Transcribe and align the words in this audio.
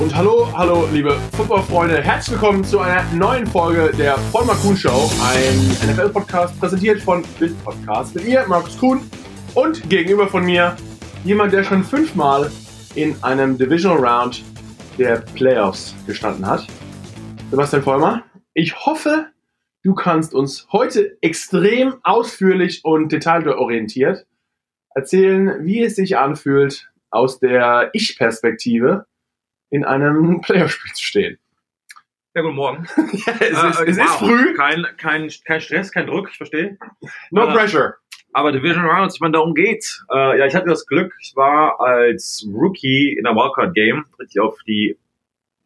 Und 0.00 0.16
hallo, 0.16 0.48
hallo, 0.56 0.88
liebe 0.94 1.12
Footballfreunde. 1.36 2.00
Herzlich 2.00 2.32
willkommen 2.32 2.64
zu 2.64 2.78
einer 2.78 3.04
neuen 3.12 3.46
Folge 3.46 3.94
der 3.94 4.16
Vollmer 4.16 4.54
Kuhn 4.54 4.74
Show, 4.74 5.10
ein 5.22 5.58
NFL-Podcast 5.90 6.58
präsentiert 6.58 7.02
von 7.02 7.22
Bild 7.38 7.62
Podcast 7.62 8.14
mit 8.14 8.24
mir, 8.24 8.46
Markus 8.48 8.78
Kuhn, 8.78 9.02
und 9.54 9.90
gegenüber 9.90 10.26
von 10.26 10.46
mir 10.46 10.74
jemand, 11.22 11.52
der 11.52 11.64
schon 11.64 11.84
fünfmal 11.84 12.50
in 12.94 13.14
einem 13.22 13.58
Divisional 13.58 13.98
Round 14.02 14.42
der 14.96 15.16
Playoffs 15.34 15.94
gestanden 16.06 16.46
hat. 16.46 16.66
Sebastian 17.50 17.82
Vollmer, 17.82 18.24
ich 18.54 18.86
hoffe, 18.86 19.26
du 19.82 19.94
kannst 19.94 20.32
uns 20.32 20.66
heute 20.72 21.18
extrem 21.20 21.96
ausführlich 22.04 22.86
und 22.86 23.12
detailorientiert 23.12 24.24
erzählen, 24.94 25.62
wie 25.66 25.82
es 25.82 25.96
sich 25.96 26.16
anfühlt, 26.16 26.90
aus 27.10 27.38
der 27.38 27.90
Ich-Perspektive 27.92 29.04
in 29.70 29.84
einem 29.84 30.40
Playerspiel 30.42 30.92
zu 30.92 31.04
stehen. 31.04 31.38
Ja, 32.34 32.42
guten 32.42 32.56
Morgen. 32.56 32.86
ja, 32.96 33.32
es, 33.40 33.50
ist, 33.50 33.80
es 33.80 33.98
wow. 33.98 34.04
ist 34.04 34.14
früh. 34.16 34.54
Kein, 34.54 34.86
kein, 34.96 35.30
kein 35.44 35.60
Stress, 35.60 35.90
kein 35.90 36.06
Druck, 36.06 36.28
ich 36.30 36.36
verstehe. 36.36 36.78
No 37.30 37.48
Äh, 37.48 37.52
pressure. 37.52 37.94
Aber 38.32 38.52
Division 38.52 38.84
Rounds, 38.84 39.16
ich 39.16 39.20
meine, 39.20 39.32
darum 39.32 39.54
geht's. 39.54 40.04
Äh, 40.12 40.38
ja, 40.38 40.46
ich 40.46 40.54
hatte 40.54 40.68
das 40.68 40.86
Glück, 40.86 41.12
ich 41.20 41.34
war 41.34 41.80
als 41.80 42.46
Rookie 42.52 43.16
in 43.16 43.24
der 43.24 43.34
Wildcard 43.34 43.74
Game 43.74 44.04
richtig 44.20 44.40
auf 44.40 44.56
die 44.66 44.96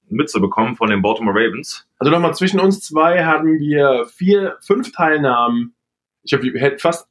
Mütze 0.09 0.41
bekommen 0.41 0.77
von 0.77 0.89
den 0.89 1.03
Baltimore 1.03 1.37
Ravens. 1.39 1.87
Also 1.98 2.11
nochmal 2.11 2.34
zwischen 2.34 2.61
uns 2.61 2.81
zwei 2.81 3.25
hatten 3.25 3.59
wir 3.59 4.07
vier, 4.07 4.57
fünf 4.61 4.93
Teilnahmen. 4.93 5.75
Ich 6.24 6.33
hab, 6.33 6.42
hätte 6.42 6.78
fast 6.78 7.09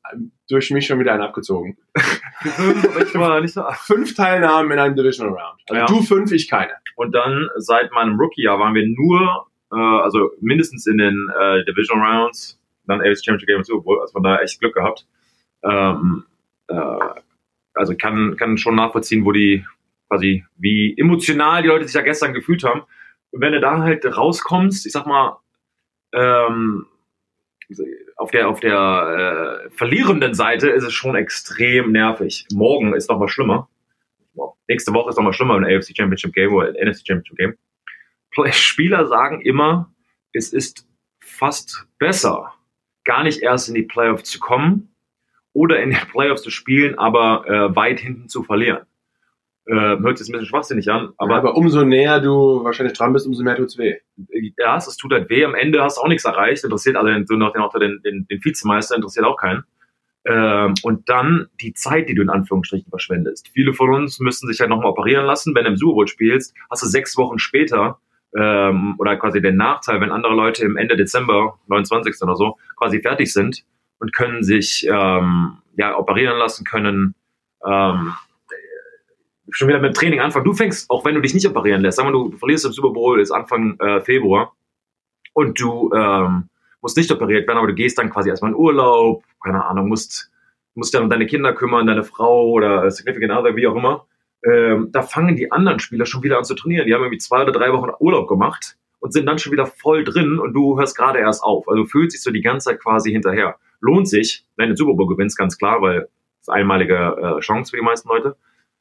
durch 0.49 0.71
mich 0.71 0.87
schon 0.87 0.99
wieder 0.99 1.13
einen 1.13 1.21
abgezogen. 1.23 1.77
Ich 2.43 3.15
war 3.15 3.39
nicht 3.39 3.53
so. 3.53 3.63
Fünf 3.85 4.15
Teilnahmen 4.15 4.69
in 4.71 4.79
einem 4.79 4.95
Divisional 4.95 5.33
Round. 5.33 5.61
Also 5.69 5.79
Ja. 5.79 5.85
du 5.85 6.01
fünf, 6.01 6.31
ich 6.33 6.49
keine. 6.49 6.73
Und 6.95 7.13
dann 7.13 7.47
seit 7.55 7.91
meinem 7.93 8.19
Rookie-Jahr 8.19 8.59
waren 8.59 8.73
wir 8.75 8.85
nur, 8.85 9.47
äh, 9.71 9.75
also 10.03 10.31
mindestens 10.41 10.85
in 10.87 10.97
den 10.97 11.29
äh, 11.39 11.63
Division 11.63 12.01
Rounds, 12.01 12.59
dann 12.85 12.99
AFC 12.99 13.23
Championship 13.23 13.47
Game 13.47 13.57
und 13.59 13.65
Super 13.65 13.83
Bowl, 13.83 14.01
also 14.01 14.11
von 14.11 14.23
daher 14.23 14.41
echt 14.41 14.59
Glück 14.59 14.73
gehabt. 14.73 15.07
Ähm, 15.63 16.25
äh, 16.67 16.75
also 17.75 17.95
kann, 17.95 18.35
kann 18.35 18.57
schon 18.57 18.75
nachvollziehen, 18.75 19.23
wo 19.25 19.31
die 19.31 19.65
quasi, 20.09 20.43
wie 20.57 20.95
emotional 20.97 21.61
die 21.61 21.69
Leute 21.69 21.85
sich 21.85 21.95
ja 21.95 22.01
gestern 22.01 22.33
gefühlt 22.33 22.63
haben. 22.63 22.81
Und 23.31 23.41
wenn 23.41 23.53
du 23.53 23.61
da 23.61 23.79
halt 23.79 24.05
rauskommst, 24.05 24.85
ich 24.85 24.91
sag 24.91 25.05
mal, 25.05 25.37
ähm, 26.13 26.87
auf 28.17 28.31
der, 28.31 28.49
auf 28.49 28.59
der 28.59 29.63
äh, 29.65 29.69
verlierenden 29.71 30.33
Seite 30.33 30.69
ist 30.69 30.83
es 30.83 30.93
schon 30.93 31.15
extrem 31.15 31.91
nervig. 31.91 32.45
Morgen 32.53 32.93
ist 32.93 33.09
noch 33.09 33.19
mal 33.19 33.27
schlimmer. 33.27 33.69
Wow. 34.33 34.55
Nächste 34.67 34.93
Woche 34.93 35.09
ist 35.09 35.17
noch 35.17 35.23
mal 35.23 35.33
schlimmer 35.33 35.57
im 35.57 35.63
AFC 35.63 35.95
Championship 35.95 36.33
Game 36.33 36.53
oder 36.53 36.71
NFC 36.71 37.05
Championship 37.07 37.37
Game. 37.37 37.57
Spieler 38.51 39.07
sagen 39.07 39.41
immer, 39.41 39.93
es 40.33 40.53
ist 40.53 40.87
fast 41.19 41.87
besser, 41.99 42.53
gar 43.05 43.23
nicht 43.23 43.41
erst 43.41 43.69
in 43.69 43.75
die 43.75 43.83
Playoffs 43.83 44.29
zu 44.29 44.39
kommen 44.39 44.95
oder 45.53 45.81
in 45.81 45.91
den 45.91 45.99
Playoffs 46.11 46.41
zu 46.41 46.49
spielen, 46.49 46.97
aber 46.97 47.45
äh, 47.47 47.75
weit 47.75 47.99
hinten 47.99 48.27
zu 48.27 48.43
verlieren. 48.43 48.85
Äh, 49.65 49.73
hört 49.73 50.17
sich 50.17 50.27
ein 50.27 50.33
bisschen 50.33 50.47
schwachsinnig 50.47 50.91
an, 50.91 51.13
Aber, 51.17 51.37
aber 51.37 51.49
aber 51.49 51.57
umso 51.57 51.85
näher 51.85 52.19
du 52.19 52.63
wahrscheinlich 52.65 52.97
dran 52.97 53.13
bist, 53.13 53.25
umso 53.25 53.43
mehr 53.43 53.55
tut's 53.55 53.77
weh. 53.77 53.95
ja, 54.57 54.75
es 54.75 54.97
tut 54.97 55.13
halt 55.13 55.29
weh. 55.29 55.45
Am 55.45 55.55
Ende 55.55 55.81
hast 55.81 55.97
du 55.97 56.01
auch 56.01 56.09
nichts 56.09 56.25
erreicht. 56.25 56.63
Interessiert 56.65 56.97
also 56.97 57.09
Motto 57.35 57.79
den, 57.79 58.01
den, 58.03 58.27
den 58.29 58.43
Vizemeister 58.43 58.95
interessiert 58.95 59.25
auch 59.25 59.37
keinen. 59.37 59.63
Ähm, 60.25 60.73
und 60.83 61.09
dann 61.09 61.47
die 61.61 61.73
Zeit, 61.73 62.09
die 62.09 62.15
du 62.15 62.21
in 62.21 62.29
Anführungsstrichen 62.29 62.89
verschwendest. 62.89 63.49
Viele 63.53 63.73
von 63.73 63.93
uns 63.93 64.19
müssen 64.19 64.47
sich 64.47 64.59
halt 64.59 64.69
nochmal 64.69 64.91
operieren 64.91 65.25
lassen. 65.25 65.53
Wenn 65.55 65.65
du 65.65 65.71
im 65.71 65.77
Super 65.77 65.95
Bowl 65.95 66.07
spielst, 66.07 66.53
hast 66.69 66.83
du 66.83 66.87
sechs 66.87 67.17
Wochen 67.17 67.39
später 67.39 67.99
ähm, 68.37 68.95
oder 68.99 69.17
quasi 69.17 69.41
den 69.41 69.57
Nachteil, 69.57 69.99
wenn 70.01 70.11
andere 70.11 70.33
Leute 70.33 70.63
im 70.63 70.77
Ende 70.77 70.95
Dezember, 70.95 71.59
29. 71.67 72.15
oder 72.21 72.35
so, 72.35 72.57
quasi 72.77 73.01
fertig 73.01 73.31
sind 73.33 73.63
und 73.99 74.13
können 74.13 74.43
sich 74.43 74.87
ähm, 74.89 75.57
ja 75.77 75.97
operieren 75.97 76.37
lassen 76.37 76.65
können. 76.65 77.15
Ähm, 77.65 78.13
schon 79.49 79.67
wieder 79.67 79.79
mit 79.79 79.95
Training 79.95 80.19
anfangen. 80.19 80.45
Du 80.45 80.53
fängst, 80.53 80.89
auch 80.89 81.05
wenn 81.05 81.15
du 81.15 81.21
dich 81.21 81.33
nicht 81.33 81.47
operieren 81.47 81.81
lässt, 81.81 81.97
sagen 81.97 82.09
wir, 82.09 82.13
du, 82.13 82.37
verlierst 82.37 82.65
im 82.65 82.71
Super 82.71 82.91
Bowl, 82.91 83.19
ist 83.19 83.31
Anfang 83.31 83.77
äh, 83.79 84.01
Februar 84.01 84.53
und 85.33 85.59
du 85.59 85.91
ähm, 85.93 86.49
musst 86.81 86.97
nicht 86.97 87.11
operiert 87.11 87.47
werden, 87.47 87.57
aber 87.57 87.67
du 87.67 87.73
gehst 87.73 87.97
dann 87.97 88.09
quasi 88.09 88.29
erstmal 88.29 88.51
in 88.51 88.57
Urlaub, 88.57 89.23
keine 89.43 89.65
Ahnung, 89.65 89.87
musst, 89.87 90.31
musst 90.75 90.93
dann 90.93 91.03
um 91.03 91.09
deine 91.09 91.25
Kinder 91.25 91.53
kümmern, 91.53 91.87
deine 91.87 92.03
Frau 92.03 92.49
oder 92.49 92.89
Significant 92.91 93.33
Other, 93.33 93.55
wie 93.55 93.67
auch 93.67 93.75
immer. 93.75 94.05
Ähm, 94.45 94.89
da 94.91 95.01
fangen 95.01 95.35
die 95.35 95.51
anderen 95.51 95.79
Spieler 95.79 96.05
schon 96.05 96.23
wieder 96.23 96.37
an 96.37 96.43
zu 96.43 96.55
trainieren. 96.55 96.85
Die 96.85 96.93
haben 96.93 97.01
irgendwie 97.01 97.19
zwei 97.19 97.43
oder 97.43 97.53
drei 97.53 97.71
Wochen 97.71 97.91
Urlaub 97.99 98.27
gemacht 98.27 98.77
und 98.99 99.13
sind 99.13 99.25
dann 99.25 99.39
schon 99.39 99.53
wieder 99.53 99.65
voll 99.65 100.03
drin 100.03 100.39
und 100.39 100.53
du 100.53 100.77
hörst 100.77 100.97
gerade 100.97 101.19
erst 101.19 101.43
auf. 101.43 101.67
Also 101.67 101.83
du 101.83 101.89
fühlst 101.89 102.15
dich 102.15 102.21
so 102.21 102.31
die 102.31 102.41
ganze 102.41 102.69
Zeit 102.69 102.81
quasi 102.81 103.11
hinterher. 103.11 103.55
Lohnt 103.79 104.09
sich, 104.09 104.45
wenn 104.57 104.67
du 104.67 104.73
den 104.73 104.77
Super 104.77 104.95
Bowl 104.95 105.07
gewinnst, 105.07 105.37
ganz 105.37 105.57
klar, 105.57 105.81
weil 105.81 106.09
eine 106.47 106.57
einmalige 106.57 107.37
äh, 107.37 107.39
Chance 107.39 107.71
für 107.71 107.77
die 107.77 107.83
meisten 107.83 108.09
Leute 108.09 108.35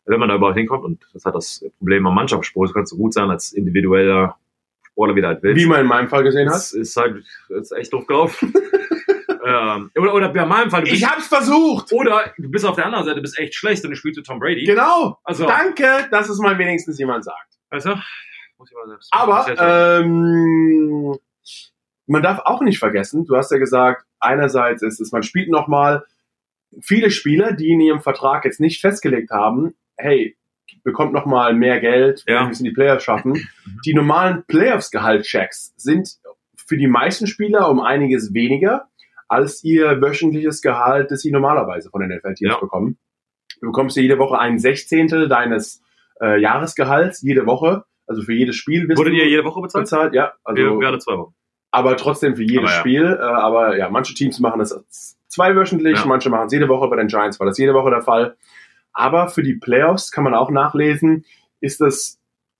wenn 0.04 0.18
man 0.20 0.28
da 0.28 0.34
überhaupt 0.36 0.56
hinkommt. 0.58 0.84
Und 0.84 1.04
das 1.12 1.24
hat 1.24 1.34
das 1.34 1.64
Problem 1.78 2.06
am 2.06 2.14
Mannschaftssport. 2.14 2.68
Es 2.70 2.74
kann 2.74 2.86
so 2.86 2.96
gut 2.96 3.14
sein 3.14 3.30
als 3.30 3.52
individueller 3.52 4.36
Sportler, 4.84 5.16
wie 5.16 5.20
du 5.22 5.26
halt 5.28 5.42
willst. 5.42 5.62
Wie 5.62 5.66
man 5.66 5.80
in 5.80 5.86
meinem 5.86 6.08
Fall 6.08 6.22
gesehen 6.22 6.48
hat. 6.48 6.56
das 6.56 6.72
ist 6.72 6.96
halt 6.96 7.24
ist 7.48 7.72
echt 7.72 7.92
doof 7.92 8.06
gelaufen. 8.06 8.52
ähm, 9.46 9.90
oder, 9.96 10.14
oder 10.14 10.28
bei 10.28 10.44
meinem 10.46 10.70
Fall, 10.70 10.82
du 10.82 10.90
bist, 10.90 11.02
Ich 11.02 11.08
hab's 11.08 11.26
versucht! 11.28 11.92
oder 11.92 12.32
du 12.38 12.50
bist 12.50 12.64
auf 12.64 12.76
der 12.76 12.86
anderen 12.86 13.04
Seite, 13.04 13.20
bist 13.20 13.38
echt 13.38 13.54
schlecht 13.54 13.84
und 13.84 13.90
du 13.90 13.96
spielst 13.96 14.18
mit 14.18 14.26
Tom 14.26 14.38
Brady. 14.38 14.64
Genau! 14.64 15.18
Also, 15.24 15.46
Danke, 15.46 16.08
dass 16.10 16.28
es 16.28 16.38
mal 16.38 16.58
wenigstens 16.58 16.98
jemand 16.98 17.24
sagt. 17.24 17.58
weißt 17.70 17.86
du? 17.86 17.90
Muss 18.58 18.70
ich 18.70 18.76
mal 18.76 18.88
selbst- 18.88 19.08
Aber 19.12 19.46
ähm, 20.02 21.16
man 22.06 22.22
darf 22.22 22.40
auch 22.40 22.60
nicht 22.60 22.78
vergessen, 22.78 23.24
du 23.24 23.36
hast 23.36 23.50
ja 23.50 23.58
gesagt, 23.58 24.04
einerseits 24.20 24.82
ist 24.82 25.00
es, 25.00 25.10
man 25.12 25.22
spielt 25.22 25.48
nochmal 25.50 26.04
viele 26.80 27.10
Spieler, 27.10 27.52
die 27.52 27.70
in 27.70 27.80
ihrem 27.80 28.00
Vertrag 28.00 28.44
jetzt 28.44 28.60
nicht 28.60 28.80
festgelegt 28.80 29.30
haben, 29.30 29.74
hey, 30.02 30.36
bekommt 30.84 31.12
nochmal 31.12 31.54
mehr 31.54 31.80
Geld, 31.80 32.24
Ja. 32.26 32.48
wir 32.48 32.58
in 32.58 32.64
die 32.64 32.70
Playoffs 32.72 33.04
schaffen. 33.04 33.48
Die 33.86 33.94
normalen 33.94 34.44
Playoffs-Gehaltschecks 34.46 35.72
sind 35.76 36.16
für 36.56 36.76
die 36.76 36.86
meisten 36.88 37.26
Spieler 37.26 37.68
um 37.70 37.80
einiges 37.80 38.34
weniger 38.34 38.88
als 39.28 39.64
ihr 39.64 40.00
wöchentliches 40.02 40.60
Gehalt, 40.60 41.10
das 41.10 41.20
sie 41.22 41.30
normalerweise 41.30 41.88
von 41.90 42.00
den 42.02 42.10
NFL-Teams 42.10 42.54
Ja. 42.54 42.60
bekommen. 42.60 42.98
Du 43.60 43.68
bekommst 43.68 43.96
ja 43.96 44.02
jede 44.02 44.18
Woche 44.18 44.38
ein 44.38 44.58
Sechzehntel 44.58 45.28
deines 45.28 45.82
äh, 46.20 46.40
Jahresgehalts, 46.40 47.22
jede 47.22 47.46
Woche. 47.46 47.84
Also 48.06 48.22
für 48.22 48.34
jedes 48.34 48.56
Spiel 48.56 48.86
bist 48.86 48.98
Wurde 48.98 49.10
du 49.10 49.16
dir 49.16 49.28
jede 49.28 49.44
Woche 49.44 49.60
bezahlt? 49.62 49.84
bezahlt, 49.84 50.14
ja. 50.14 50.32
Also, 50.44 50.60
wir, 50.62 50.78
wir 50.80 50.88
alle 50.88 50.98
zwei 50.98 51.16
Wochen. 51.16 51.34
aber 51.70 51.96
trotzdem 51.96 52.36
für 52.36 52.42
jedes 52.42 52.58
Aber 52.64 52.70
ja. 52.72 52.80
Spiel. 52.80 53.19
Äh, 53.19 53.22
aber 53.22 53.76
ja, 53.78 53.88
manche 53.88 54.14
Teams 54.14 54.38
machen 54.40 54.58
das 54.58 55.16
zweiwöchentlich, 55.28 55.98
Ja. 56.00 56.06
manche 56.06 56.28
machen 56.28 56.46
es 56.46 56.52
jede 56.52 56.69
Woche. 56.69 56.88
Bei 56.88 56.96
den 56.96 57.06
Giants 57.06 57.40
war 57.40 57.46
das 57.46 57.56
jede 57.58 57.72
Woche 57.74 57.90
der 57.90 58.02
Fall. 58.02 58.36
Aber 58.92 59.28
für 59.28 59.42
die 59.42 59.54
Playoffs 59.54 60.10
kann 60.10 60.25
man 60.25 60.34
auch 60.34 60.50
nachlesen, 60.50 61.25
ist 61.60 61.80
das 61.80 62.19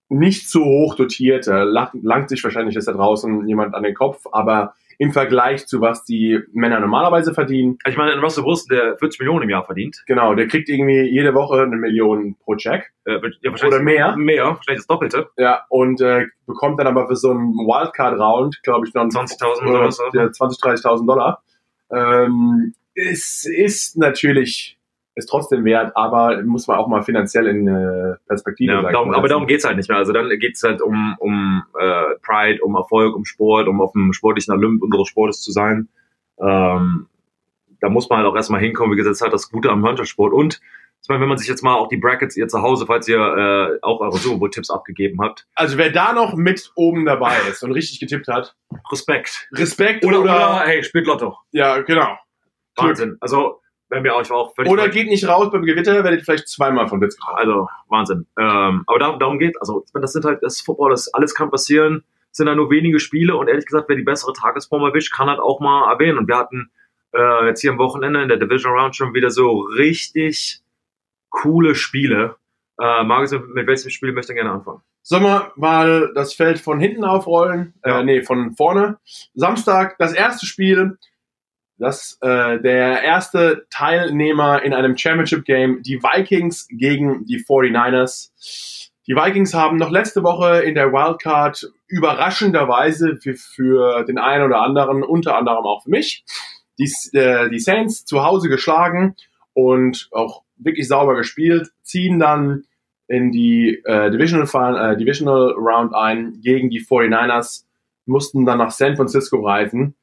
nicht 0.09 0.48
so 0.48 0.65
hoch 0.65 0.94
dotiert. 0.94 1.47
Langt 1.47 2.28
sich 2.28 2.43
wahrscheinlich 2.44 2.75
jetzt 2.75 2.88
da 2.88 2.93
draußen 2.93 3.48
jemand 3.48 3.75
an 3.75 3.82
den 3.82 3.94
Kopf, 3.94 4.26
aber 4.31 4.75
im 4.98 5.12
Vergleich 5.12 5.66
zu 5.66 5.81
was 5.81 6.04
die 6.04 6.38
Männer 6.53 6.78
normalerweise 6.78 7.34
verdienen, 7.34 7.78
Ich 7.88 7.97
meine, 7.97 8.12
ein 8.12 8.21
Russell 8.21 8.44
Wilson, 8.44 8.69
der 8.71 8.97
40 8.98 9.21
Millionen 9.21 9.42
im 9.44 9.50
Jahr 9.50 9.65
verdient, 9.65 10.04
genau, 10.06 10.34
der 10.34 10.47
kriegt 10.47 10.69
irgendwie 10.69 11.03
jede 11.10 11.34
Woche 11.34 11.62
eine 11.62 11.76
Million 11.76 12.37
pro 12.37 12.54
Check. 12.54 12.92
äh, 13.06 13.19
ja, 13.41 13.66
Oder 13.66 13.82
mehr. 13.82 14.16
Mehr, 14.16 14.44
wahrscheinlich 14.44 14.81
das 14.81 14.87
Doppelte. 14.87 15.28
Ja, 15.37 15.65
und 15.71 16.00
äh, 16.00 16.26
bekommt 16.47 16.78
dann 16.78 16.87
aber 16.87 17.09
für 17.09 17.16
so 17.16 17.31
einen 17.31 17.54
Wildcard-Round, 17.54 18.62
glaube 18.62 18.87
ich, 18.87 18.94
noch 18.94 19.04
20.000 19.04 19.69
oder 19.69 19.82
ja, 19.82 20.26
20.000, 20.28 20.60
30.000 20.60 21.06
Dollar. 21.06 21.42
Ähm, 21.91 22.75
es 22.94 23.44
ist 23.44 23.97
natürlich, 23.97 24.78
ist 25.14 25.26
trotzdem 25.26 25.64
wert, 25.64 25.92
aber 25.94 26.42
muss 26.42 26.66
man 26.66 26.78
auch 26.78 26.88
mal 26.88 27.02
finanziell 27.02 27.46
in 27.46 27.68
äh, 27.68 28.16
Perspektive 28.26 28.72
Ja, 28.72 28.90
darum, 28.90 29.12
aber 29.12 29.28
darum 29.28 29.46
geht's 29.46 29.64
halt 29.64 29.76
nicht 29.76 29.88
mehr. 29.88 29.98
Also 29.98 30.12
dann 30.12 30.28
geht's 30.38 30.62
halt 30.62 30.80
um, 30.80 31.14
um 31.18 31.62
äh, 31.78 32.04
Pride, 32.22 32.62
um 32.62 32.74
Erfolg, 32.76 33.14
um 33.14 33.24
Sport, 33.24 33.68
um 33.68 33.80
auf 33.80 33.92
dem 33.92 34.12
sportlichen 34.12 34.54
Olymp 34.54 34.82
unseres 34.82 35.09
Sportes 35.09 35.42
zu 35.42 35.53
sein. 35.53 35.88
Ähm, 36.41 37.09
da 37.80 37.88
muss 37.88 38.09
man 38.09 38.18
halt 38.20 38.28
auch 38.28 38.36
erstmal 38.36 38.60
hinkommen. 38.60 38.92
Wie 38.92 38.97
gesagt, 38.97 39.10
das 39.10 39.18
ist 39.18 39.22
halt 39.22 39.34
das 39.34 39.50
Gute 39.50 39.70
am 39.70 39.80
Mannschaftssport. 39.80 40.32
Und 40.32 40.60
ich 41.03 41.09
meine, 41.09 41.20
wenn 41.20 41.28
man 41.28 41.36
sich 41.36 41.48
jetzt 41.48 41.62
mal 41.62 41.74
auch 41.74 41.88
die 41.88 41.97
Brackets 41.97 42.36
ihr 42.36 42.47
zu 42.47 42.62
Hause, 42.62 42.86
falls 42.86 43.08
ihr 43.08 43.18
äh, 43.18 43.78
auch 43.82 44.00
eure 44.00 44.16
Super 44.16 44.38
Bowl 44.38 44.50
Tipps 44.50 44.70
abgegeben 44.70 45.20
habt, 45.20 45.48
Also 45.56 45.76
wer 45.76 45.91
da 45.91 46.12
noch 46.12 46.34
mit 46.36 46.70
oben 46.76 47.04
dabei 47.04 47.36
ist 47.50 47.62
und 47.65 47.72
richtig 47.72 47.98
getippt 47.98 48.28
hat, 48.28 48.54
Respekt. 48.91 49.48
Respekt 49.53 50.04
Oder, 50.04 50.20
oder, 50.20 50.36
oder, 50.36 50.60
hey, 50.65 50.82
spielt 50.84 51.06
Lotto. 51.06 51.36
ja, 51.50 51.80
genau. 51.80 52.16
Glück. 52.76 52.91
Wahnsinn. 52.91 53.16
Also, 53.20 53.61
wenn 53.92 54.04
wir 54.04 54.16
auch, 54.16 54.22
ich 54.22 54.30
war 54.30 54.39
auch 54.39 54.54
völlig 54.54 54.72
Oder 54.72 54.89
geht 54.89 55.09
nicht 55.09 55.28
raus 55.28 55.50
beim 55.53 55.62
Gewitter, 55.62 56.03
werdet 56.03 56.21
ihr 56.21 56.24
vielleicht 56.24 56.48
zweimal 56.48 56.89
von 56.89 57.00
Witz 57.03 57.16
gehauen. 57.18 57.36
Also 57.36 57.68
Wahnsinn. 57.89 58.27
Ähm, 58.39 58.84
aber 58.86 58.98
darum, 58.98 59.18
darum 59.21 59.39
geht, 59.39 59.60
also 59.60 59.84
ich 59.86 60.00
das 60.00 60.12
sind 60.15 60.24
halt 60.24 60.42
das 60.42 60.56
ist 60.56 60.62
Football, 60.62 60.91
das 60.91 61.12
alles 61.12 61.34
kann 61.34 61.50
passieren. 61.50 62.03
Es 62.30 62.39
sind 62.39 62.47
da 62.47 62.54
nur 62.54 62.71
wenige 62.71 62.98
Spiele 62.98 63.36
und 63.36 63.48
ehrlich 63.48 63.66
gesagt, 63.66 63.91
wer 63.91 63.97
die 63.97 64.03
bessere 64.03 64.33
Tagesform 64.33 64.83
erwischt, 64.83 65.15
kann 65.15 65.28
halt 65.28 65.41
auch 65.41 65.60
mal 65.60 65.92
erwähnen. 65.92 66.16
Und 66.16 66.27
wir 66.27 66.39
hatten 66.39 66.71
äh, 67.15 67.47
jetzt 67.47 67.60
hier 67.60 67.71
am 67.71 67.78
Wochenende 67.78 68.22
in 68.22 68.28
der 68.28 68.39
Division 68.39 68.72
Round 68.72 68.97
schon 68.97 69.12
wieder 69.12 69.30
so 69.30 69.60
richtig 69.77 70.62
coole 71.28 71.74
Spiele. 71.74 72.36
Äh, 72.80 73.04
Markus, 73.04 73.33
mit, 73.33 73.47
mit 73.48 73.66
welchem 73.66 73.91
Spiel 73.91 74.12
möchte 74.12 74.33
ihr 74.33 74.36
gerne 74.36 74.53
anfangen? 74.53 74.80
Sollen 75.03 75.24
wir 75.24 75.53
mal 75.56 76.12
das 76.15 76.33
Feld 76.33 76.59
von 76.59 76.80
hinten 76.80 77.04
aufrollen? 77.04 77.74
Ja. 77.84 78.00
Äh, 78.00 78.04
nee, 78.04 78.22
von 78.22 78.54
vorne. 78.54 78.98
Samstag, 79.34 79.97
das 79.98 80.15
erste 80.15 80.47
Spiel. 80.47 80.97
Das, 81.82 82.16
äh, 82.20 82.60
der 82.60 83.02
erste 83.02 83.66
Teilnehmer 83.68 84.62
in 84.62 84.72
einem 84.72 84.96
Championship-Game, 84.96 85.82
die 85.82 86.00
Vikings 86.00 86.68
gegen 86.68 87.26
die 87.26 87.44
49ers. 87.44 88.90
Die 89.08 89.16
Vikings 89.16 89.52
haben 89.52 89.78
noch 89.78 89.90
letzte 89.90 90.22
Woche 90.22 90.62
in 90.62 90.76
der 90.76 90.92
Wildcard 90.92 91.72
überraschenderweise 91.88 93.16
für, 93.20 93.34
für 93.34 94.04
den 94.04 94.18
einen 94.18 94.44
oder 94.44 94.60
anderen, 94.60 95.02
unter 95.02 95.36
anderem 95.36 95.64
auch 95.64 95.82
für 95.82 95.90
mich, 95.90 96.24
die, 96.78 96.88
äh, 97.18 97.50
die 97.50 97.58
Saints 97.58 98.04
zu 98.04 98.22
Hause 98.22 98.48
geschlagen 98.48 99.16
und 99.52 100.08
auch 100.12 100.44
wirklich 100.56 100.86
sauber 100.86 101.16
gespielt, 101.16 101.72
ziehen 101.82 102.20
dann 102.20 102.62
in 103.08 103.32
die 103.32 103.82
äh, 103.84 104.08
Divisional, 104.12 104.46
Fin- 104.46 104.76
äh, 104.76 104.96
Divisional 104.96 105.52
Round 105.58 105.96
ein 105.96 106.40
gegen 106.42 106.70
die 106.70 106.80
49ers, 106.80 107.64
mussten 108.06 108.46
dann 108.46 108.58
nach 108.58 108.70
San 108.70 108.94
Francisco 108.94 109.44
reisen 109.44 109.96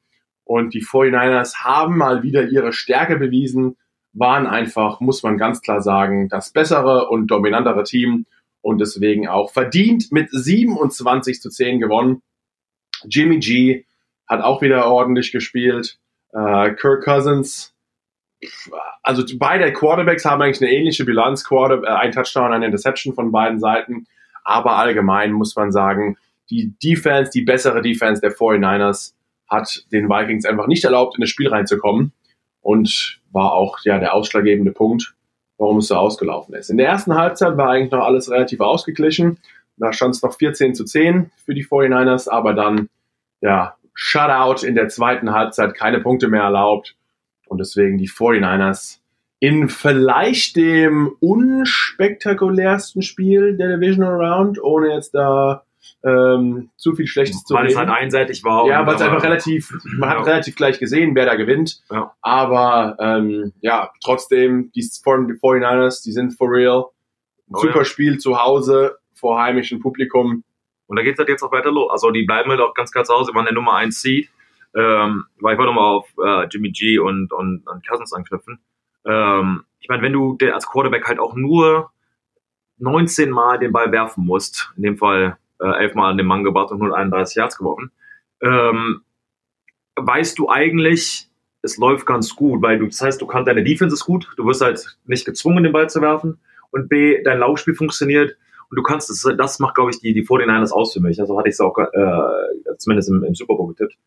und 0.50 0.74
die 0.74 0.82
49ers 0.82 1.62
haben 1.62 1.96
mal 1.96 2.24
wieder 2.24 2.48
ihre 2.48 2.72
Stärke 2.72 3.16
bewiesen, 3.18 3.76
waren 4.12 4.48
einfach, 4.48 4.98
muss 4.98 5.22
man 5.22 5.38
ganz 5.38 5.62
klar 5.62 5.80
sagen, 5.80 6.28
das 6.28 6.50
bessere 6.50 7.08
und 7.08 7.28
dominantere 7.28 7.84
Team 7.84 8.26
und 8.60 8.80
deswegen 8.80 9.28
auch 9.28 9.52
verdient 9.52 10.10
mit 10.10 10.26
27 10.32 11.40
zu 11.40 11.50
10 11.50 11.78
gewonnen. 11.78 12.22
Jimmy 13.08 13.38
G 13.38 13.84
hat 14.26 14.42
auch 14.42 14.60
wieder 14.60 14.86
ordentlich 14.86 15.30
gespielt. 15.30 16.00
Äh, 16.32 16.74
Kirk 16.74 17.04
Cousins, 17.04 17.72
also 19.04 19.22
beide 19.38 19.72
Quarterbacks 19.72 20.24
haben 20.24 20.42
eigentlich 20.42 20.62
eine 20.62 20.72
ähnliche 20.72 21.04
Bilanz, 21.04 21.44
Quarter, 21.44 21.84
äh, 21.84 21.92
ein 21.94 22.10
Touchdown, 22.10 22.52
eine 22.52 22.66
Interception 22.66 23.14
von 23.14 23.30
beiden 23.30 23.60
Seiten, 23.60 24.08
aber 24.42 24.78
allgemein 24.78 25.30
muss 25.30 25.54
man 25.54 25.70
sagen, 25.70 26.16
die 26.50 26.74
Defense, 26.82 27.30
die 27.32 27.42
bessere 27.42 27.82
Defense 27.82 28.20
der 28.20 28.32
49ers 28.32 29.12
hat 29.50 29.84
den 29.92 30.08
Vikings 30.08 30.46
einfach 30.46 30.68
nicht 30.68 30.84
erlaubt, 30.84 31.16
in 31.16 31.20
das 31.20 31.30
Spiel 31.30 31.48
reinzukommen 31.48 32.12
und 32.62 33.20
war 33.32 33.52
auch 33.52 33.78
ja 33.84 33.98
der 33.98 34.14
ausschlaggebende 34.14 34.72
Punkt, 34.72 35.14
warum 35.58 35.78
es 35.78 35.88
so 35.88 35.96
ausgelaufen 35.96 36.54
ist. 36.54 36.70
In 36.70 36.78
der 36.78 36.88
ersten 36.88 37.14
Halbzeit 37.14 37.56
war 37.56 37.70
eigentlich 37.70 37.90
noch 37.90 38.04
alles 38.04 38.30
relativ 38.30 38.60
ausgeglichen. 38.60 39.38
Da 39.76 39.92
stand 39.92 40.14
es 40.14 40.22
noch 40.22 40.34
14 40.34 40.74
zu 40.74 40.84
10 40.84 41.30
für 41.44 41.54
die 41.54 41.64
49ers, 41.64 42.28
aber 42.28 42.54
dann, 42.54 42.88
ja, 43.40 43.76
Shutout 43.94 44.64
in 44.64 44.74
der 44.74 44.88
zweiten 44.88 45.32
Halbzeit, 45.32 45.74
keine 45.74 46.00
Punkte 46.00 46.28
mehr 46.28 46.42
erlaubt. 46.42 46.96
Und 47.46 47.58
deswegen 47.58 47.98
die 47.98 48.08
49ers 48.08 49.00
in 49.40 49.68
vielleicht 49.68 50.56
dem 50.56 51.12
unspektakulärsten 51.18 53.02
Spiel 53.02 53.56
der 53.56 53.76
Divisional 53.76 54.22
Round, 54.22 54.62
ohne 54.62 54.94
jetzt 54.94 55.14
da 55.14 55.64
ähm, 56.04 56.70
zu 56.76 56.94
viel 56.94 57.06
Schlechtes 57.06 57.44
zu 57.44 57.54
Weil 57.54 57.66
es 57.66 57.76
reden. 57.76 57.90
halt 57.90 58.00
einseitig 58.02 58.42
war. 58.44 58.66
Ja, 58.66 58.86
weil 58.86 58.94
es 58.94 59.02
einfach 59.02 59.22
relativ, 59.22 59.70
man 59.98 60.08
hat 60.10 60.18
Ja. 60.18 60.22
relativ 60.24 60.56
gleich 60.56 60.78
gesehen, 60.78 61.14
wer 61.14 61.26
da 61.26 61.34
gewinnt. 61.34 61.80
Ja. 61.90 62.12
Aber 62.22 62.96
ähm, 63.00 63.52
ja, 63.60 63.90
trotzdem, 64.02 64.70
die 64.74 64.82
49ers, 64.82 66.02
die 66.04 66.12
sind 66.12 66.32
for 66.36 66.50
real. 66.50 66.84
Ein 67.48 67.54
Oh 67.56 67.58
super 67.60 67.78
ja. 67.80 67.84
Spiel 67.84 68.18
zu 68.18 68.38
Hause 68.42 68.96
vor 69.14 69.40
heimischem 69.42 69.80
Publikum. 69.80 70.44
Und 70.86 70.96
da 70.96 71.02
geht's 71.02 71.18
halt 71.18 71.28
jetzt 71.28 71.42
auch 71.42 71.52
weiter 71.52 71.70
los. 71.70 71.90
Also 71.90 72.10
die 72.10 72.24
bleiben 72.24 72.50
halt 72.50 72.60
auch 72.60 72.74
ganz 72.74 72.90
klar 72.92 73.04
zu 73.04 73.12
Hause, 73.14 73.34
waren 73.34 73.44
der 73.44 73.54
Nummer 73.54 73.74
1 73.74 74.00
Seed. 74.00 74.28
Ähm, 74.74 75.24
weil 75.40 75.54
ich 75.54 75.58
wollte 75.58 75.72
nochmal 75.72 75.96
auf 75.96 76.08
äh, 76.24 76.46
Jimmy 76.48 76.70
G 76.70 76.98
und, 76.98 77.32
und, 77.32 77.66
und 77.66 77.86
Cousins 77.88 78.12
anknüpfen. 78.12 78.60
Ähm, 79.04 79.64
ich 79.80 79.88
meine, 79.88 80.02
wenn 80.02 80.12
du 80.12 80.36
als 80.52 80.66
Quarterback 80.68 81.08
halt 81.08 81.18
auch 81.18 81.34
nur 81.34 81.90
19 82.78 83.30
Mal 83.30 83.58
den 83.58 83.72
Ball 83.72 83.92
werfen 83.92 84.24
musst, 84.24 84.72
in 84.76 84.82
dem 84.84 84.96
Fall 84.96 85.38
äh, 85.60 85.82
11 85.84 85.94
Mal 85.94 86.10
an 86.10 86.18
den 86.18 86.26
Mann 86.26 86.44
gebracht 86.44 86.70
und 86.70 86.78
131 86.78 87.36
Yards 87.36 87.58
geworfen, 87.58 87.90
ähm, 88.42 89.02
weißt 89.96 90.38
du 90.38 90.48
eigentlich, 90.48 91.28
es 91.62 91.76
läuft 91.76 92.06
ganz 92.06 92.34
gut, 92.34 92.62
weil 92.62 92.78
du, 92.78 92.86
das 92.86 93.00
heißt, 93.00 93.20
du 93.20 93.26
kannst, 93.26 93.48
deine 93.48 93.62
Defense 93.64 93.94
ist 93.94 94.04
gut, 94.04 94.30
du 94.36 94.46
wirst 94.46 94.62
halt 94.62 94.98
nicht 95.04 95.24
gezwungen, 95.24 95.62
den 95.62 95.72
Ball 95.72 95.90
zu 95.90 96.00
werfen 96.00 96.38
und 96.70 96.88
B, 96.88 97.22
dein 97.22 97.38
Laufspiel 97.38 97.74
funktioniert 97.74 98.36
und 98.70 98.76
du 98.76 98.82
kannst, 98.82 99.10
das, 99.10 99.26
das 99.36 99.58
macht, 99.58 99.74
glaube 99.74 99.90
ich, 99.90 100.00
die, 100.00 100.14
die 100.14 100.24
49ers 100.24 100.70
aus 100.70 100.92
für 100.92 101.00
mich. 101.00 101.20
Also 101.20 101.36
hatte 101.36 101.48
ich 101.48 101.54
es 101.54 101.60
auch 101.60 101.76
äh, 101.76 102.76
zumindest 102.78 103.08
im, 103.10 103.24
im 103.24 103.34
Super 103.34 103.56
Bowl 103.56 103.74
getippt. 103.74 103.98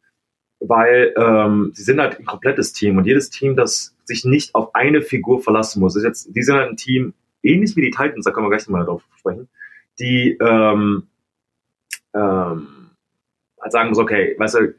Weil 0.61 1.13
ähm, 1.17 1.71
sie 1.73 1.83
sind 1.83 1.99
halt 1.99 2.17
ein 2.17 2.25
komplettes 2.25 2.71
Team 2.71 2.97
und 2.97 3.05
jedes 3.05 3.29
Team, 3.29 3.57
das 3.57 3.93
sich 4.05 4.23
nicht 4.23 4.55
auf 4.55 4.73
eine 4.73 5.01
Figur 5.01 5.41
verlassen 5.41 5.81
muss, 5.81 5.97
ist 5.97 6.03
jetzt, 6.03 6.33
die 6.33 6.41
sind 6.41 6.55
halt 6.55 6.69
ein 6.69 6.77
Team, 6.77 7.13
ähnlich 7.41 7.75
wie 7.75 7.81
die 7.81 7.91
Titans, 7.91 8.23
da 8.23 8.31
können 8.31 8.45
wir 8.45 8.49
gleich 8.49 8.65
nochmal 8.67 8.85
drauf 8.85 9.03
sprechen, 9.17 9.49
die 9.99 10.37
ähm, 10.41 11.07
ähm, 12.15 12.67
halt 13.61 13.71
sagen 13.71 13.89
muss, 13.89 13.97
okay, 13.99 14.35
weißt 14.37 14.55
du, 14.55 14.73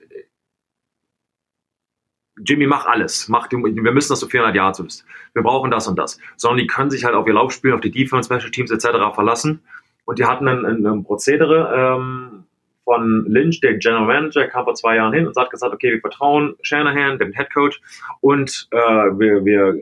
Jimmy, 2.45 2.67
mach 2.67 2.87
alles. 2.87 3.29
Mach, 3.29 3.47
die- 3.47 3.57
wir 3.57 3.93
müssen, 3.93 4.11
dass 4.13 4.21
du 4.21 4.27
400 4.27 4.57
Yards 4.57 4.83
bist. 4.83 5.05
Wir 5.35 5.43
brauchen 5.43 5.71
das 5.71 5.87
und 5.87 5.97
das. 5.99 6.19
Sondern 6.37 6.59
die 6.59 6.67
können 6.67 6.91
sich 6.91 7.05
halt 7.05 7.15
auf 7.15 7.27
ihr 7.29 7.33
Laufspiel, 7.35 7.73
auf 7.73 7.81
die 7.81 7.93
Defense, 7.93 8.27
Special 8.27 8.51
Teams 8.51 8.71
etc. 8.73 9.15
verlassen. 9.15 9.63
Und 10.05 10.19
die 10.19 10.25
hatten 10.25 10.49
ein, 10.49 10.65
ein, 10.67 10.85
ein 10.85 11.05
Prozedere 11.05 11.73
ähm, 11.97 12.45
von 12.85 13.25
Lynch, 13.27 13.61
der 13.61 13.75
General 13.75 14.05
Manager, 14.07 14.49
kam 14.49 14.65
vor 14.65 14.75
zwei 14.75 14.97
Jahren 14.97 15.15
hin 15.15 15.27
und 15.27 15.37
hat 15.37 15.51
gesagt, 15.51 15.73
okay, 15.73 15.93
wir 15.93 16.01
vertrauen 16.01 16.57
Shanahan, 16.61 17.19
dem 17.19 17.33
Head 17.33 17.53
Coach, 17.55 17.81
und 18.21 18.69
äh, 18.73 18.77
wir, 18.79 19.45
wir 19.45 19.81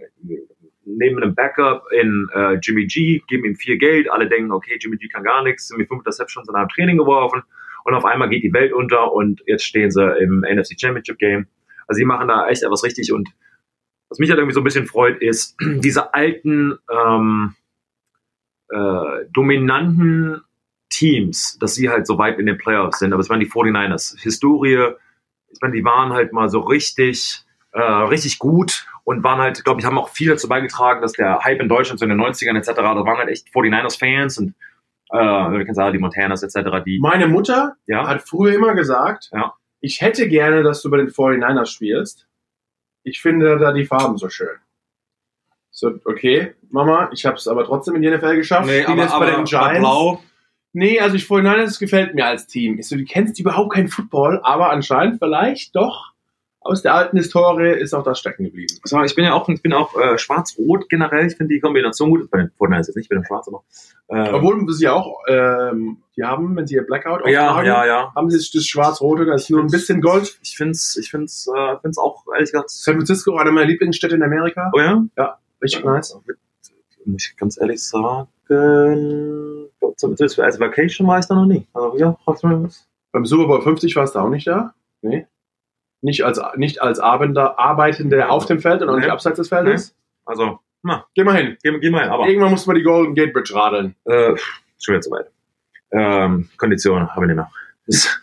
nehmen 0.84 1.23
einen 1.23 1.34
Backup 1.34 1.84
in 1.93 2.29
äh, 2.34 2.55
Jimmy 2.55 2.87
G, 2.87 3.23
geben 3.29 3.44
ihm 3.44 3.56
viel 3.56 3.79
Geld. 3.79 4.11
Alle 4.11 4.29
denken, 4.29 4.52
okay, 4.52 4.79
Jimmy 4.81 4.96
G 4.96 5.08
kann 5.08 5.25
gar 5.25 5.43
nichts, 5.43 5.69
sind 5.69 5.79
mit 5.79 5.88
fünf 5.88 6.00
Interceptions 6.00 6.49
in 6.49 6.55
einem 6.55 6.69
Training 6.69 6.99
geworfen. 6.99 7.43
Und 7.84 7.94
auf 7.94 8.05
einmal 8.05 8.29
geht 8.29 8.43
die 8.43 8.52
Welt 8.52 8.73
unter 8.73 9.12
und 9.12 9.43
jetzt 9.46 9.64
stehen 9.64 9.90
sie 9.90 10.05
im 10.20 10.40
NFC 10.40 10.81
Championship 10.81 11.19
Game. 11.19 11.46
Also 11.87 11.99
sie 11.99 12.05
machen 12.05 12.29
da 12.29 12.49
echt 12.49 12.62
etwas 12.62 12.84
richtig 12.84 13.12
und 13.12 13.29
was 14.08 14.19
mich 14.19 14.29
halt 14.29 14.38
irgendwie 14.38 14.55
so 14.55 14.61
ein 14.61 14.64
bisschen 14.64 14.87
freut, 14.87 15.23
ist 15.23 15.56
diese 15.61 16.14
alten 16.14 16.79
ähm, 16.90 17.55
äh, 18.69 19.25
dominanten 19.32 20.43
Teams, 20.90 21.58
dass 21.58 21.75
sie 21.75 21.88
halt 21.88 22.06
so 22.06 22.19
weit 22.19 22.38
in 22.38 22.46
den 22.46 22.58
Playoffs 22.58 22.99
sind. 22.99 23.14
Aber 23.14 23.20
es 23.20 23.31
waren 23.31 23.40
die 23.40 23.49
49ers. 23.49 24.20
Historie, 24.20 24.93
ich 25.49 25.58
meine, 25.62 25.75
die 25.75 25.84
waren 25.84 26.12
halt 26.12 26.32
mal 26.34 26.50
so 26.50 26.61
richtig, 26.61 27.43
äh, 27.73 27.81
richtig 27.81 28.38
gut 28.38 28.87
und 29.04 29.25
waren 29.25 29.40
halt, 29.40 29.64
glaube 29.64 29.81
ich, 29.81 29.87
haben 29.87 29.99
auch 29.99 30.08
viel 30.08 30.28
dazu 30.28 30.49
beigetragen, 30.49 31.02
dass 31.02 31.12
der 31.12 31.40
Hype 31.40 31.60
in 31.60 31.69
Deutschland 31.69 31.99
so 31.99 32.04
in 32.04 32.10
den 32.10 32.20
90ern 32.20 32.56
etc., 32.56 32.72
da 32.75 32.82
waren 32.84 33.19
halt 33.19 33.28
echt 33.28 33.49
49ers-Fans 33.49 34.38
und 34.38 34.54
äh, 35.10 35.16
wir 35.19 35.64
kennen 35.64 35.75
sagen, 35.75 35.93
die 35.93 35.99
Montanas 35.99 36.43
etc., 36.43 36.84
die, 36.84 36.99
Meine 37.00 37.26
Mutter 37.26 37.76
ja, 37.86 38.06
hat 38.06 38.22
früher 38.22 38.55
immer 38.55 38.74
gesagt, 38.74 39.31
Ja. 39.32 39.55
ich 39.81 40.00
hätte 40.00 40.29
gerne, 40.29 40.62
dass 40.62 40.82
du 40.82 40.91
bei 40.91 40.98
den 40.98 41.08
49ers 41.08 41.67
spielst. 41.67 42.26
Ich 43.05 43.20
finde 43.20 43.58
da 43.58 43.72
die 43.72 43.84
Farben 43.84 44.17
so 44.17 44.29
schön. 44.29 44.56
So, 45.70 45.98
okay, 46.05 46.55
Mama, 46.70 47.10
ich 47.12 47.26
habe 47.26 47.36
es 47.36 47.48
aber 47.48 47.65
trotzdem 47.65 47.96
in 47.96 48.03
die 48.03 48.10
NFL 48.10 48.36
geschafft. 48.36 48.69
Spiel 48.70 48.96
jetzt 48.96 49.19
bei 49.19 49.31
den 49.31 49.44
Giants. 49.44 50.22
Nee, 50.74 51.00
also 51.00 51.17
ich 51.17 51.24
49ers 51.24 51.65
das 51.65 51.79
gefällt 51.79 52.15
mir 52.15 52.26
als 52.26 52.46
Team. 52.46 52.79
Ich 52.79 52.88
so, 52.88 52.96
du 52.96 53.05
kennst 53.05 53.38
überhaupt 53.41 53.74
keinen 53.74 53.88
Football, 53.88 54.41
aber 54.43 54.70
anscheinend 54.70 55.19
vielleicht 55.19 55.74
doch. 55.76 56.11
Aus 56.64 56.82
der 56.82 56.94
alten 56.94 57.16
Historie 57.16 57.70
ist 57.70 57.92
auch 57.92 58.04
das 58.04 58.19
stecken 58.19 58.44
geblieben. 58.44 58.74
So, 58.84 59.02
ich 59.02 59.14
bin 59.14 59.24
ja 59.24 59.34
auch, 59.34 59.48
ich 59.48 59.62
bin 59.62 59.72
auch 59.72 59.96
äh, 59.98 60.16
schwarz-rot 60.16 60.88
generell. 60.88 61.26
Ich 61.26 61.36
finde 61.36 61.54
die 61.54 61.60
Kombination 61.60 62.10
gut. 62.10 62.31
Bei 62.31 62.38
den 62.38 62.50
Fortnite 62.56 62.86
jetzt 62.86 62.96
nicht, 62.96 63.06
ich 63.06 63.08
bin 63.08 63.24
schwarz, 63.24 63.48
aber. 63.48 63.64
Äh, 64.08 64.31
Obwohl 64.32 64.70
sie 64.72 64.88
auch, 64.88 65.19
ähm, 65.28 65.98
die 66.16 66.22
haben, 66.22 66.54
wenn 66.54 66.66
sie 66.66 66.74
ihr 66.74 66.82
Blackout 66.82 67.26
ja, 67.26 67.48
auftragen, 67.48 67.66
ja, 67.66 67.86
ja. 67.86 68.12
haben 68.14 68.31
sie 68.31 68.36
das 68.36 68.64
Schwarz-Rote, 68.64 69.24
da 69.24 69.34
ist 69.34 69.50
nur 69.50 69.60
ein 69.60 69.69
bisschen 69.69 70.00
Gold. 70.00 70.38
Ich 70.42 70.56
find's, 70.56 70.96
ich 70.96 71.10
find's, 71.10 71.48
äh, 71.48 71.76
find's 71.81 71.98
auch 71.98 72.24
ehrlich 72.32 72.52
gesagt. 72.52 72.70
San 72.70 72.94
Francisco, 72.94 73.36
eine 73.36 73.50
meiner 73.50 73.66
Lieblingsstädte 73.66 74.14
in 74.14 74.22
Amerika. 74.22 74.70
Oh 74.74 74.78
ja? 74.78 75.04
Richtig 75.60 75.84
nice. 75.84 76.16
Muss 77.04 77.28
ich 77.31 77.36
ganz 77.36 77.58
ehrlich 77.60 77.82
sagen. 77.82 78.28
Zumindest 79.96 80.38
als 80.40 80.60
Vacation 80.60 81.06
war 81.06 81.19
ich 81.19 81.26
da 81.26 81.34
noch 81.34 81.46
nie. 81.46 81.66
Also, 81.72 81.96
ja, 81.96 82.16
fragst 82.24 82.42
du 82.42 82.48
mir 82.48 82.64
was? 82.64 82.86
Beim 83.12 83.26
Super 83.26 83.46
Bowl 83.46 83.62
50 83.62 83.94
warst 83.96 84.14
du 84.14 84.20
auch 84.20 84.28
nicht 84.28 84.46
da? 84.46 84.74
Nee. 85.02 85.26
Nicht 86.02 86.24
als, 86.24 86.40
nicht 86.56 86.82
als 86.82 86.98
Arbeitender, 86.98 87.58
Arbeitende 87.58 88.28
auf 88.28 88.46
dem 88.46 88.58
Feld 88.60 88.82
und 88.82 88.90
auch 88.90 88.96
nicht 88.96 89.04
Nee. 89.06 89.10
abseits 89.10 89.36
des 89.38 89.48
Feldes? 89.48 89.96
Also, 90.26 90.58
na, 90.82 91.06
Geh 91.14 91.22
mal 91.24 91.36
hin. 91.36 91.56
geh, 91.62 91.78
geh 91.78 91.90
mal 91.90 92.02
hin. 92.02 92.10
Aber, 92.10 92.26
Irgendwann 92.26 92.50
muss 92.50 92.66
man 92.66 92.76
die 92.76 92.82
Golden 92.82 93.14
Gate 93.14 93.32
Bridge 93.32 93.54
radeln. 93.54 93.94
äh, 94.04 94.34
schon 94.80 94.94
wieder 94.94 95.00
zu 95.00 95.10
weit. 95.12 95.30
Ähm, 95.92 96.48
Kondition 96.58 97.08
habe 97.14 97.24
ich 97.24 97.28
nicht 97.28 97.36
mehr. 97.36 97.50
Ist, 97.86 98.20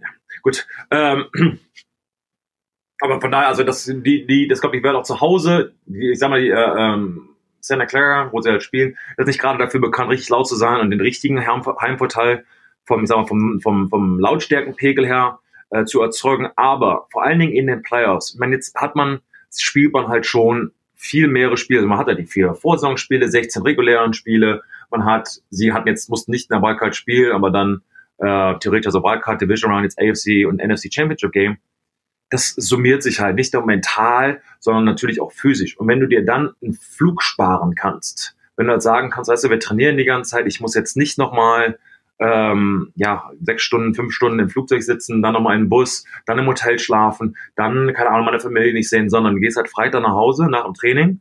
ja, 0.00 0.08
gut. 0.42 0.66
Ähm, 0.90 1.26
aber 3.00 3.20
von 3.20 3.30
daher, 3.30 3.48
also 3.48 3.64
das, 3.64 3.84
die, 3.84 4.26
die, 4.26 4.48
das 4.48 4.60
glaube 4.60 4.76
ich, 4.76 4.82
wird 4.82 4.94
auch 4.94 5.02
zu 5.02 5.20
Hause, 5.20 5.74
die, 5.86 6.12
ich 6.12 6.18
sag 6.18 6.30
mal, 6.30 6.40
die, 6.40 6.50
äh, 6.50 6.54
ähm, 6.78 7.28
Santa 7.60 7.86
Clara, 7.86 8.32
wo 8.32 8.40
sie 8.40 8.50
halt 8.50 8.62
spielen, 8.62 8.96
ist 9.16 9.26
nicht 9.26 9.40
gerade 9.40 9.58
dafür 9.58 9.80
bekannt, 9.80 10.10
richtig 10.10 10.30
laut 10.30 10.48
zu 10.48 10.56
sein 10.56 10.80
und 10.80 10.90
den 10.90 11.00
richtigen 11.00 11.46
Heim, 11.46 11.62
Heimvorteil 11.80 12.44
vom, 12.84 13.02
ich 13.02 13.08
sag 13.08 13.18
mal, 13.18 13.26
vom, 13.26 13.60
vom, 13.60 13.88
vom 13.90 14.18
Lautstärkenpegel 14.18 15.06
her 15.06 15.38
äh, 15.72 15.84
zu 15.84 16.00
erzeugen. 16.00 16.48
Aber 16.56 17.06
vor 17.10 17.24
allen 17.24 17.38
Dingen 17.38 17.52
in 17.52 17.66
den 17.66 17.82
Playoffs, 17.82 18.34
ich 18.34 18.40
meine, 18.40 18.54
jetzt 18.54 18.74
hat 18.76 18.94
man, 18.94 19.20
spielt 19.56 19.92
man 19.92 20.08
halt 20.08 20.26
schon 20.26 20.72
viel 20.94 21.26
mehrere 21.26 21.56
Spiele. 21.56 21.80
Also 21.80 21.88
man 21.88 21.98
hat 21.98 22.08
ja 22.08 22.14
die 22.14 22.26
vier 22.26 22.54
Vorsaisonspiele, 22.54 23.28
16 23.28 23.62
regulären 23.62 24.12
Spiele, 24.12 24.62
Man 24.90 25.04
hat, 25.04 25.40
sie 25.50 25.72
hatten 25.72 25.88
jetzt, 25.88 26.10
mussten 26.10 26.30
nicht 26.30 26.50
in 26.50 26.54
der 26.54 26.62
Wildcard 26.62 26.94
spielen, 26.94 27.32
aber 27.32 27.50
dann 27.50 27.82
äh, 28.18 28.58
theoretisch 28.58 28.86
also 28.86 29.02
Wildcard 29.02 29.40
Division 29.40 29.72
Round, 29.72 29.84
jetzt 29.84 29.98
AFC 29.98 30.46
und 30.46 30.62
NFC 30.62 30.92
Championship 30.92 31.32
Game. 31.32 31.56
Das 32.30 32.50
summiert 32.50 33.02
sich 33.02 33.20
halt 33.20 33.34
nicht 33.34 33.52
nur 33.52 33.66
mental, 33.66 34.40
sondern 34.60 34.84
natürlich 34.84 35.20
auch 35.20 35.32
physisch. 35.32 35.76
Und 35.78 35.88
wenn 35.88 36.00
du 36.00 36.06
dir 36.06 36.24
dann 36.24 36.50
einen 36.62 36.74
Flug 36.74 37.22
sparen 37.22 37.74
kannst, 37.74 38.36
wenn 38.56 38.66
du 38.66 38.72
halt 38.72 38.82
sagen 38.82 39.10
kannst, 39.10 39.30
weißt 39.30 39.44
du, 39.44 39.50
wir 39.50 39.58
trainieren 39.58 39.96
die 39.96 40.04
ganze 40.04 40.30
Zeit, 40.32 40.46
ich 40.46 40.60
muss 40.60 40.74
jetzt 40.74 40.96
nicht 40.96 41.18
nochmal 41.18 41.78
ähm, 42.18 42.92
ja, 42.94 43.30
sechs 43.40 43.62
Stunden, 43.62 43.94
fünf 43.94 44.12
Stunden 44.12 44.38
im 44.38 44.48
Flugzeug 44.48 44.82
sitzen, 44.82 45.22
dann 45.22 45.32
nochmal 45.34 45.56
in 45.56 45.64
den 45.64 45.68
Bus, 45.68 46.04
dann 46.26 46.38
im 46.38 46.46
Hotel 46.46 46.78
schlafen, 46.78 47.36
dann, 47.56 47.92
keine 47.94 48.10
Ahnung, 48.10 48.26
meine 48.26 48.40
Familie 48.40 48.72
nicht 48.72 48.88
sehen, 48.88 49.10
sondern 49.10 49.34
du 49.34 49.40
gehst 49.40 49.56
halt 49.56 49.68
Freitag 49.68 50.02
nach 50.02 50.12
Hause 50.12 50.48
nach 50.48 50.64
dem 50.64 50.74
Training 50.74 51.20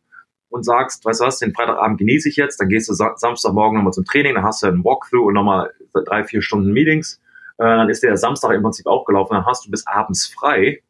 und 0.50 0.64
sagst, 0.64 1.06
weißt 1.06 1.22
du 1.22 1.26
was, 1.26 1.40
den 1.40 1.54
Freitagabend 1.54 1.98
genieße 1.98 2.30
ich 2.30 2.36
jetzt, 2.36 2.60
dann 2.60 2.70
gehst 2.70 2.90
du 2.90 2.94
Samstagmorgen 2.94 3.78
nochmal 3.78 3.94
zum 3.94 4.06
Training, 4.06 4.36
dann 4.36 4.44
hast 4.44 4.62
du 4.62 4.68
einen 4.68 4.84
Walkthrough 4.84 5.28
und 5.28 5.34
nochmal 5.34 5.72
drei, 6.06 6.24
vier 6.24 6.42
Stunden 6.42 6.72
Meetings, 6.72 7.20
äh, 7.58 7.64
dann 7.64 7.90
ist 7.90 8.04
der 8.04 8.16
Samstag 8.18 8.52
im 8.52 8.62
Prinzip 8.62 8.86
auch 8.86 9.06
gelaufen, 9.06 9.34
dann 9.34 9.46
hast 9.46 9.66
du 9.66 9.72
bis 9.72 9.88
abends 9.88 10.28
frei 10.28 10.82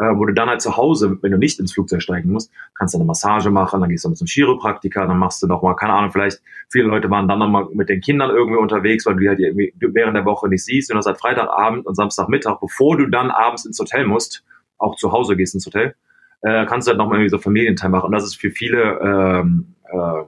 äh, 0.00 0.16
wo 0.16 0.24
du 0.24 0.32
dann 0.32 0.48
halt 0.48 0.62
zu 0.62 0.76
Hause, 0.78 1.18
wenn 1.20 1.30
du 1.30 1.36
nicht 1.36 1.60
ins 1.60 1.74
Flugzeug 1.74 2.00
steigen 2.00 2.32
musst, 2.32 2.50
kannst 2.74 2.94
du 2.94 2.98
eine 2.98 3.04
Massage 3.04 3.50
machen, 3.50 3.80
dann 3.80 3.90
gehst 3.90 4.04
du 4.04 4.08
mit 4.08 4.16
zum 4.16 4.26
Chiropraktiker, 4.26 5.06
dann 5.06 5.18
machst 5.18 5.42
du 5.42 5.46
noch 5.46 5.62
mal, 5.62 5.74
keine 5.74 5.92
Ahnung, 5.92 6.10
vielleicht 6.10 6.40
viele 6.70 6.86
Leute 6.86 7.10
waren 7.10 7.28
dann 7.28 7.38
noch 7.38 7.48
mal 7.48 7.68
mit 7.74 7.90
den 7.90 8.00
Kindern 8.00 8.30
irgendwie 8.30 8.58
unterwegs, 8.58 9.04
weil 9.04 9.14
du 9.14 9.20
die 9.20 9.28
halt 9.28 9.40
irgendwie 9.40 9.74
während 9.78 10.16
der 10.16 10.24
Woche 10.24 10.48
nicht 10.48 10.64
siehst. 10.64 10.90
Und 10.90 10.96
das 10.96 11.04
halt 11.04 11.18
Freitagabend 11.18 11.86
und 11.86 11.94
Samstagmittag, 11.94 12.60
bevor 12.60 12.96
du 12.96 13.06
dann 13.06 13.30
abends 13.30 13.66
ins 13.66 13.78
Hotel 13.78 14.06
musst, 14.06 14.42
auch 14.78 14.96
zu 14.96 15.12
Hause 15.12 15.36
gehst 15.36 15.54
ins 15.54 15.66
Hotel, 15.66 15.94
äh, 16.40 16.64
kannst 16.64 16.88
du 16.88 16.90
halt 16.90 16.98
noch 16.98 17.06
mal 17.06 17.16
irgendwie 17.16 17.28
so 17.28 17.38
Familienteil 17.38 17.90
machen. 17.90 18.06
Und 18.06 18.12
das 18.12 18.24
ist 18.24 18.36
für 18.36 18.50
viele 18.50 18.98
ähm, 19.02 19.74
äh, 19.84 20.22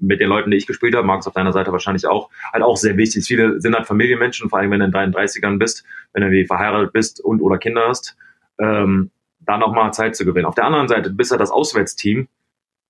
mit 0.00 0.20
den 0.20 0.28
Leuten, 0.28 0.50
die 0.50 0.56
ich 0.56 0.66
gespielt 0.66 0.96
habe, 0.96 1.06
Markus 1.06 1.28
auf 1.28 1.34
deiner 1.34 1.52
Seite 1.52 1.70
wahrscheinlich 1.70 2.06
auch, 2.06 2.30
halt 2.52 2.64
auch 2.64 2.76
sehr 2.76 2.96
wichtig. 2.96 3.24
Viele 3.24 3.60
sind 3.60 3.76
halt 3.76 3.86
Familienmenschen, 3.86 4.50
vor 4.50 4.58
allem 4.58 4.72
wenn 4.72 4.80
du 4.80 4.86
in 4.86 4.92
deinen 4.92 5.14
30ern 5.14 5.58
bist, 5.58 5.84
wenn 6.12 6.22
du 6.22 6.30
wie 6.32 6.46
verheiratet 6.46 6.92
bist 6.92 7.20
und 7.20 7.40
oder 7.40 7.58
Kinder 7.58 7.86
hast 7.88 8.16
ähm, 8.58 9.10
da 9.40 9.58
nochmal 9.58 9.92
Zeit 9.92 10.16
zu 10.16 10.24
gewinnen. 10.24 10.46
Auf 10.46 10.54
der 10.54 10.64
anderen 10.64 10.88
Seite, 10.88 11.10
du 11.10 11.16
bist 11.16 11.30
ja 11.30 11.36
das 11.36 11.50
Auswärtsteam, 11.50 12.28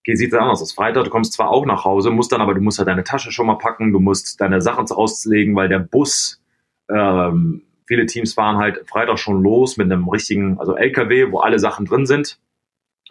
sieht 0.06 0.32
es 0.32 0.38
anders 0.38 0.62
aus. 0.62 0.72
Freitag, 0.72 1.04
du 1.04 1.10
kommst 1.10 1.32
zwar 1.32 1.50
auch 1.50 1.66
nach 1.66 1.84
Hause, 1.84 2.10
musst 2.10 2.30
dann 2.30 2.40
aber, 2.40 2.54
du 2.54 2.60
musst 2.60 2.78
ja 2.78 2.84
deine 2.84 3.02
Tasche 3.02 3.32
schon 3.32 3.46
mal 3.46 3.58
packen, 3.58 3.92
du 3.92 3.98
musst 3.98 4.40
deine 4.40 4.60
Sachen 4.60 4.88
auslegen, 4.88 5.56
weil 5.56 5.68
der 5.68 5.80
Bus, 5.80 6.40
ähm, 6.88 7.62
viele 7.86 8.06
Teams 8.06 8.34
fahren 8.34 8.58
halt 8.58 8.88
Freitag 8.88 9.18
schon 9.18 9.42
los 9.42 9.76
mit 9.76 9.90
einem 9.90 10.08
richtigen, 10.08 10.60
also 10.60 10.76
LKW, 10.76 11.32
wo 11.32 11.40
alle 11.40 11.58
Sachen 11.58 11.86
drin 11.86 12.06
sind. 12.06 12.38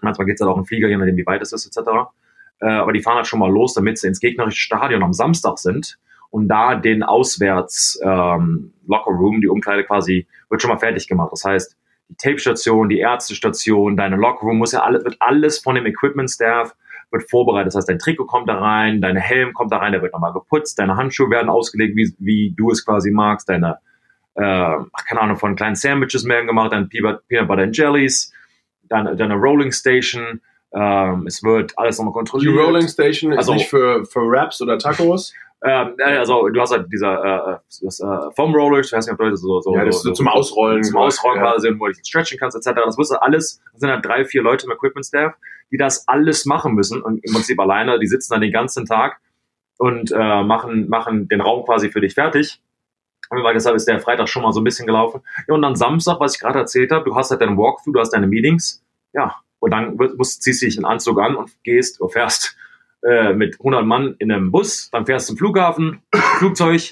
Manchmal 0.02 0.26
geht 0.26 0.36
es 0.36 0.42
halt 0.42 0.52
auch 0.52 0.58
in 0.58 0.66
Flieger, 0.66 0.88
je 0.88 0.98
nachdem 0.98 1.18
wie 1.18 1.26
weit 1.26 1.42
es 1.42 1.52
ist, 1.52 1.66
etc. 1.66 1.90
Äh, 2.62 2.68
aber 2.68 2.94
die 2.94 3.02
fahren 3.02 3.18
halt 3.18 3.28
schon 3.28 3.40
mal 3.40 3.52
los, 3.52 3.74
damit 3.74 3.98
sie 3.98 4.08
ins 4.08 4.20
gegnerische 4.20 4.60
Stadion 4.60 5.04
am 5.04 5.14
Samstag 5.14 5.58
sind 5.60 5.98
und 6.30 6.48
da 6.48 6.76
den 6.76 7.04
Auswärts 7.04 8.00
ähm, 8.04 8.74
Locker 8.88 9.12
Room, 9.12 9.42
die 9.42 9.48
Umkleide 9.48 9.84
quasi, 9.84 10.28
wird 10.50 10.62
schon 10.62 10.70
mal 10.70 10.78
fertig 10.78 11.08
gemacht. 11.08 11.32
Das 11.32 11.44
heißt, 11.44 11.78
die 12.10 12.16
Tape-Station, 12.18 12.90
die 12.90 13.00
Ärztestation, 13.00 13.98
deine 13.98 14.16
Lockroom, 14.16 14.58
muss 14.58 14.72
ja 14.72 14.84
alles, 14.84 15.04
wird 15.04 15.18
alles 15.20 15.60
von 15.60 15.76
dem 15.76 15.86
Equipment-Staff 15.86 16.76
wird 17.12 17.30
vorbereitet. 17.30 17.68
Das 17.68 17.76
heißt, 17.76 17.90
dein 17.90 18.00
Trikot 18.00 18.26
kommt 18.26 18.50
da 18.50 18.60
rein, 18.60 19.02
dein 19.02 19.16
Helm 19.16 19.54
kommt 19.54 19.72
da 19.72 19.78
rein, 19.78 19.92
der 19.92 20.02
wird 20.02 20.14
nochmal 20.14 20.34
geputzt, 20.34 20.80
deine 20.80 20.98
Handschuhe 20.98 21.30
werden 21.30 21.50
ausgelegt, 21.50 21.96
wie, 21.96 22.14
wie 22.20 22.54
du 22.56 22.72
es 22.72 22.86
quasi 22.86 23.12
magst, 23.12 23.50
deine, 23.50 23.78
äh, 24.36 24.42
keine 25.08 25.22
Ahnung, 25.22 25.38
von 25.38 25.56
kleinen 25.56 25.76
Sandwiches 25.76 26.26
werden 26.28 26.48
gemacht, 26.48 26.72
deine 26.72 26.88
Peanut 26.88 27.22
Butter 27.30 27.64
and 27.64 27.78
Jellies, 27.78 28.34
deine, 28.84 29.16
deine 29.16 29.36
Rolling 29.36 29.72
Station, 29.72 30.42
ähm, 30.74 31.26
es 31.26 31.42
wird 31.42 31.78
alles 31.78 31.98
nochmal 31.98 32.14
kontrolliert. 32.14 32.54
Die 32.54 32.58
Rolling 32.58 32.88
Station 32.88 33.32
ist 33.32 33.38
also, 33.38 33.54
nicht 33.54 33.70
für, 33.70 34.06
für 34.06 34.22
Wraps 34.22 34.62
oder 34.62 34.78
Tacos? 34.78 35.34
Ähm, 35.66 35.96
also 35.98 36.48
du 36.48 36.62
hast 36.62 36.72
halt 36.72 36.92
dieser 36.94 37.24
äh, 37.24 37.58
das, 37.82 38.00
äh, 38.00 38.06
Foam 38.36 38.54
Rollers, 38.54 38.86
ich 38.86 38.94
weiß 38.94 39.08
nicht, 39.08 39.14
ob 39.14 39.20
Leute 39.20 39.36
so, 39.36 39.60
so, 39.62 39.76
ja, 39.76 39.84
das 39.84 40.04
so, 40.04 40.14
zum 40.14 40.28
Ausrollen, 40.28 40.84
zum 40.84 40.98
Ausrollen 40.98 41.44
ja. 41.44 41.52
quasi, 41.52 41.74
wo 41.80 41.88
du 41.88 41.94
stretchen 42.06 42.38
kannst, 42.38 42.56
etc. 42.56 42.82
Das 42.86 43.00
wirst 43.00 43.12
du 43.12 43.20
alles, 43.20 43.60
das 43.72 43.80
sind 43.80 43.90
halt 43.90 44.06
drei, 44.06 44.26
vier 44.26 44.44
Leute 44.44 44.68
im 44.68 44.72
Equipment 44.72 45.08
Staff, 45.08 45.34
die 45.72 45.78
das 45.78 46.08
alles 46.08 46.46
machen 46.46 46.76
müssen 46.76 47.02
und 47.02 47.18
im 47.26 47.34
Prinzip 47.34 47.60
alleine, 47.60 47.98
die 47.98 48.06
sitzen 48.06 48.34
dann 48.34 48.42
den 48.42 48.52
ganzen 48.52 48.86
Tag 48.86 49.20
und 49.80 50.12
äh, 50.12 50.44
machen, 50.44 50.88
machen 50.88 51.28
den 51.30 51.42
Raum 51.42 51.66
quasi 51.66 51.90
für 51.90 52.00
dich 52.00 52.14
fertig. 52.14 52.62
Und 53.32 53.44
deshalb 53.56 53.76
ist 53.76 53.88
der 53.88 54.00
Freitag 54.00 54.30
schon 54.30 54.44
mal 54.44 54.52
so 54.52 54.62
ein 54.62 54.64
bisschen 54.64 54.86
gelaufen. 54.86 55.22
Ja, 55.48 55.56
und 55.56 55.64
dann 55.64 55.76
Samstag, 55.76 56.20
was 56.20 56.36
ich 56.36 56.42
gerade 56.42 56.60
erzählt 56.60 56.92
habe, 56.92 57.06
du 57.06 57.16
hast 57.16 57.32
halt 57.32 57.42
deinen 57.42 57.58
Walkthrough, 57.58 57.94
du 57.94 58.00
hast 58.00 58.12
deine 58.12 58.28
Meetings, 58.28 58.86
ja, 59.14 59.38
und 59.58 59.72
dann 59.72 59.96
musst, 59.96 60.44
ziehst 60.44 60.62
du 60.62 60.68
dich 60.68 60.78
einen 60.78 60.86
Anzug 60.86 61.20
an 61.20 61.36
und 61.36 61.52
gehst, 61.64 62.00
oder 62.02 62.12
fährst 62.12 62.56
äh, 63.08 63.34
mit 63.34 63.60
100 63.60 63.86
Mann 63.86 64.16
in 64.20 64.32
einem 64.32 64.52
Bus, 64.52 64.90
dann 64.92 65.06
fährst 65.06 65.30
du 65.30 65.34
zum 65.34 65.38
Flughafen, 65.38 66.02
Flugzeug, 66.38 66.92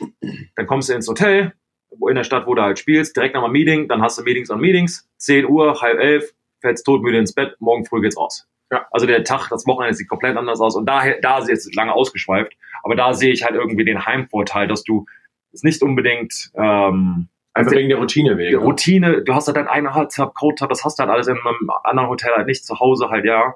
dann 0.55 0.67
kommst 0.67 0.89
du 0.89 0.93
ins 0.93 1.08
Hotel, 1.08 1.53
wo 1.98 2.08
in 2.08 2.15
der 2.15 2.24
Stadt, 2.24 2.48
wo 2.48 2.55
du 2.55 2.62
halt 2.62 2.79
spielst, 2.79 3.15
direkt 3.15 3.36
nochmal 3.36 3.51
Meeting, 3.51 3.88
dann 3.88 4.01
hast 4.01 4.17
du 4.17 4.24
Meetings 4.24 4.51
an 4.51 4.60
Meetings, 4.60 5.10
10 5.17 5.46
Uhr, 5.46 5.82
halb 5.82 6.00
elf, 6.00 6.34
fällst 6.62 6.86
totmüde 6.86 7.17
ins 7.17 7.34
Bett, 7.34 7.55
morgen 7.60 7.86
früh 7.86 8.01
geht's 8.01 8.17
raus. 8.17 8.48
Ja. 8.72 8.88
Also 8.91 9.05
der 9.05 9.24
Tag, 9.24 9.50
das 9.50 9.67
Wochenende 9.67 9.96
sieht 9.96 10.08
komplett 10.08 10.38
anders 10.38 10.60
aus 10.60 10.75
und 10.75 10.88
daher, 10.88 11.20
da 11.22 11.39
ist 11.39 11.50
jetzt 11.50 11.75
lange 11.75 11.93
ausgeschweift, 11.93 12.53
aber 12.84 12.96
da 12.96 13.13
sehe 13.13 13.32
ich 13.32 13.43
halt 13.43 13.55
irgendwie 13.55 13.86
den 13.86 14.05
Heimvorteil, 14.05 14.67
dass 14.67 14.84
du 14.84 15.05
es 15.51 15.63
nicht 15.63 15.84
unbedingt 15.84 16.51
ähm, 16.55 17.27
Einfach 17.55 17.72
also 17.72 17.79
wegen 17.79 17.89
der 17.89 18.00
Routine 18.00 18.38
wegen. 18.39 18.58
Routine, 18.58 19.22
du 19.22 19.36
hast 19.36 19.46
halt 19.46 19.58
dein 19.58 19.67
eigener 19.67 19.93
Hub, 19.93 20.34
Code 20.34 20.65
das 20.67 20.84
hast 20.84 20.98
du 20.98 21.03
halt 21.03 21.12
alles 21.12 21.27
in 21.27 21.38
einem 21.38 21.70
anderen 21.84 22.10
Hotel 22.10 22.32
halt 22.36 22.48
nicht, 22.48 22.65
zu 22.65 22.79
Hause 22.79 23.10
halt, 23.10 23.25
ja. 23.25 23.53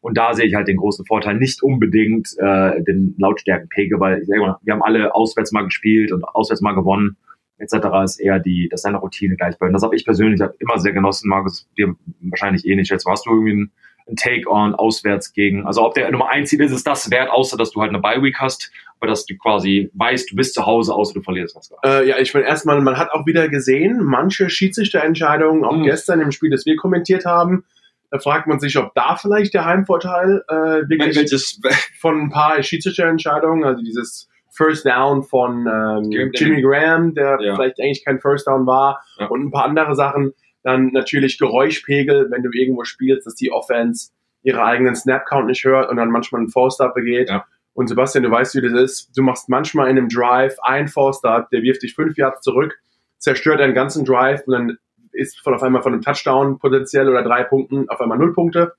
Und 0.00 0.16
da 0.16 0.34
sehe 0.34 0.46
ich 0.46 0.54
halt 0.54 0.68
den 0.68 0.76
großen 0.76 1.04
Vorteil, 1.06 1.36
nicht 1.36 1.62
unbedingt 1.62 2.34
äh, 2.38 2.82
den 2.82 3.14
Lautstärkenpegel, 3.18 4.00
weil 4.00 4.22
mal, 4.28 4.56
wir 4.62 4.72
haben 4.72 4.82
alle 4.82 5.14
auswärts 5.14 5.52
mal 5.52 5.64
gespielt 5.64 6.12
und 6.12 6.24
auswärts 6.24 6.60
mal 6.60 6.74
gewonnen, 6.74 7.16
etc. 7.58 7.74
ist 8.04 8.20
eher 8.20 8.38
die, 8.38 8.68
das 8.70 8.80
ist 8.80 8.84
eine 8.84 8.98
Routine 8.98 9.36
gleich 9.36 9.58
bei. 9.58 9.66
Und 9.66 9.72
das 9.72 9.82
habe 9.82 9.96
ich 9.96 10.04
persönlich 10.04 10.40
halt 10.40 10.54
immer 10.58 10.78
sehr 10.78 10.92
genossen, 10.92 11.28
Markus, 11.28 11.68
dir 11.76 11.94
wahrscheinlich 12.20 12.66
eh 12.66 12.76
nicht. 12.76 12.90
Jetzt 12.90 13.06
hast 13.06 13.26
du 13.26 13.30
irgendwie 13.30 13.54
ein 13.54 13.70
ein 14.08 14.16
Take-on 14.16 14.74
auswärts 14.74 15.32
gegen, 15.32 15.66
also 15.66 15.84
ob 15.84 15.94
der 15.94 16.10
Nummer 16.10 16.30
1 16.30 16.48
Ziel 16.48 16.60
ist, 16.62 16.72
ist 16.72 16.86
das 16.86 17.10
wert, 17.10 17.30
außer 17.30 17.56
dass 17.56 17.70
du 17.70 17.80
halt 17.80 17.90
eine 17.90 18.00
Bye-Week 18.00 18.36
hast, 18.38 18.70
aber 18.98 19.08
dass 19.08 19.26
du 19.26 19.36
quasi 19.36 19.90
weißt, 19.94 20.32
du 20.32 20.36
bist 20.36 20.54
zu 20.54 20.66
Hause, 20.66 20.94
außer 20.94 21.14
du 21.14 21.20
verlierst 21.20 21.54
was. 21.56 21.72
Äh, 21.84 22.08
ja, 22.08 22.18
ich 22.18 22.32
meine 22.34 22.46
erstmal, 22.46 22.80
man 22.80 22.96
hat 22.96 23.10
auch 23.12 23.26
wieder 23.26 23.48
gesehen, 23.48 24.02
manche 24.02 24.50
Schiedsrichterentscheidungen, 24.50 25.64
auch 25.64 25.76
mhm. 25.76 25.84
gestern 25.84 26.20
im 26.20 26.32
Spiel, 26.32 26.50
das 26.50 26.66
wir 26.66 26.76
kommentiert 26.76 27.26
haben, 27.26 27.64
da 28.10 28.18
fragt 28.18 28.46
man 28.46 28.58
sich, 28.58 28.76
ob 28.78 28.94
da 28.94 29.16
vielleicht 29.16 29.54
der 29.54 29.64
Heimvorteil 29.64 30.42
äh, 30.48 30.88
wirklich 30.88 31.16
Welches? 31.16 31.60
von 32.00 32.22
ein 32.22 32.30
paar 32.30 32.62
Schiedsrichterentscheidungen, 32.62 33.64
also 33.64 33.82
dieses 33.82 34.28
First 34.50 34.86
Down 34.86 35.22
von 35.22 35.66
ähm, 35.66 36.30
Jimmy 36.34 36.62
Graham, 36.62 37.14
der 37.14 37.38
ja. 37.40 37.54
vielleicht 37.54 37.80
eigentlich 37.80 38.04
kein 38.04 38.20
First 38.20 38.46
Down 38.46 38.66
war, 38.66 39.02
ja. 39.18 39.26
und 39.26 39.44
ein 39.44 39.50
paar 39.50 39.64
andere 39.64 39.94
Sachen 39.94 40.32
dann 40.62 40.90
natürlich 40.92 41.38
Geräuschpegel, 41.38 42.30
wenn 42.30 42.42
du 42.42 42.50
irgendwo 42.52 42.84
spielst, 42.84 43.26
dass 43.26 43.34
die 43.34 43.52
Offense 43.52 44.10
ihre 44.42 44.62
eigenen 44.62 44.94
Snap-Count 44.94 45.46
nicht 45.46 45.64
hört 45.64 45.90
und 45.90 45.96
dann 45.96 46.10
manchmal 46.10 46.40
einen 46.40 46.50
Force-Up 46.50 46.94
begeht. 46.94 47.28
Ja. 47.28 47.44
Und 47.74 47.88
Sebastian, 47.88 48.24
du 48.24 48.30
weißt, 48.30 48.54
wie 48.56 48.60
das 48.60 48.72
ist. 48.72 49.16
Du 49.16 49.22
machst 49.22 49.48
manchmal 49.48 49.88
in 49.88 49.98
einem 49.98 50.08
Drive 50.08 50.56
einen 50.62 50.88
Force-Up, 50.88 51.50
der 51.50 51.62
wirft 51.62 51.82
dich 51.82 51.94
fünf 51.94 52.16
Yards 52.16 52.40
zurück, 52.40 52.78
zerstört 53.18 53.60
deinen 53.60 53.74
ganzen 53.74 54.04
Drive 54.04 54.42
und 54.46 54.52
dann 54.52 54.78
ist 55.18 55.40
von 55.40 55.54
auf 55.54 55.62
einmal 55.62 55.82
von 55.82 55.92
einem 55.92 56.02
Touchdown 56.02 56.58
potenziell 56.58 57.08
oder 57.08 57.22
drei 57.22 57.44
Punkten 57.44 57.88
auf 57.88 58.00
einmal 58.00 58.18
null 58.18 58.32
Punkte. 58.32 58.74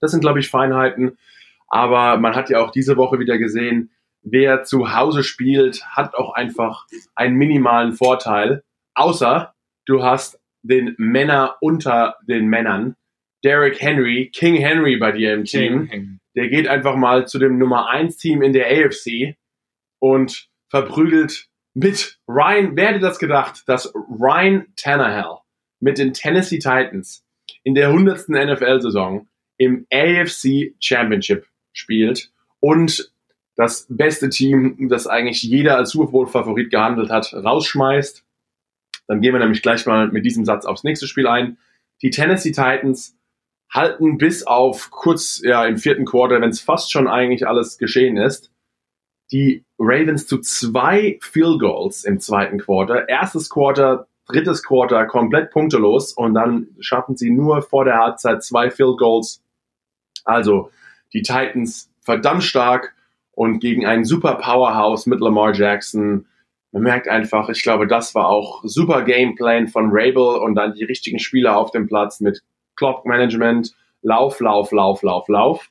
Das 0.00 0.12
sind, 0.12 0.20
glaube 0.20 0.40
ich, 0.40 0.48
Feinheiten. 0.48 1.18
Aber 1.68 2.18
man 2.18 2.34
hat 2.34 2.50
ja 2.50 2.60
auch 2.60 2.70
diese 2.70 2.96
Woche 2.96 3.18
wieder 3.18 3.38
gesehen, 3.38 3.90
wer 4.22 4.62
zu 4.62 4.94
Hause 4.94 5.24
spielt, 5.24 5.84
hat 5.86 6.14
auch 6.14 6.34
einfach 6.34 6.86
einen 7.14 7.36
minimalen 7.36 7.92
Vorteil. 7.92 8.62
Außer 8.94 9.54
du 9.86 10.02
hast 10.02 10.40
den 10.62 10.94
Männer 10.96 11.56
unter 11.60 12.16
den 12.26 12.46
Männern. 12.46 12.96
Derrick 13.42 13.80
Henry, 13.82 14.30
King 14.32 14.56
Henry 14.56 14.96
bei 14.96 15.12
dir 15.12 15.34
im 15.34 15.44
Team. 15.44 15.88
King. 15.88 16.18
Der 16.36 16.48
geht 16.48 16.68
einfach 16.68 16.96
mal 16.96 17.26
zu 17.26 17.38
dem 17.38 17.58
Nummer 17.58 17.90
1 17.90 18.16
Team 18.16 18.42
in 18.42 18.52
der 18.52 18.66
AFC 18.66 19.36
und 19.98 20.48
verprügelt 20.70 21.48
mit 21.74 22.18
Ryan, 22.28 22.76
wer 22.76 22.88
hätte 22.88 23.00
das 23.00 23.18
gedacht, 23.18 23.64
dass 23.66 23.92
Ryan 23.94 24.66
Tannehill 24.76 25.38
mit 25.84 25.98
den 25.98 26.14
Tennessee 26.14 26.58
Titans 26.58 27.24
in 27.62 27.74
der 27.74 27.88
100. 27.88 28.30
NFL-Saison 28.30 29.28
im 29.58 29.86
AFC 29.92 30.74
Championship 30.80 31.46
spielt 31.74 32.32
und 32.58 33.12
das 33.54 33.86
beste 33.90 34.30
Team, 34.30 34.88
das 34.88 35.06
eigentlich 35.06 35.42
jeder 35.42 35.76
als 35.76 35.90
Super 35.90 36.10
Bowl-Favorit 36.10 36.70
gehandelt 36.70 37.10
hat, 37.10 37.32
rausschmeißt. 37.34 38.24
Dann 39.06 39.20
gehen 39.20 39.34
wir 39.34 39.38
nämlich 39.38 39.62
gleich 39.62 39.84
mal 39.84 40.08
mit 40.08 40.24
diesem 40.24 40.46
Satz 40.46 40.64
aufs 40.64 40.84
nächste 40.84 41.06
Spiel 41.06 41.26
ein. 41.26 41.58
Die 42.00 42.10
Tennessee 42.10 42.50
Titans 42.50 43.16
halten 43.70 44.16
bis 44.16 44.46
auf 44.46 44.90
kurz 44.90 45.42
ja, 45.44 45.66
im 45.66 45.76
vierten 45.76 46.06
Quarter, 46.06 46.40
wenn 46.40 46.50
es 46.50 46.60
fast 46.60 46.90
schon 46.90 47.06
eigentlich 47.06 47.46
alles 47.46 47.76
geschehen 47.76 48.16
ist, 48.16 48.50
die 49.30 49.64
Ravens 49.78 50.26
zu 50.26 50.38
zwei 50.38 51.18
Field 51.20 51.60
Goals 51.60 52.04
im 52.04 52.20
zweiten 52.20 52.58
Quarter. 52.58 53.08
Erstes 53.08 53.50
Quarter, 53.50 54.08
drittes 54.26 54.62
Quarter 54.62 55.06
komplett 55.06 55.50
punktelos 55.50 56.12
und 56.12 56.34
dann 56.34 56.68
schaffen 56.80 57.16
sie 57.16 57.30
nur 57.30 57.62
vor 57.62 57.84
der 57.84 57.98
Halbzeit 57.98 58.42
zwei 58.42 58.70
Field 58.70 58.98
Goals. 58.98 59.42
Also 60.24 60.70
die 61.12 61.22
Titans 61.22 61.90
verdammt 62.00 62.42
stark 62.42 62.94
und 63.32 63.60
gegen 63.60 63.86
ein 63.86 64.04
super 64.04 64.36
Powerhouse 64.36 65.06
mit 65.06 65.20
Lamar 65.20 65.54
Jackson. 65.54 66.26
Man 66.72 66.82
merkt 66.82 67.08
einfach, 67.08 67.48
ich 67.48 67.62
glaube, 67.62 67.86
das 67.86 68.14
war 68.14 68.28
auch 68.28 68.62
super 68.64 69.02
Gameplan 69.02 69.68
von 69.68 69.90
Rabel 69.90 70.38
und 70.38 70.54
dann 70.54 70.74
die 70.74 70.84
richtigen 70.84 71.18
Spieler 71.18 71.56
auf 71.56 71.70
dem 71.70 71.86
Platz 71.86 72.20
mit 72.20 72.42
Clock 72.76 73.06
Management, 73.06 73.74
Lauf, 74.02 74.40
Lauf, 74.40 74.72
Lauf, 74.72 75.02
Lauf, 75.02 75.28
Lauf. 75.28 75.70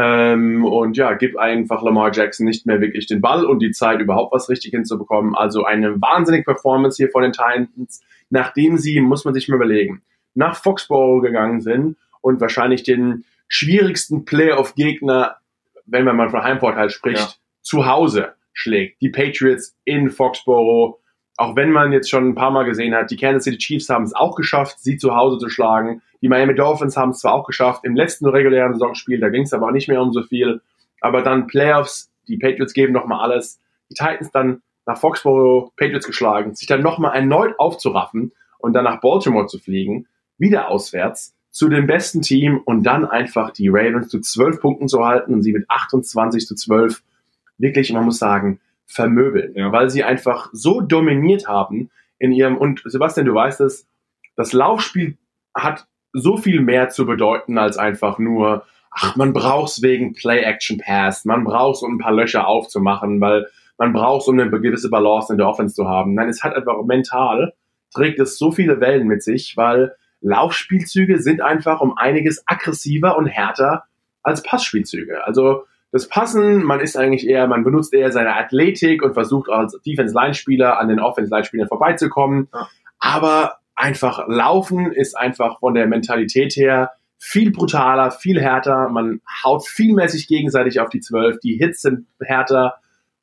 Ähm, 0.00 0.64
und 0.64 0.96
ja, 0.96 1.14
gib 1.14 1.36
einfach 1.36 1.82
Lamar 1.82 2.12
Jackson 2.14 2.46
nicht 2.46 2.66
mehr 2.66 2.80
wirklich 2.80 3.06
den 3.06 3.20
Ball 3.20 3.44
und 3.44 3.58
die 3.58 3.72
Zeit, 3.72 4.00
überhaupt 4.00 4.32
was 4.32 4.48
richtig 4.48 4.70
hinzubekommen. 4.70 5.34
Also 5.34 5.64
eine 5.64 6.00
wahnsinnige 6.00 6.44
Performance 6.44 6.98
hier 6.98 7.10
von 7.10 7.22
den 7.22 7.32
Titans, 7.32 8.00
nachdem 8.30 8.76
sie, 8.76 9.00
muss 9.00 9.24
man 9.24 9.34
sich 9.34 9.48
mal 9.48 9.56
überlegen, 9.56 10.02
nach 10.34 10.54
Foxborough 10.54 11.20
gegangen 11.20 11.60
sind 11.60 11.96
und 12.20 12.40
wahrscheinlich 12.40 12.84
den 12.84 13.24
schwierigsten 13.48 14.24
Playoff-Gegner, 14.24 15.38
wenn 15.86 16.04
man 16.04 16.14
mal 16.14 16.28
von 16.28 16.44
Heimvorteil 16.44 16.90
spricht, 16.90 17.18
ja. 17.18 17.34
zu 17.62 17.86
Hause 17.86 18.34
schlägt. 18.52 19.02
Die 19.02 19.08
Patriots 19.08 19.76
in 19.84 20.10
Foxborough. 20.10 21.00
Auch 21.38 21.56
wenn 21.56 21.72
man 21.72 21.92
jetzt 21.92 22.08
schon 22.08 22.28
ein 22.28 22.34
paar 22.36 22.52
Mal 22.52 22.64
gesehen 22.64 22.94
hat, 22.94 23.10
die 23.10 23.16
Kansas 23.16 23.44
City 23.44 23.58
Chiefs 23.58 23.88
haben 23.88 24.04
es 24.04 24.14
auch 24.14 24.36
geschafft, 24.36 24.78
sie 24.78 24.96
zu 24.96 25.16
Hause 25.16 25.38
zu 25.38 25.48
schlagen. 25.48 26.02
Die 26.20 26.28
Miami 26.28 26.54
Dolphins 26.54 26.96
haben 26.96 27.10
es 27.10 27.20
zwar 27.20 27.34
auch 27.34 27.46
geschafft 27.46 27.84
im 27.84 27.94
letzten 27.94 28.26
regulären 28.26 28.72
Saisonspiel, 28.72 29.20
da 29.20 29.28
ging 29.28 29.42
es 29.42 29.52
aber 29.52 29.66
auch 29.66 29.72
nicht 29.72 29.88
mehr 29.88 30.02
um 30.02 30.12
so 30.12 30.22
viel. 30.22 30.60
Aber 31.00 31.22
dann 31.22 31.46
Playoffs, 31.46 32.10
die 32.26 32.38
Patriots 32.38 32.74
geben 32.74 32.92
nochmal 32.92 33.20
alles. 33.20 33.60
Die 33.90 33.94
Titans 33.94 34.30
dann 34.32 34.62
nach 34.84 34.98
Foxborough 34.98 35.70
Patriots 35.76 36.06
geschlagen, 36.06 36.54
sich 36.54 36.66
dann 36.66 36.82
nochmal 36.82 37.14
erneut 37.14 37.58
aufzuraffen 37.58 38.32
und 38.58 38.72
dann 38.72 38.84
nach 38.84 39.00
Baltimore 39.00 39.46
zu 39.46 39.58
fliegen, 39.58 40.06
wieder 40.38 40.68
auswärts 40.68 41.34
zu 41.50 41.68
dem 41.68 41.86
besten 41.86 42.22
Team 42.22 42.60
und 42.64 42.84
dann 42.84 43.04
einfach 43.04 43.50
die 43.50 43.68
Ravens 43.68 44.08
zu 44.08 44.20
zwölf 44.20 44.60
Punkten 44.60 44.88
zu 44.88 45.04
halten 45.04 45.34
und 45.34 45.42
sie 45.42 45.52
mit 45.52 45.68
28 45.68 46.46
zu 46.46 46.54
12 46.54 47.02
wirklich, 47.58 47.92
man 47.92 48.04
muss 48.04 48.18
sagen, 48.18 48.60
vermöbeln, 48.86 49.54
ja. 49.54 49.70
weil 49.72 49.90
sie 49.90 50.04
einfach 50.04 50.48
so 50.52 50.80
dominiert 50.80 51.48
haben 51.48 51.90
in 52.18 52.32
ihrem, 52.32 52.56
und 52.56 52.82
Sebastian, 52.84 53.26
du 53.26 53.34
weißt 53.34 53.60
es, 53.60 53.86
das 54.36 54.52
Laufspiel 54.52 55.16
hat 55.54 55.86
so 56.18 56.36
viel 56.36 56.60
mehr 56.60 56.88
zu 56.88 57.06
bedeuten 57.06 57.58
als 57.58 57.76
einfach 57.76 58.18
nur, 58.18 58.64
ach, 58.90 59.16
man 59.16 59.32
braucht 59.32 59.70
es 59.70 59.82
wegen 59.82 60.14
Play-Action-Pass, 60.14 61.24
man 61.24 61.44
braucht 61.44 61.76
es, 61.76 61.82
um 61.82 61.94
ein 61.94 61.98
paar 61.98 62.12
Löcher 62.12 62.46
aufzumachen, 62.46 63.20
weil 63.20 63.46
man 63.78 63.92
braucht 63.92 64.22
es, 64.22 64.28
um 64.28 64.38
eine 64.38 64.50
gewisse 64.50 64.90
Balance 64.90 65.32
in 65.32 65.38
der 65.38 65.48
Offense 65.48 65.74
zu 65.74 65.88
haben. 65.88 66.14
Nein, 66.14 66.28
es 66.28 66.42
hat 66.42 66.54
einfach 66.54 66.82
mental, 66.84 67.54
trägt 67.94 68.18
es 68.18 68.38
so 68.38 68.50
viele 68.50 68.80
Wellen 68.80 69.06
mit 69.06 69.22
sich, 69.22 69.56
weil 69.56 69.94
Laufspielzüge 70.20 71.20
sind 71.20 71.40
einfach 71.40 71.80
um 71.80 71.96
einiges 71.96 72.42
aggressiver 72.46 73.16
und 73.16 73.26
härter 73.26 73.84
als 74.22 74.42
Passspielzüge. 74.42 75.24
Also 75.24 75.64
das 75.90 76.08
Passen, 76.08 76.64
man 76.64 76.80
ist 76.80 76.96
eigentlich 76.96 77.26
eher, 77.26 77.46
man 77.46 77.64
benutzt 77.64 77.94
eher 77.94 78.12
seine 78.12 78.36
Athletik 78.36 79.02
und 79.02 79.14
versucht 79.14 79.48
als 79.48 79.80
Defense-Line-Spieler 79.86 80.78
an 80.78 80.88
den 80.88 81.00
Offense-Line-Spielern 81.00 81.68
vorbeizukommen. 81.68 82.48
Ja. 82.52 82.68
Aber 82.98 83.58
einfach 83.78 84.26
laufen 84.28 84.92
ist 84.92 85.16
einfach 85.16 85.60
von 85.60 85.74
der 85.74 85.86
Mentalität 85.86 86.54
her 86.56 86.90
viel 87.18 87.50
brutaler, 87.50 88.10
viel 88.10 88.40
härter. 88.40 88.88
Man 88.88 89.20
haut 89.44 89.66
vielmäßig 89.66 90.28
gegenseitig 90.28 90.80
auf 90.80 90.88
die 90.88 91.00
Zwölf. 91.00 91.38
Die 91.40 91.56
Hits 91.56 91.82
sind 91.82 92.06
härter. 92.20 92.76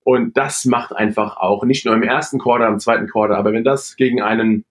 Und 0.04 0.38
das 0.38 0.66
macht 0.66 0.96
einfach 0.96 1.38
auch 1.38 1.64
nicht 1.64 1.86
nur 1.86 1.96
im 1.96 2.04
ersten 2.04 2.40
Quarter, 2.40 2.68
im 2.68 2.80
zweiten 2.80 3.08
Quarter, 3.08 3.38
aber 3.38 3.54
wenn 3.54 3.64
das 3.64 3.96
gegen 3.96 4.22
einen 4.22 4.64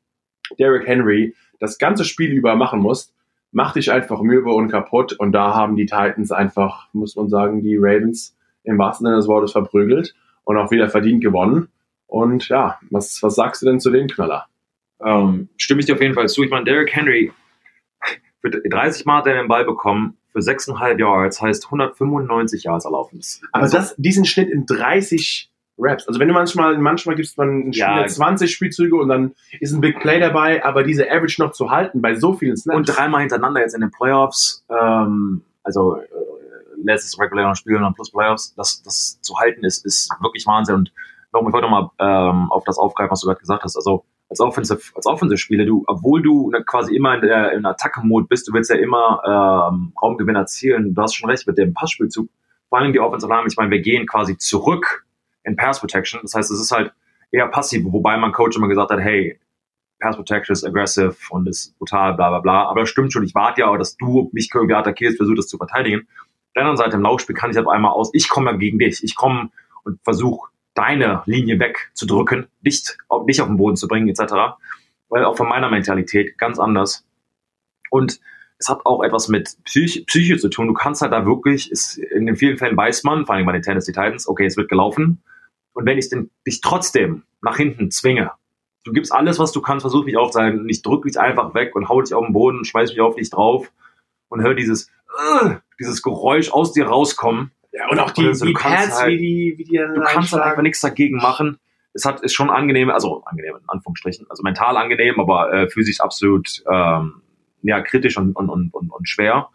Derrick 0.60 0.86
Henry 0.86 1.34
das 1.58 1.78
ganze 1.78 2.04
Spiel 2.04 2.30
über 2.30 2.54
machen 2.54 2.80
musst, 2.80 3.12
macht 3.50 3.76
dich 3.76 3.90
einfach 3.90 4.20
mürbe 4.20 4.52
und 4.52 4.68
kaputt. 4.68 5.12
Und 5.14 5.32
da 5.32 5.54
haben 5.54 5.76
die 5.76 5.86
Titans 5.86 6.30
einfach, 6.30 6.88
muss 6.92 7.16
man 7.16 7.28
sagen, 7.28 7.62
die 7.62 7.76
Ravens 7.76 8.36
im 8.62 8.78
wahrsten 8.78 9.06
Sinne 9.06 9.16
des 9.16 9.28
Wortes 9.28 9.52
verprügelt 9.52 10.14
und 10.44 10.56
auch 10.56 10.70
wieder 10.70 10.88
verdient 10.88 11.22
gewonnen. 11.22 11.68
Und 12.06 12.48
ja, 12.48 12.78
was, 12.90 13.22
was 13.22 13.34
sagst 13.34 13.62
du 13.62 13.66
denn 13.66 13.80
zu 13.80 13.90
den 13.90 14.08
Knaller? 14.08 14.46
Ähm, 15.04 15.48
stimme 15.56 15.80
ich 15.80 15.86
dir 15.86 15.94
auf 15.94 16.00
jeden 16.00 16.14
Fall 16.14 16.28
zu. 16.28 16.42
Ich 16.42 16.50
meine, 16.50 16.64
Derrick 16.64 16.94
Henry, 16.94 17.32
für 18.40 18.50
30 18.50 19.06
Mal 19.06 19.18
hat 19.18 19.26
er 19.26 19.34
den 19.34 19.48
Ball 19.48 19.64
bekommen, 19.64 20.16
für 20.32 20.40
6,5 20.40 20.98
Yards, 20.98 21.40
heißt 21.40 21.66
195 21.66 22.64
Yards 22.64 22.84
erlaufen. 22.84 23.20
Aber 23.52 23.62
also, 23.64 23.76
das, 23.76 23.94
diesen 23.96 24.24
Schnitt 24.24 24.50
in 24.50 24.66
30 24.66 25.50
Raps. 25.78 26.06
Also 26.06 26.20
wenn 26.20 26.28
du 26.28 26.34
manchmal, 26.34 26.78
manchmal 26.78 27.16
gibst 27.16 27.36
man 27.36 27.72
ja, 27.72 28.06
20 28.06 28.52
Spielzüge 28.52 28.96
und 28.96 29.08
dann 29.08 29.34
ist 29.60 29.72
ein 29.72 29.80
Big 29.80 29.98
Play 30.00 30.20
dabei, 30.20 30.64
aber 30.64 30.84
diese 30.84 31.10
Average 31.10 31.42
noch 31.42 31.52
zu 31.52 31.70
halten 31.70 32.00
bei 32.00 32.14
so 32.14 32.32
vielen 32.32 32.56
Snaps. 32.56 32.76
Und 32.76 32.84
dreimal 32.84 33.20
hintereinander 33.20 33.60
jetzt 33.60 33.74
in 33.74 33.80
den 33.80 33.90
Playoffs, 33.90 34.64
ähm, 34.70 35.42
also 35.62 35.96
äh, 35.96 36.04
letztes 36.82 37.18
reguläre 37.18 37.56
Spiel 37.56 37.76
und 37.76 37.82
dann 37.82 37.94
plus 37.94 38.12
Playoffs, 38.12 38.54
das, 38.54 38.82
das 38.82 39.20
zu 39.20 39.38
halten 39.38 39.64
ist, 39.64 39.84
ist 39.84 40.10
wirklich 40.20 40.46
Wahnsinn. 40.46 40.76
Und 40.76 40.92
ich 41.32 41.32
wollte 41.32 41.62
nochmal 41.62 41.90
ähm, 41.98 42.52
auf 42.52 42.62
das 42.64 42.78
aufgreifen, 42.78 43.10
was 43.10 43.20
du 43.20 43.26
gerade 43.26 43.40
gesagt 43.40 43.64
hast. 43.64 43.76
Also 43.76 44.04
als 44.28 44.40
Offensive, 44.40 44.80
als 44.94 45.06
Offensive-Spieler, 45.06 45.64
du, 45.64 45.84
obwohl 45.86 46.22
du 46.22 46.50
ne, 46.50 46.64
quasi 46.64 46.94
immer 46.96 47.14
in 47.14 47.20
der, 47.20 47.52
in 47.52 47.64
Attacke-Mode 47.64 48.26
bist, 48.28 48.48
du 48.48 48.52
willst 48.52 48.70
ja 48.70 48.76
immer 48.76 49.20
ähm, 49.72 49.92
Raumgewinn 50.00 50.34
erzielen. 50.34 50.94
Du 50.94 51.02
hast 51.02 51.14
schon 51.14 51.30
recht 51.30 51.46
mit 51.46 51.58
dem 51.58 51.74
Passspielzug. 51.74 52.28
Vor 52.68 52.78
allem 52.78 52.92
die 52.92 53.00
Offensive 53.00 53.32
Line, 53.32 53.46
ich 53.46 53.56
meine, 53.56 53.70
wir 53.70 53.80
gehen 53.80 54.06
quasi 54.06 54.36
zurück 54.36 55.06
in 55.44 55.56
Pass 55.56 55.80
Protection. 55.80 56.20
Das 56.22 56.34
heißt, 56.34 56.50
es 56.50 56.60
ist 56.60 56.70
halt 56.70 56.92
eher 57.30 57.46
passiv, 57.48 57.84
wobei 57.86 58.16
mein 58.16 58.32
Coach 58.32 58.56
immer 58.56 58.68
gesagt 58.68 58.90
hat, 58.90 59.00
hey, 59.00 59.38
Pass 60.00 60.16
Protection 60.16 60.52
ist 60.52 60.64
aggressive 60.64 61.14
und 61.30 61.46
ist 61.48 61.78
brutal, 61.78 62.14
bla 62.14 62.30
bla 62.30 62.40
bla. 62.40 62.64
Aber 62.68 62.80
das 62.80 62.88
stimmt 62.88 63.12
schon, 63.12 63.24
ich 63.24 63.34
warte 63.34 63.60
ja, 63.60 63.76
dass 63.76 63.96
du 63.96 64.30
mich 64.32 64.50
irgendwie 64.52 64.74
attackierst, 64.74 65.16
versuchst 65.16 65.38
das 65.38 65.48
zu 65.48 65.58
verteidigen. 65.58 66.00
Auf 66.00 66.52
der 66.56 66.62
anderen 66.62 66.76
Seite 66.76 66.96
im 66.96 67.02
Laufspiel 67.02 67.36
kann 67.36 67.50
ich 67.50 67.58
auf 67.58 67.68
einmal 67.68 67.92
aus, 67.92 68.10
ich 68.12 68.28
komme 68.28 68.50
ja 68.50 68.56
gegen 68.56 68.78
dich. 68.78 69.02
Ich 69.04 69.14
komme 69.14 69.50
und 69.84 70.00
versuche 70.02 70.50
deine 70.74 71.22
Linie 71.26 71.58
wegzudrücken, 71.58 72.48
dich, 72.60 72.84
dich 73.28 73.40
auf 73.40 73.48
den 73.48 73.56
Boden 73.56 73.76
zu 73.76 73.88
bringen, 73.88 74.08
etc. 74.08 74.56
Weil 75.08 75.24
auch 75.24 75.36
von 75.36 75.48
meiner 75.48 75.70
Mentalität 75.70 76.36
ganz 76.38 76.58
anders. 76.58 77.06
Und 77.90 78.20
es 78.58 78.68
hat 78.68 78.84
auch 78.84 79.02
etwas 79.02 79.28
mit 79.28 79.56
Psych 79.64 80.06
Psyche 80.06 80.38
zu 80.38 80.48
tun. 80.48 80.68
Du 80.68 80.74
kannst 80.74 81.02
halt 81.02 81.12
da 81.12 81.26
wirklich, 81.26 81.70
ist, 81.70 81.98
in 81.98 82.26
den 82.26 82.36
vielen 82.36 82.58
Fällen 82.58 82.76
weiß 82.76 83.04
man, 83.04 83.26
vor 83.26 83.34
allem 83.34 83.46
bei 83.46 83.52
den 83.52 83.62
Tennessee 83.62 83.92
Titans, 83.92 84.28
okay, 84.28 84.46
es 84.46 84.56
wird 84.56 84.68
gelaufen. 84.68 85.22
Und 85.72 85.86
wenn 85.86 85.98
ich 85.98 86.08
den, 86.08 86.30
dich 86.46 86.60
trotzdem 86.60 87.24
nach 87.42 87.56
hinten 87.56 87.90
zwinge, 87.90 88.30
du 88.84 88.92
gibst 88.92 89.12
alles, 89.12 89.38
was 89.38 89.52
du 89.52 89.60
kannst, 89.60 89.82
versuch 89.82 90.04
mich 90.04 90.16
aufzuhalten 90.16 90.60
und 90.60 90.68
ich 90.68 90.82
drücke 90.82 91.08
dich 91.08 91.18
einfach 91.18 91.54
weg 91.54 91.74
und 91.74 91.88
hau 91.88 92.00
dich 92.00 92.14
auf 92.14 92.24
den 92.24 92.32
Boden, 92.32 92.64
schmeiß 92.64 92.90
mich 92.90 93.00
auf 93.00 93.16
dich 93.16 93.30
drauf 93.30 93.72
und 94.28 94.42
hör 94.42 94.54
dieses, 94.54 94.90
uh, 95.42 95.54
dieses 95.80 96.02
Geräusch 96.02 96.50
aus 96.50 96.72
dir 96.72 96.86
rauskommen, 96.86 97.50
ja, 97.74 97.88
und 97.88 97.98
auch 97.98 98.12
die, 98.12 98.26
also, 98.26 98.46
die 98.46 98.52
Pads, 98.52 99.00
halt, 99.00 99.10
wie 99.10 99.18
die, 99.18 99.54
wie 99.58 99.64
die 99.64 99.78
Du 99.78 100.00
kannst 100.00 100.32
halt 100.32 100.44
einfach 100.44 100.62
nichts 100.62 100.80
dagegen 100.80 101.16
machen. 101.16 101.58
Es 101.92 102.04
hat, 102.04 102.20
ist 102.20 102.32
schon 102.32 102.48
angenehm, 102.48 102.88
also 102.90 103.22
angenehm 103.24 103.56
in 103.56 103.68
Anführungsstrichen, 103.68 104.26
also 104.30 104.42
mental 104.44 104.76
angenehm, 104.76 105.18
aber 105.18 105.52
äh, 105.52 105.68
physisch 105.68 106.00
absolut 106.00 106.62
ähm, 106.70 107.22
ja, 107.62 107.80
kritisch 107.80 108.16
und, 108.16 108.36
und, 108.36 108.48
und, 108.48 108.72
und, 108.72 108.90
und 108.90 109.08
schwer. 109.08 109.48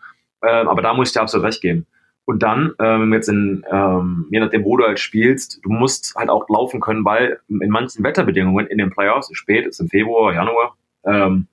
Ähm, 0.44 0.68
aber 0.68 0.82
da 0.82 0.94
muss 0.94 1.10
ich 1.10 1.14
dir 1.14 1.22
absolut 1.22 1.48
recht 1.48 1.62
geben. 1.62 1.86
Und 2.26 2.44
dann, 2.44 2.74
ähm, 2.80 3.14
jetzt 3.14 3.30
in, 3.30 3.66
ähm, 3.72 4.28
je 4.32 4.40
nachdem, 4.40 4.66
wo 4.66 4.78
du 4.78 4.86
halt 4.86 5.00
spielst, 5.00 5.60
du 5.64 5.70
musst 5.70 6.14
halt 6.16 6.30
auch 6.30 6.48
laufen 6.50 6.82
können, 6.82 7.06
weil 7.06 7.40
in 7.48 7.70
manchen 7.70 8.04
Wetterbedingungen 8.04 8.68
in 8.68 8.78
den 8.78 8.90
Playoffs, 8.90 9.30
spät, 9.32 9.66
ist 9.66 9.80
im 9.80 9.90
Februar, 9.90 10.34
Januar, 10.34 10.76
ähm, 11.06 11.48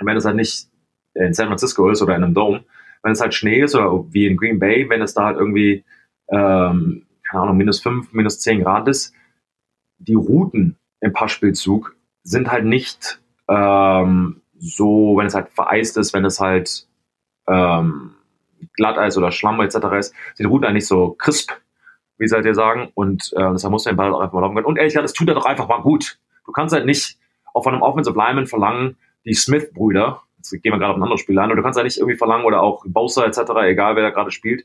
wenn 0.00 0.16
es 0.16 0.24
halt 0.26 0.36
nicht 0.36 0.68
in 1.14 1.32
San 1.32 1.48
Francisco 1.48 1.88
ist 1.88 2.02
oder 2.02 2.14
in 2.14 2.22
einem 2.22 2.34
Dome, 2.34 2.64
wenn 3.06 3.12
es 3.12 3.20
halt 3.20 3.34
Schnee 3.34 3.62
ist 3.62 3.76
oder 3.76 4.04
wie 4.10 4.26
in 4.26 4.36
Green 4.36 4.58
Bay, 4.58 4.90
wenn 4.90 5.00
es 5.00 5.14
da 5.14 5.26
halt 5.26 5.38
irgendwie, 5.38 5.84
ähm, 6.28 7.06
keine 7.22 7.42
Ahnung, 7.44 7.56
minus 7.56 7.80
fünf, 7.80 8.12
minus 8.12 8.40
zehn 8.40 8.64
Grad 8.64 8.88
ist, 8.88 9.14
die 9.98 10.14
Routen 10.14 10.76
im 11.00 11.12
Passspielzug 11.12 11.94
sind 12.24 12.50
halt 12.50 12.64
nicht 12.64 13.20
ähm, 13.48 14.42
so, 14.58 15.14
wenn 15.16 15.26
es 15.26 15.36
halt 15.36 15.50
vereist 15.50 15.96
ist, 15.98 16.14
wenn 16.14 16.24
es 16.24 16.40
halt 16.40 16.88
ähm, 17.46 18.16
Glatteis 18.74 19.16
oder 19.16 19.30
Schlamm 19.30 19.60
etc. 19.60 19.76
ist, 19.96 20.08
sind 20.34 20.40
die 20.40 20.44
Routen 20.52 20.66
eigentlich 20.66 20.88
so 20.88 21.12
crisp, 21.12 21.52
wie 22.18 22.26
seid 22.26 22.44
ihr 22.44 22.54
sagen. 22.54 22.90
Und 22.94 23.32
äh, 23.36 23.52
deshalb 23.52 23.70
muss 23.70 23.84
man 23.84 23.92
den 23.92 23.98
Ball 23.98 24.12
auch 24.12 24.20
einfach 24.20 24.34
mal 24.34 24.40
laufen 24.40 24.56
können. 24.56 24.66
Und 24.66 24.78
ehrlich 24.78 24.94
gesagt, 24.94 25.04
es 25.04 25.12
tut 25.12 25.28
er 25.28 25.34
doch 25.34 25.46
einfach 25.46 25.68
mal 25.68 25.80
gut. 25.80 26.18
Du 26.44 26.50
kannst 26.50 26.74
halt 26.74 26.86
nicht 26.86 27.20
auch 27.54 27.62
von 27.62 27.72
einem 27.72 27.84
Offensive 27.84 28.18
Lineman 28.18 28.48
verlangen, 28.48 28.96
die 29.24 29.34
Smith-Brüder, 29.34 30.22
jetzt 30.52 30.62
gehen 30.62 30.72
wir 30.72 30.78
gerade 30.78 30.92
auf 30.92 30.96
ein 30.96 31.02
anderes 31.02 31.20
Spiel 31.20 31.38
an, 31.38 31.50
und 31.50 31.56
du 31.56 31.62
kannst 31.62 31.76
ja 31.76 31.84
nicht 31.84 31.98
irgendwie 31.98 32.16
verlangen, 32.16 32.44
oder 32.44 32.62
auch 32.62 32.84
Bowser 32.86 33.26
etc., 33.26 33.40
egal 33.64 33.96
wer 33.96 34.02
da 34.02 34.10
gerade 34.10 34.30
spielt, 34.30 34.64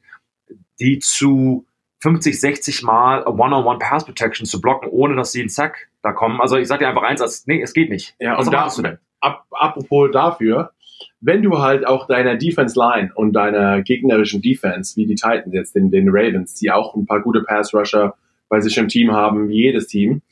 die 0.79 0.99
zu 0.99 1.65
50, 2.01 2.39
60 2.39 2.83
Mal 2.83 3.23
One-on-One 3.27 3.79
Pass 3.79 4.05
Protection 4.05 4.45
zu 4.45 4.59
blocken, 4.59 4.89
ohne 4.89 5.15
dass 5.15 5.31
sie 5.31 5.41
einen 5.41 5.49
Sack 5.49 5.89
da 6.01 6.11
kommen. 6.11 6.41
Also 6.41 6.57
ich 6.57 6.67
sag 6.67 6.79
dir 6.79 6.87
einfach 6.87 7.03
eins, 7.03 7.21
als, 7.21 7.45
nee, 7.45 7.61
es 7.61 7.73
geht 7.73 7.89
nicht. 7.89 8.15
Ja, 8.19 8.37
Was 8.37 8.49
machst 8.49 8.77
du 8.79 8.81
denn? 8.81 8.97
Ab, 9.19 9.45
apropos 9.51 10.09
dafür, 10.11 10.71
wenn 11.19 11.43
du 11.43 11.59
halt 11.59 11.85
auch 11.85 12.07
deiner 12.07 12.35
Defense 12.35 12.77
Line 12.77 13.11
und 13.13 13.33
deiner 13.33 13.83
gegnerischen 13.83 14.41
Defense, 14.41 14.95
wie 14.95 15.05
die 15.05 15.15
Titans 15.15 15.53
jetzt, 15.53 15.75
den, 15.75 15.91
den 15.91 16.09
Ravens, 16.09 16.55
die 16.55 16.71
auch 16.71 16.95
ein 16.95 17.05
paar 17.05 17.21
gute 17.21 17.43
Pass 17.43 17.73
Rusher 17.73 18.15
bei 18.49 18.59
sich 18.59 18.77
im 18.77 18.87
Team 18.87 19.11
haben, 19.11 19.47
wie 19.49 19.61
jedes 19.61 19.87
Team, 19.87 20.23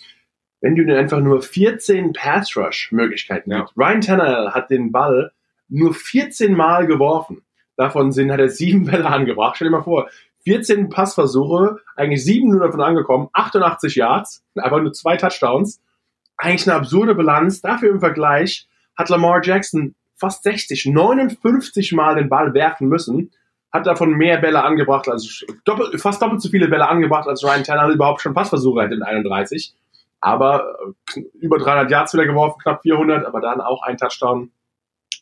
wenn 0.61 0.75
du 0.75 0.83
dir 0.83 0.97
einfach 0.97 1.19
nur 1.19 1.41
14 1.41 2.13
Pass 2.13 2.57
Rush 2.57 2.91
Möglichkeiten 2.91 3.51
ja. 3.51 3.59
gibst. 3.59 3.77
Ryan 3.77 4.01
Tannehill 4.01 4.51
hat 4.51 4.69
den 4.69 4.91
Ball 4.91 5.31
nur 5.69 5.93
14 5.93 6.53
Mal 6.55 6.87
geworfen. 6.87 7.43
Davon 7.75 8.11
sind, 8.11 8.31
hat 8.31 8.39
er 8.39 8.49
sieben 8.49 8.85
Bälle 8.91 9.05
angebracht. 9.05 9.55
Stell 9.55 9.69
dir 9.69 9.77
mal 9.77 9.83
vor, 9.83 10.09
14 10.43 10.89
Passversuche, 10.89 11.77
eigentlich 11.95 12.23
sieben 12.23 12.49
nur 12.49 12.61
davon 12.61 12.81
angekommen, 12.81 13.29
88 13.33 13.95
Yards, 13.95 14.43
aber 14.55 14.81
nur 14.81 14.93
zwei 14.93 15.17
Touchdowns. 15.17 15.81
Eigentlich 16.37 16.67
eine 16.67 16.77
absurde 16.77 17.13
Bilanz. 17.15 17.61
Dafür 17.61 17.91
im 17.91 17.99
Vergleich 17.99 18.67
hat 18.95 19.09
Lamar 19.09 19.41
Jackson 19.43 19.95
fast 20.15 20.43
60, 20.43 20.87
59 20.87 21.93
Mal 21.93 22.15
den 22.15 22.29
Ball 22.29 22.53
werfen 22.53 22.87
müssen, 22.87 23.31
hat 23.71 23.87
davon 23.87 24.13
mehr 24.13 24.37
Bälle 24.37 24.63
angebracht, 24.63 25.07
also 25.07 25.45
doppelt, 25.63 25.99
fast 26.01 26.21
doppelt 26.21 26.41
so 26.41 26.49
viele 26.49 26.67
Bälle 26.67 26.87
angebracht, 26.87 27.27
als 27.27 27.43
Ryan 27.43 27.63
Tannehill 27.63 27.93
überhaupt 27.93 28.21
schon 28.21 28.33
Passversuche 28.33 28.83
hätte 28.83 28.95
in 28.95 29.03
31. 29.03 29.73
Aber 30.21 30.75
äh, 31.15 31.21
über 31.39 31.57
300 31.57 31.89
Yards 31.89 32.13
wieder 32.13 32.25
geworfen, 32.25 32.59
knapp 32.61 32.81
400, 32.81 33.25
aber 33.25 33.39
dann 33.39 33.61
auch 33.61 33.83
ein 33.83 33.97
Touchdown, 33.97 34.51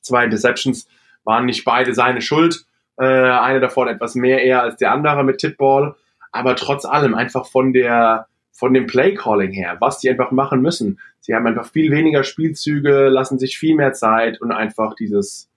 zwei 0.02 0.26
Interceptions, 0.26 0.88
waren 1.24 1.46
nicht 1.46 1.66
beide 1.66 1.94
seine 1.94 2.22
Schuld. 2.22 2.66
Äh, 2.98 3.06
eine 3.06 3.60
davon 3.60 3.88
etwas 3.88 4.16
mehr 4.16 4.44
eher 4.44 4.64
als 4.64 4.78
der 4.78 4.92
andere 4.92 5.24
mit 5.24 5.38
Tipball, 5.38 5.96
aber 6.32 6.56
trotz 6.56 6.86
allem 6.86 7.16
einfach 7.16 7.46
von 7.46 7.74
der 7.74 8.28
von 8.58 8.74
dem 8.74 8.88
Play-Calling 8.88 9.52
her, 9.52 9.78
was 9.80 10.00
die 10.00 10.10
einfach 10.10 10.32
machen 10.32 10.64
müssen. 10.64 11.00
Sie 11.20 11.36
haben 11.36 11.46
einfach 11.46 11.68
viel 11.68 11.92
weniger 11.92 12.24
Spielzüge, 12.24 13.08
lassen 13.08 13.38
sich 13.38 13.56
viel 13.56 13.76
mehr 13.76 13.94
Zeit 13.94 14.42
und 14.42 14.52
einfach 14.52 14.96
dieses 14.96 15.48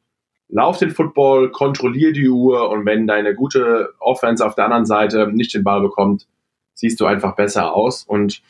Lauf 0.50 0.79
den 0.79 0.90
Football, 0.90 1.50
kontrollier 1.50 2.12
die 2.12 2.29
Uhr 2.29 2.68
und 2.68 2.85
wenn 2.85 3.07
deine 3.07 3.35
gute 3.35 3.94
Offense 4.00 4.44
auf 4.44 4.55
der 4.55 4.66
anderen 4.66 4.85
Seite 4.85 5.31
nicht 5.33 5.55
den 5.55 5.64
Ball 5.64 5.81
bekommt, 5.81 6.26
siehst 6.74 7.00
du 7.00 7.07
einfach 7.07 7.37
besser 7.37 7.72
aus 7.72 8.03
und 8.03 8.42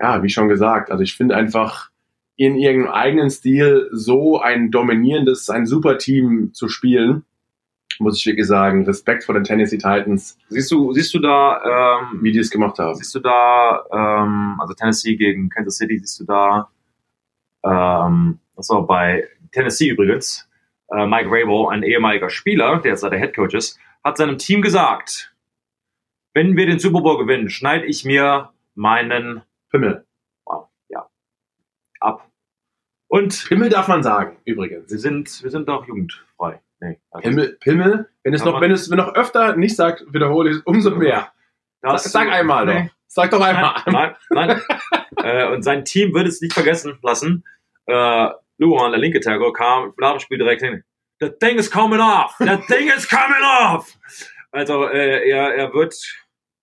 ja, 0.00 0.22
wie 0.22 0.30
schon 0.30 0.48
gesagt, 0.48 0.90
also 0.90 1.02
ich 1.02 1.14
finde 1.14 1.36
einfach 1.36 1.90
in 2.44 2.56
ihrem 2.56 2.88
eigenen 2.88 3.30
Stil 3.30 3.88
so 3.92 4.40
ein 4.40 4.72
dominierendes, 4.72 5.48
ein 5.48 5.64
super 5.64 5.96
Team 5.98 6.52
zu 6.52 6.68
spielen, 6.68 7.24
muss 8.00 8.18
ich 8.18 8.26
wirklich 8.26 8.48
sagen, 8.48 8.84
Respekt 8.84 9.22
vor 9.22 9.34
den 9.36 9.44
Tennessee 9.44 9.78
Titans. 9.78 10.36
Siehst 10.48 10.72
du, 10.72 10.92
siehst 10.92 11.14
du 11.14 11.20
da, 11.20 12.00
ähm, 12.02 12.18
wie 12.20 12.32
die 12.32 12.40
es 12.40 12.50
gemacht 12.50 12.80
haben? 12.80 12.96
Siehst 12.96 13.14
du 13.14 13.20
da, 13.20 13.84
ähm, 13.92 14.56
also 14.60 14.74
Tennessee 14.74 15.14
gegen 15.14 15.50
Kansas 15.50 15.76
City, 15.76 15.98
siehst 15.98 16.18
du 16.18 16.24
da, 16.24 16.68
ähm, 17.64 18.40
also 18.56 18.82
bei 18.82 19.28
Tennessee 19.52 19.90
übrigens, 19.90 20.48
äh, 20.90 21.06
Mike 21.06 21.28
Rabel, 21.30 21.68
ein 21.70 21.84
ehemaliger 21.84 22.28
Spieler, 22.28 22.80
der 22.80 22.90
jetzt 22.90 23.04
der 23.04 23.20
Head 23.20 23.36
Coach 23.36 23.54
ist, 23.54 23.78
hat 24.02 24.16
seinem 24.16 24.36
Team 24.36 24.62
gesagt, 24.62 25.32
wenn 26.34 26.56
wir 26.56 26.66
den 26.66 26.80
Super 26.80 27.02
Bowl 27.02 27.18
gewinnen, 27.18 27.50
schneide 27.50 27.86
ich 27.86 28.04
mir 28.04 28.50
meinen 28.74 29.42
Pimmel. 29.70 30.04
Wow, 30.44 30.66
ja, 30.88 31.06
ab. 32.00 32.31
Und 33.12 33.44
Pimmel 33.46 33.68
darf 33.68 33.88
man 33.88 34.02
sagen, 34.02 34.38
übrigens. 34.46 34.90
wir 34.90 34.98
sind, 34.98 35.42
wir 35.42 35.50
sind 35.50 35.68
doch 35.68 35.86
jugendfrei. 35.86 36.62
Nee, 36.80 36.98
also 37.10 37.28
Pimmel, 37.28 37.58
Pimmel, 37.60 38.08
wenn 38.24 38.32
es 38.32 38.42
noch, 38.42 38.58
wenn 38.62 38.70
es 38.70 38.90
wenn 38.90 38.96
noch 38.96 39.14
öfter 39.14 39.54
nicht 39.54 39.76
sagt, 39.76 40.02
wiederhole 40.14 40.48
ich 40.48 40.56
es 40.56 40.62
umso 40.62 40.92
mehr. 40.92 41.30
das- 41.82 42.04
sag, 42.04 42.24
sag 42.24 42.32
einmal 42.32 42.64
Nee. 42.64 42.84
doch. 42.84 42.94
Sag 43.08 43.30
doch 43.30 43.42
einmal. 43.42 43.74
Nein, 43.84 44.16
nein, 44.30 44.60
nein. 44.90 45.02
äh, 45.22 45.46
und 45.52 45.62
sein 45.62 45.84
Team 45.84 46.14
wird 46.14 46.26
es 46.26 46.40
nicht 46.40 46.54
vergessen 46.54 46.98
lassen. 47.02 47.44
Äh, 47.84 48.30
Luan, 48.56 48.92
der 48.92 48.98
linke 49.00 49.20
Tackle, 49.20 49.52
kam 49.52 49.92
nach 49.98 50.12
dem 50.12 50.20
Spiel 50.20 50.38
direkt 50.38 50.62
hin. 50.62 50.82
The 51.20 51.28
thing 51.38 51.58
is 51.58 51.70
coming 51.70 52.00
off! 52.00 52.34
The 52.38 52.56
thing 52.66 52.88
is 52.96 53.06
coming 53.06 53.42
off! 53.60 53.94
Also 54.52 54.88
äh, 54.88 55.28
er, 55.28 55.54
er 55.54 55.74
wird 55.74 55.94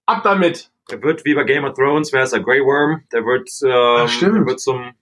Ab 0.07 0.23
damit. 0.23 0.71
er 0.89 0.99
wird 1.03 1.23
wie 1.25 1.35
bei 1.35 1.43
Game 1.43 1.63
of 1.65 1.75
Thrones, 1.75 2.11
wer 2.11 2.23
ist 2.23 2.33
der 2.33 2.39
Grey 2.41 2.61
Worm? 2.61 3.03
Der 3.13 3.23
wird, 3.23 3.47
ähm, 3.63 4.07
stimmt. 4.07 4.35
der 4.37 4.45
wird 4.47 4.59
zum 4.59 4.93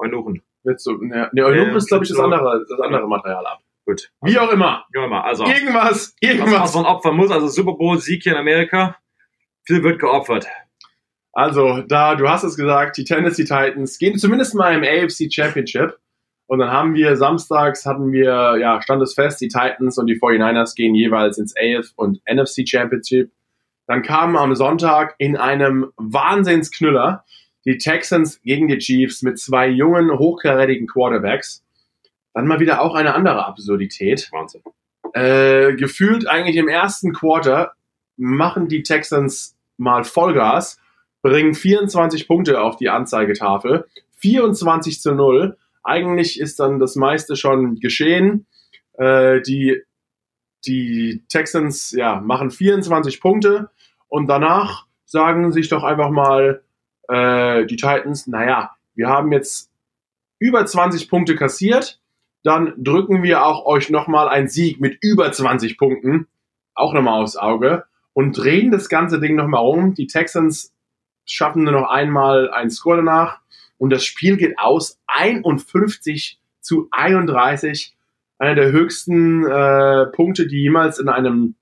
Eunuchen. 0.00 0.42
Willst 0.64 0.86
du, 0.86 0.92
ne, 1.04 1.30
ne, 1.32 1.44
Eunuch 1.44 1.68
Ja, 1.68 1.76
ist, 1.76 1.88
glaube 1.88 2.04
ich, 2.04 2.10
das 2.10 2.18
andere, 2.18 2.64
das 2.68 2.80
andere 2.80 3.06
Material 3.06 3.46
ab. 3.46 3.60
Gut. 3.86 4.10
Wie 4.22 4.38
auch 4.38 4.50
immer. 4.50 4.86
Ja, 4.94 5.04
immer. 5.04 5.24
Also, 5.24 5.44
Irgendwas, 5.44 5.74
was, 5.74 5.90
was 5.90 6.14
irgendwas. 6.20 6.74
man 6.74 6.86
opfern 6.86 7.16
muss, 7.16 7.30
also 7.30 7.48
Super 7.48 7.74
Bowl 7.74 7.98
Sieg 7.98 8.22
hier 8.22 8.32
in 8.32 8.38
Amerika, 8.38 8.96
viel 9.64 9.82
wird 9.82 10.00
geopfert. 10.00 10.46
Also, 11.32 11.82
da, 11.82 12.14
du 12.14 12.28
hast 12.28 12.44
es 12.44 12.56
gesagt, 12.56 12.96
die 12.96 13.04
Tennessee 13.04 13.44
Titans 13.44 13.98
gehen 13.98 14.18
zumindest 14.18 14.54
mal 14.54 14.74
im 14.74 14.82
AFC 14.84 15.30
Championship. 15.30 15.98
Und 16.46 16.58
dann 16.58 16.70
haben 16.70 16.94
wir 16.94 17.16
samstags 17.16 17.86
hatten 17.86 18.12
wir, 18.12 18.56
ja, 18.58 18.80
stand 18.82 19.02
es 19.02 19.14
fest, 19.14 19.40
die 19.40 19.48
Titans 19.48 19.98
und 19.98 20.06
die 20.06 20.18
49ers 20.18 20.74
gehen 20.74 20.94
jeweils 20.94 21.38
ins 21.38 21.54
AF 21.56 21.88
und 21.96 22.20
NFC 22.30 22.68
Championship. 22.68 23.32
Dann 23.86 24.02
kamen 24.02 24.36
am 24.36 24.54
Sonntag 24.54 25.14
in 25.18 25.36
einem 25.36 25.90
Wahnsinnsknüller 25.96 27.24
die 27.64 27.78
Texans 27.78 28.40
gegen 28.42 28.68
die 28.68 28.78
Chiefs 28.78 29.22
mit 29.22 29.38
zwei 29.38 29.68
jungen, 29.68 30.18
hochkarätigen 30.18 30.86
Quarterbacks. 30.86 31.64
Dann 32.32 32.46
mal 32.46 32.60
wieder 32.60 32.82
auch 32.82 32.94
eine 32.94 33.14
andere 33.14 33.46
Absurdität. 33.46 34.28
Wahnsinn. 34.32 34.62
Äh, 35.12 35.74
gefühlt 35.74 36.26
eigentlich 36.26 36.56
im 36.56 36.68
ersten 36.68 37.12
Quarter 37.12 37.72
machen 38.16 38.68
die 38.68 38.82
Texans 38.82 39.56
mal 39.76 40.04
Vollgas, 40.04 40.80
bringen 41.22 41.54
24 41.54 42.26
Punkte 42.26 42.60
auf 42.60 42.76
die 42.76 42.88
Anzeigetafel, 42.88 43.86
24 44.16 45.00
zu 45.00 45.14
0. 45.14 45.56
Eigentlich 45.82 46.40
ist 46.40 46.58
dann 46.60 46.78
das 46.78 46.96
meiste 46.96 47.36
schon 47.36 47.76
geschehen. 47.76 48.46
Äh, 48.94 49.40
die, 49.42 49.82
die 50.66 51.24
Texans 51.28 51.92
ja, 51.92 52.20
machen 52.20 52.50
24 52.50 53.20
Punkte 53.20 53.70
und 54.08 54.26
danach 54.26 54.86
sagen 55.04 55.52
sich 55.52 55.68
doch 55.68 55.84
einfach 55.84 56.10
mal 56.10 56.62
äh, 57.08 57.66
die 57.66 57.76
Titans, 57.76 58.26
naja, 58.26 58.72
wir 58.94 59.08
haben 59.08 59.32
jetzt 59.32 59.70
über 60.38 60.64
20 60.64 61.08
Punkte 61.08 61.36
kassiert, 61.36 62.00
dann 62.42 62.74
drücken 62.76 63.22
wir 63.22 63.44
auch 63.44 63.64
euch 63.64 63.90
nochmal 63.90 64.28
einen 64.28 64.48
Sieg 64.48 64.80
mit 64.80 64.98
über 65.00 65.32
20 65.32 65.78
Punkten 65.78 66.26
auch 66.74 66.92
nochmal 66.92 67.22
aufs 67.22 67.36
Auge 67.36 67.84
und 68.12 68.36
drehen 68.36 68.70
das 68.70 68.88
ganze 68.88 69.20
Ding 69.20 69.36
nochmal 69.36 69.64
um. 69.64 69.94
Die 69.94 70.06
Texans 70.06 70.74
schaffen 71.24 71.64
nur 71.64 71.72
noch 71.72 71.88
einmal 71.88 72.50
einen 72.50 72.70
Score 72.70 72.96
danach 72.96 73.40
und 73.78 73.90
das 73.90 74.04
Spiel 74.04 74.36
geht 74.36 74.58
aus 74.58 75.00
51 75.06 76.38
zu 76.60 76.88
31. 76.90 77.96
Einer 78.38 78.54
der 78.54 78.72
höchsten 78.72 79.46
äh, 79.46 80.06
Punkte, 80.06 80.46
die 80.46 80.62
jemals 80.62 80.98
in 80.98 81.08
einem, 81.08 81.54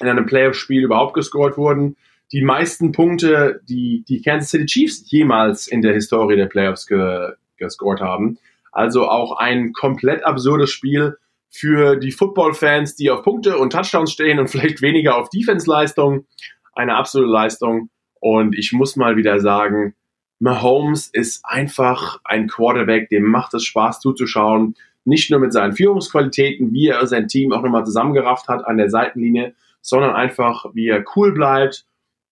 in 0.00 0.08
einem 0.08 0.26
Playoff-Spiel 0.26 0.84
überhaupt 0.84 1.14
gescored 1.14 1.56
wurden. 1.56 1.96
Die 2.32 2.42
meisten 2.42 2.92
Punkte, 2.92 3.60
die 3.68 4.04
die 4.08 4.22
Kansas 4.22 4.50
City 4.50 4.66
Chiefs 4.66 5.10
jemals 5.10 5.66
in 5.66 5.82
der 5.82 5.94
Historie 5.94 6.36
der 6.36 6.46
Playoffs 6.46 6.86
ge, 6.86 7.32
gescored 7.56 8.00
haben. 8.00 8.38
Also 8.70 9.08
auch 9.08 9.36
ein 9.38 9.72
komplett 9.72 10.24
absurdes 10.24 10.70
Spiel 10.70 11.16
für 11.48 11.96
die 11.96 12.12
Football-Fans, 12.12 12.94
die 12.94 13.10
auf 13.10 13.22
Punkte 13.22 13.58
und 13.58 13.72
Touchdowns 13.72 14.12
stehen 14.12 14.38
und 14.38 14.48
vielleicht 14.50 14.80
weniger 14.80 15.16
auf 15.16 15.28
Defense-Leistung. 15.28 16.26
Eine 16.72 16.94
absolute 16.94 17.30
Leistung. 17.30 17.90
Und 18.20 18.56
ich 18.56 18.72
muss 18.72 18.94
mal 18.94 19.16
wieder 19.16 19.40
sagen, 19.40 19.94
Mahomes 20.38 21.08
ist 21.08 21.40
einfach 21.44 22.20
ein 22.24 22.46
Quarterback, 22.46 23.08
dem 23.08 23.24
macht 23.24 23.54
es 23.54 23.64
Spaß 23.64 24.00
zuzuschauen. 24.00 24.76
Nicht 25.04 25.30
nur 25.30 25.40
mit 25.40 25.52
seinen 25.52 25.72
Führungsqualitäten, 25.72 26.72
wie 26.72 26.88
er 26.88 27.06
sein 27.06 27.26
Team 27.26 27.52
auch 27.52 27.62
nochmal 27.62 27.84
zusammengerafft 27.84 28.48
hat 28.48 28.64
an 28.64 28.76
der 28.76 28.88
Seitenlinie, 28.88 29.54
sondern 29.80 30.14
einfach, 30.14 30.66
wie 30.74 30.88
er 30.88 31.04
cool 31.16 31.32
bleibt 31.32 31.86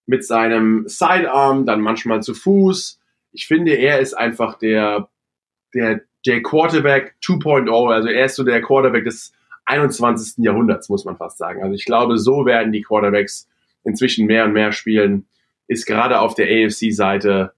mit 0.08 0.24
seinem 0.24 0.88
Sidearm, 0.88 1.66
dann 1.66 1.82
manchmal 1.82 2.22
zu 2.22 2.32
Fuß. 2.32 2.98
Ich 3.32 3.46
finde, 3.46 3.74
er 3.74 4.00
ist 4.00 4.14
einfach 4.14 4.58
der, 4.58 5.10
der, 5.74 6.00
der 6.24 6.42
Quarterback 6.42 7.16
2.0. 7.22 7.92
Also 7.92 8.08
er 8.08 8.24
ist 8.24 8.36
so 8.36 8.42
der 8.42 8.62
Quarterback 8.62 9.04
des 9.04 9.34
21. 9.66 10.42
Jahrhunderts, 10.42 10.88
muss 10.88 11.04
man 11.04 11.18
fast 11.18 11.36
sagen. 11.36 11.62
Also 11.62 11.74
ich 11.74 11.84
glaube, 11.84 12.16
so 12.16 12.46
werden 12.46 12.72
die 12.72 12.80
Quarterbacks 12.80 13.50
inzwischen 13.84 14.26
mehr 14.26 14.46
und 14.46 14.54
mehr 14.54 14.72
spielen. 14.72 15.26
Ist 15.66 15.84
gerade 15.84 16.20
auf 16.20 16.34
der 16.34 16.46
AFC-Seite, 16.46 17.52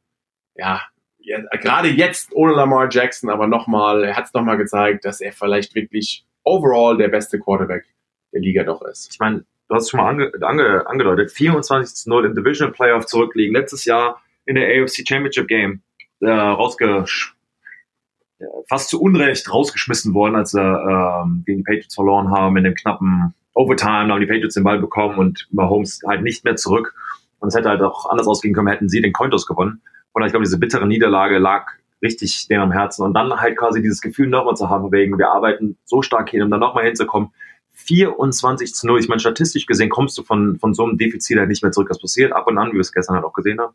ja, 0.56 0.82
ja, 1.20 1.38
gerade 1.60 1.88
jetzt 1.88 2.32
ohne 2.32 2.54
Lamar 2.54 2.88
Jackson, 2.90 3.30
aber 3.30 3.46
nochmal, 3.46 4.02
er 4.02 4.16
hat 4.16 4.24
es 4.24 4.34
nochmal 4.34 4.56
gezeigt, 4.56 5.04
dass 5.04 5.20
er 5.20 5.32
vielleicht 5.32 5.76
wirklich 5.76 6.26
overall 6.42 6.96
der 6.96 7.08
beste 7.08 7.38
Quarterback 7.38 7.84
der 8.32 8.40
Liga 8.40 8.64
doch 8.64 8.82
ist. 8.82 9.08
Ich 9.12 9.20
meine, 9.20 9.44
du 9.70 9.76
hast 9.76 9.84
es 9.84 9.90
schon 9.90 10.00
mal 10.00 10.08
ange, 10.08 10.32
ange, 10.42 10.86
angedeutet, 10.86 11.30
24 11.30 11.94
zu 11.94 12.10
0 12.10 12.26
im 12.26 12.34
Divisional 12.34 12.72
Playoff 12.72 13.06
zurückliegen. 13.06 13.54
Letztes 13.54 13.84
Jahr 13.84 14.20
in 14.44 14.56
der 14.56 14.66
AFC 14.66 15.06
Championship 15.08 15.46
Game 15.46 15.82
äh, 16.20 16.28
rausgesch 16.28 17.36
äh, 18.40 18.44
fast 18.68 18.90
zu 18.90 19.00
Unrecht 19.00 19.52
rausgeschmissen 19.52 20.12
worden, 20.12 20.34
als 20.34 20.50
sie 20.50 20.60
ähm, 20.60 21.44
gegen 21.46 21.58
die 21.58 21.64
Patriots 21.64 21.94
verloren 21.94 22.30
haben 22.32 22.56
in 22.56 22.64
dem 22.64 22.74
knappen 22.74 23.32
Overtime. 23.54 24.12
Haben 24.12 24.20
die 24.20 24.26
Patriots 24.26 24.54
den 24.54 24.64
Ball 24.64 24.80
bekommen 24.80 25.18
und 25.18 25.46
Mahomes 25.52 26.00
halt 26.06 26.22
nicht 26.22 26.44
mehr 26.44 26.56
zurück. 26.56 26.94
Und 27.38 27.48
es 27.48 27.54
hätte 27.54 27.68
halt 27.68 27.80
auch 27.80 28.10
anders 28.10 28.26
ausgehen 28.26 28.54
können, 28.54 28.68
hätten 28.68 28.88
sie 28.88 29.00
den 29.00 29.12
Cointos 29.12 29.46
gewonnen. 29.46 29.82
Und 30.12 30.24
ich 30.24 30.32
glaube, 30.32 30.44
diese 30.44 30.58
bittere 30.58 30.86
Niederlage 30.86 31.38
lag 31.38 31.70
richtig 32.02 32.48
denen 32.48 32.62
am 32.62 32.72
Herzen. 32.72 33.04
Und 33.04 33.14
dann 33.14 33.32
halt 33.40 33.56
quasi 33.56 33.80
dieses 33.80 34.00
Gefühl 34.00 34.26
nochmal 34.26 34.56
zu 34.56 34.68
haben, 34.68 34.90
wegen 34.90 35.16
wir 35.16 35.30
arbeiten 35.30 35.78
so 35.84 36.02
stark 36.02 36.30
hin, 36.30 36.42
um 36.42 36.50
dann 36.50 36.60
nochmal 36.60 36.86
hinzukommen. 36.86 37.30
24 37.72 38.74
zu 38.74 38.86
0. 38.86 39.00
Ich 39.00 39.08
meine, 39.08 39.20
statistisch 39.20 39.66
gesehen 39.66 39.88
kommst 39.88 40.16
du 40.18 40.22
von, 40.22 40.58
von 40.58 40.74
so 40.74 40.84
einem 40.84 40.98
Defizit 40.98 41.38
halt 41.38 41.48
nicht 41.48 41.62
mehr 41.62 41.72
zurück. 41.72 41.88
Das 41.88 42.00
passiert 42.00 42.32
ab 42.32 42.46
und 42.46 42.58
an, 42.58 42.70
wie 42.70 42.74
wir 42.74 42.80
es 42.80 42.92
gestern 42.92 43.16
halt 43.16 43.24
auch 43.24 43.32
gesehen 43.32 43.60
haben. 43.60 43.74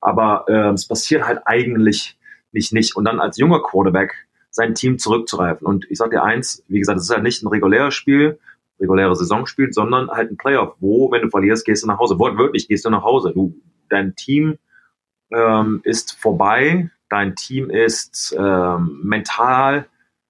Aber 0.00 0.44
äh, 0.48 0.72
es 0.72 0.86
passiert 0.86 1.26
halt 1.26 1.40
eigentlich 1.44 2.18
nicht, 2.52 2.72
nicht. 2.72 2.96
Und 2.96 3.04
dann 3.04 3.20
als 3.20 3.36
junger 3.36 3.62
Quarterback 3.62 4.14
sein 4.50 4.74
Team 4.74 4.98
zurückzureifen. 4.98 5.66
Und 5.66 5.86
ich 5.90 5.98
sag 5.98 6.10
dir 6.10 6.22
eins, 6.22 6.64
wie 6.68 6.78
gesagt, 6.78 6.98
es 6.98 7.04
ist 7.04 7.10
halt 7.10 7.22
nicht 7.22 7.42
ein 7.42 7.48
reguläres 7.48 7.94
Spiel. 7.94 8.38
reguläre 8.80 9.16
Saison 9.16 9.46
spielt, 9.46 9.74
sondern 9.74 10.08
halt 10.10 10.30
ein 10.30 10.36
Playoff, 10.36 10.74
wo, 10.78 11.10
wenn 11.10 11.22
du 11.22 11.30
verlierst, 11.30 11.64
gehst 11.64 11.82
du 11.82 11.88
nach 11.88 11.98
Hause. 11.98 12.18
Wortwörtlich 12.18 12.68
gehst 12.68 12.84
du 12.84 12.90
nach 12.90 13.02
Hause. 13.02 13.32
Du, 13.32 13.54
dein 13.88 14.14
Team 14.14 14.58
ähm, 15.32 15.80
ist 15.84 16.16
vorbei, 16.18 16.90
dein 17.08 17.34
Team 17.34 17.70
ist 17.70 18.34
ähm, 18.38 19.00
mental, 19.02 19.86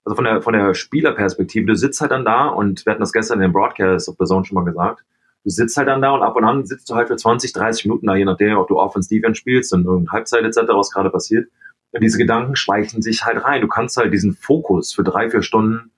also 0.08 0.16
von 0.16 0.24
der, 0.24 0.40
von 0.40 0.54
der 0.54 0.74
Spielerperspektive, 0.74 1.66
du 1.66 1.76
sitzt 1.76 2.00
halt 2.00 2.12
dann 2.12 2.24
da 2.24 2.48
und 2.48 2.86
wir 2.86 2.92
hatten 2.92 3.00
das 3.00 3.12
gestern 3.12 3.38
in 3.38 3.42
dem 3.42 3.52
Broadcast 3.52 4.08
auf 4.08 4.16
der 4.16 4.26
Zone 4.26 4.44
schon 4.46 4.54
mal 4.54 4.64
gesagt, 4.64 5.04
du 5.44 5.50
sitzt 5.50 5.76
halt 5.76 5.88
dann 5.88 6.00
da 6.00 6.12
und 6.12 6.22
ab 6.22 6.34
und 6.34 6.44
an 6.44 6.64
sitzt 6.64 6.88
du 6.88 6.94
halt 6.94 7.08
für 7.08 7.16
20, 7.16 7.52
30 7.52 7.84
Minuten 7.84 8.06
da, 8.06 8.16
je 8.16 8.24
nachdem, 8.24 8.56
ob 8.56 8.68
du 8.68 8.78
Offense, 8.78 9.08
Defense 9.08 9.38
spielst 9.38 9.72
und 9.74 9.84
irgendeine 9.84 10.12
Halbzeit 10.12 10.44
etc., 10.44 10.62
was 10.68 10.90
gerade 10.90 11.10
passiert. 11.10 11.50
Und 11.92 12.02
diese 12.02 12.18
Gedanken 12.18 12.56
schleichen 12.56 13.02
sich 13.02 13.24
halt 13.24 13.44
rein. 13.44 13.60
Du 13.60 13.68
kannst 13.68 13.96
halt 13.96 14.12
diesen 14.12 14.34
Fokus 14.34 14.92
für 14.94 15.04
drei, 15.04 15.30
vier 15.30 15.42
Stunden 15.42 15.90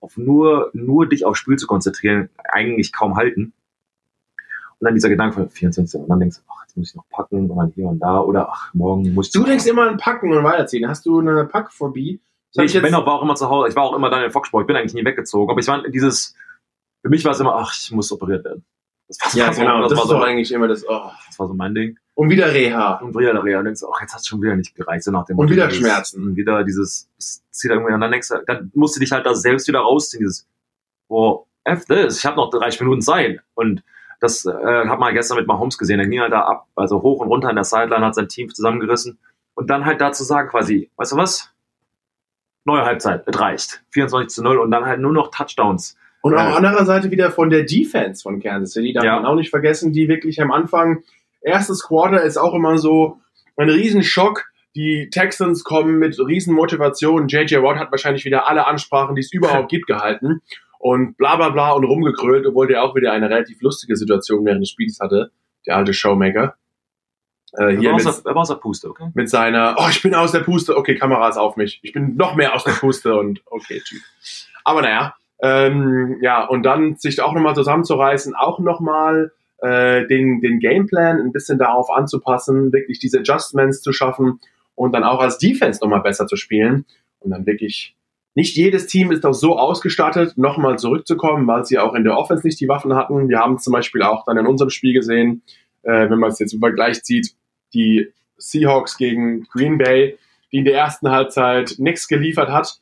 auf 0.00 0.16
nur, 0.16 0.70
nur 0.72 1.08
dich 1.08 1.24
aufs 1.24 1.40
Spiel 1.40 1.56
zu 1.56 1.66
konzentrieren, 1.66 2.30
eigentlich 2.48 2.92
kaum 2.92 3.16
halten. 3.16 3.52
Und 4.78 4.84
dann 4.84 4.94
dieser 4.94 5.08
Gedanke 5.08 5.34
von 5.34 5.50
24 5.50 6.00
und 6.00 6.08
dann 6.08 6.20
denkst 6.20 6.36
du, 6.36 6.42
ach, 6.52 6.64
jetzt 6.64 6.76
muss 6.76 6.90
ich 6.90 6.94
noch 6.94 7.08
packen 7.10 7.50
und 7.50 7.56
dann 7.56 7.72
hier 7.74 7.86
und 7.86 7.98
da 7.98 8.20
oder 8.20 8.48
ach, 8.50 8.74
morgen 8.74 9.14
muss 9.14 9.28
ich. 9.28 9.32
Du 9.32 9.44
denkst 9.44 9.66
immer 9.66 9.88
an 9.88 9.96
Packen 9.96 10.32
und 10.32 10.44
weiterziehen. 10.44 10.88
Hast 10.88 11.06
du 11.06 11.20
eine 11.20 11.46
Packphobie? 11.46 12.20
Nee, 12.56 12.64
ich 12.64 12.82
bin 12.82 12.94
auch, 12.94 13.06
war 13.06 13.14
auch 13.14 13.22
immer 13.22 13.34
zu 13.34 13.48
Hause. 13.48 13.68
Ich 13.68 13.76
war 13.76 13.84
auch 13.84 13.94
immer 13.94 14.10
dann 14.10 14.22
in 14.22 14.30
Foxsport. 14.30 14.62
Ich 14.62 14.66
bin 14.66 14.76
eigentlich 14.76 14.94
nie 14.94 15.04
weggezogen. 15.04 15.50
Aber 15.50 15.60
ich 15.60 15.66
war 15.66 15.82
dieses, 15.88 16.34
für 17.02 17.08
mich 17.08 17.24
war 17.24 17.32
es 17.32 17.40
immer, 17.40 17.54
ach, 17.56 17.72
ich 17.76 17.90
muss 17.92 18.10
operiert 18.12 18.44
werden. 18.44 18.64
Das 19.08 19.18
war, 19.20 19.34
ja, 19.34 19.50
genau. 19.50 19.82
Das, 19.82 19.90
das 19.90 19.98
war 19.98 20.06
so, 20.06 20.16
eigentlich 20.20 20.50
immer 20.52 20.68
das, 20.68 20.84
oh. 20.88 21.10
Das 21.26 21.38
war 21.38 21.46
so 21.46 21.54
mein 21.54 21.74
Ding. 21.74 21.98
Und 22.14 22.30
wieder 22.30 22.52
Reha. 22.52 22.94
Und 22.96 23.16
wieder 23.16 23.42
Reha. 23.42 23.60
Und 23.60 23.66
denkst 23.66 23.80
du, 23.80 23.88
ach, 23.92 24.00
jetzt 24.00 24.12
hat 24.12 24.20
es 24.20 24.26
schon 24.26 24.42
wieder 24.42 24.56
nicht 24.56 24.74
gereicht. 24.74 25.04
So 25.04 25.10
nach 25.12 25.24
dem 25.26 25.38
und 25.38 25.50
wieder 25.50 25.70
Schmerzen. 25.70 26.22
Und 26.22 26.36
wieder 26.36 26.64
dieses, 26.64 27.08
das 27.16 27.42
zieht 27.50 27.70
irgendwie, 27.70 27.92
und 27.92 28.00
dann 28.00 28.10
denkst 28.10 28.28
du, 28.28 28.42
dann 28.46 28.70
musst 28.74 28.96
du 28.96 29.00
dich 29.00 29.12
halt 29.12 29.26
da 29.26 29.34
selbst 29.34 29.68
wieder 29.68 29.80
rausziehen. 29.80 30.22
Dieses, 30.22 30.48
boah, 31.08 31.44
F 31.64 31.84
this, 31.84 32.18
ich 32.18 32.26
habe 32.26 32.36
noch 32.36 32.50
30 32.50 32.80
Minuten 32.80 33.02
Zeit. 33.02 33.40
Und 33.54 33.82
das 34.20 34.46
äh, 34.46 34.88
hat 34.88 34.98
man 34.98 35.14
gestern 35.14 35.36
mit 35.36 35.46
Mahomes 35.46 35.78
gesehen. 35.78 36.00
Er 36.00 36.06
ging 36.06 36.20
halt 36.20 36.32
da 36.32 36.40
ab, 36.42 36.66
also 36.74 37.02
hoch 37.02 37.20
und 37.20 37.28
runter 37.28 37.50
in 37.50 37.56
der 37.56 37.64
Sideline, 37.64 38.04
hat 38.04 38.14
sein 38.14 38.28
Team 38.28 38.52
zusammengerissen. 38.52 39.18
Und 39.54 39.70
dann 39.70 39.84
halt 39.84 40.00
dazu 40.00 40.24
sagen 40.24 40.48
quasi, 40.48 40.90
weißt 40.96 41.12
du 41.12 41.16
was? 41.16 41.52
Neue 42.66 42.84
Halbzeit, 42.84 43.22
es 43.26 43.40
reicht. 43.40 43.82
24 43.90 44.34
zu 44.34 44.42
0 44.42 44.58
und 44.58 44.70
dann 44.70 44.84
halt 44.84 45.00
nur 45.00 45.12
noch 45.12 45.30
Touchdowns. 45.30 45.96
Und 46.20 46.34
auch 46.34 46.50
äh, 46.50 46.56
anderer 46.56 46.84
Seite 46.84 47.12
wieder 47.12 47.30
von 47.30 47.48
der 47.48 47.62
Defense 47.62 48.22
von 48.22 48.40
Kansas 48.40 48.72
City, 48.72 48.92
darf 48.92 49.04
ja. 49.04 49.14
man 49.14 49.24
auch 49.24 49.36
nicht 49.36 49.50
vergessen, 49.50 49.92
die 49.92 50.08
wirklich 50.08 50.42
am 50.42 50.50
Anfang, 50.50 51.04
erstes 51.40 51.84
Quarter 51.84 52.22
ist 52.22 52.36
auch 52.36 52.52
immer 52.54 52.78
so 52.78 53.20
ein 53.56 53.70
Riesenschock. 53.70 54.46
Die 54.74 55.08
Texans 55.10 55.62
kommen 55.62 55.98
mit 55.98 56.18
Riesenmotivation. 56.18 57.28
JJ 57.28 57.62
Watt 57.62 57.78
hat 57.78 57.92
wahrscheinlich 57.92 58.24
wieder 58.24 58.48
alle 58.48 58.66
Ansprachen, 58.66 59.14
die 59.14 59.20
es 59.20 59.32
überhaupt 59.32 59.70
gibt, 59.70 59.86
gehalten 59.86 60.42
und 60.78 61.16
bla 61.16 61.36
bla 61.36 61.50
bla 61.50 61.70
und 61.70 61.84
rumgekrölt, 61.84 62.46
obwohl 62.46 62.66
der 62.66 62.82
auch 62.82 62.94
wieder 62.96 63.12
eine 63.12 63.30
relativ 63.30 63.62
lustige 63.62 63.96
Situation 63.96 64.44
während 64.44 64.62
des 64.62 64.70
Spiels 64.70 64.98
hatte, 65.00 65.30
der 65.66 65.76
alte 65.76 65.94
Showmaker. 65.94 66.56
Äh, 67.58 67.76
hier 67.76 67.90
er, 67.90 67.92
war 67.92 67.98
mit, 67.98 68.06
aus 68.06 68.22
der, 68.22 68.32
er 68.32 68.36
aus 68.36 68.48
der 68.48 68.54
Puste, 68.56 68.88
okay. 68.90 69.10
Mit 69.14 69.30
seiner, 69.30 69.76
oh, 69.78 69.86
ich 69.90 70.02
bin 70.02 70.14
aus 70.14 70.32
der 70.32 70.40
Puste, 70.40 70.76
okay, 70.76 70.96
Kamera 70.96 71.28
ist 71.28 71.36
auf 71.36 71.56
mich. 71.56 71.80
Ich 71.82 71.92
bin 71.92 72.16
noch 72.16 72.34
mehr 72.34 72.54
aus 72.54 72.64
der 72.64 72.72
Puste 72.72 73.16
und 73.16 73.42
okay, 73.46 73.80
Typ. 73.86 74.00
Aber 74.64 74.82
naja, 74.82 75.14
ähm, 75.40 76.18
ja, 76.22 76.44
und 76.44 76.62
dann 76.62 76.96
sich 76.96 77.20
auch 77.20 77.32
nochmal 77.32 77.54
zusammenzureißen, 77.54 78.34
auch 78.34 78.58
nochmal 78.58 79.32
äh, 79.58 80.06
den, 80.06 80.40
den 80.40 80.60
Gameplan 80.60 81.20
ein 81.20 81.32
bisschen 81.32 81.58
darauf 81.58 81.90
anzupassen, 81.90 82.72
wirklich 82.72 82.98
diese 82.98 83.20
Adjustments 83.20 83.80
zu 83.80 83.92
schaffen 83.92 84.40
und 84.74 84.92
dann 84.92 85.04
auch 85.04 85.20
als 85.20 85.38
Defense 85.38 85.80
nochmal 85.82 86.02
besser 86.02 86.26
zu 86.26 86.36
spielen 86.36 86.84
und 87.20 87.30
dann 87.30 87.46
wirklich 87.46 87.96
nicht 88.34 88.54
jedes 88.54 88.86
Team 88.86 89.12
ist 89.12 89.24
auch 89.24 89.32
so 89.32 89.58
ausgestattet, 89.58 90.36
nochmal 90.36 90.78
zurückzukommen, 90.78 91.46
weil 91.46 91.64
sie 91.64 91.78
auch 91.78 91.94
in 91.94 92.04
der 92.04 92.18
Offense 92.18 92.46
nicht 92.46 92.60
die 92.60 92.68
Waffen 92.68 92.94
hatten. 92.94 93.30
Wir 93.30 93.38
haben 93.38 93.58
zum 93.58 93.72
Beispiel 93.72 94.02
auch 94.02 94.26
dann 94.26 94.36
in 94.36 94.46
unserem 94.46 94.68
Spiel 94.68 94.92
gesehen, 94.92 95.42
äh, 95.82 96.10
wenn 96.10 96.18
man 96.18 96.30
es 96.30 96.38
jetzt 96.38 96.52
im 96.52 96.60
Vergleich 96.60 97.00
sieht, 97.02 97.34
die 97.74 98.12
Seahawks 98.36 98.96
gegen 98.96 99.44
Green 99.44 99.78
Bay, 99.78 100.18
die 100.52 100.58
in 100.58 100.64
der 100.64 100.76
ersten 100.76 101.10
Halbzeit 101.10 101.74
nichts 101.78 102.08
geliefert 102.08 102.50
hat, 102.50 102.80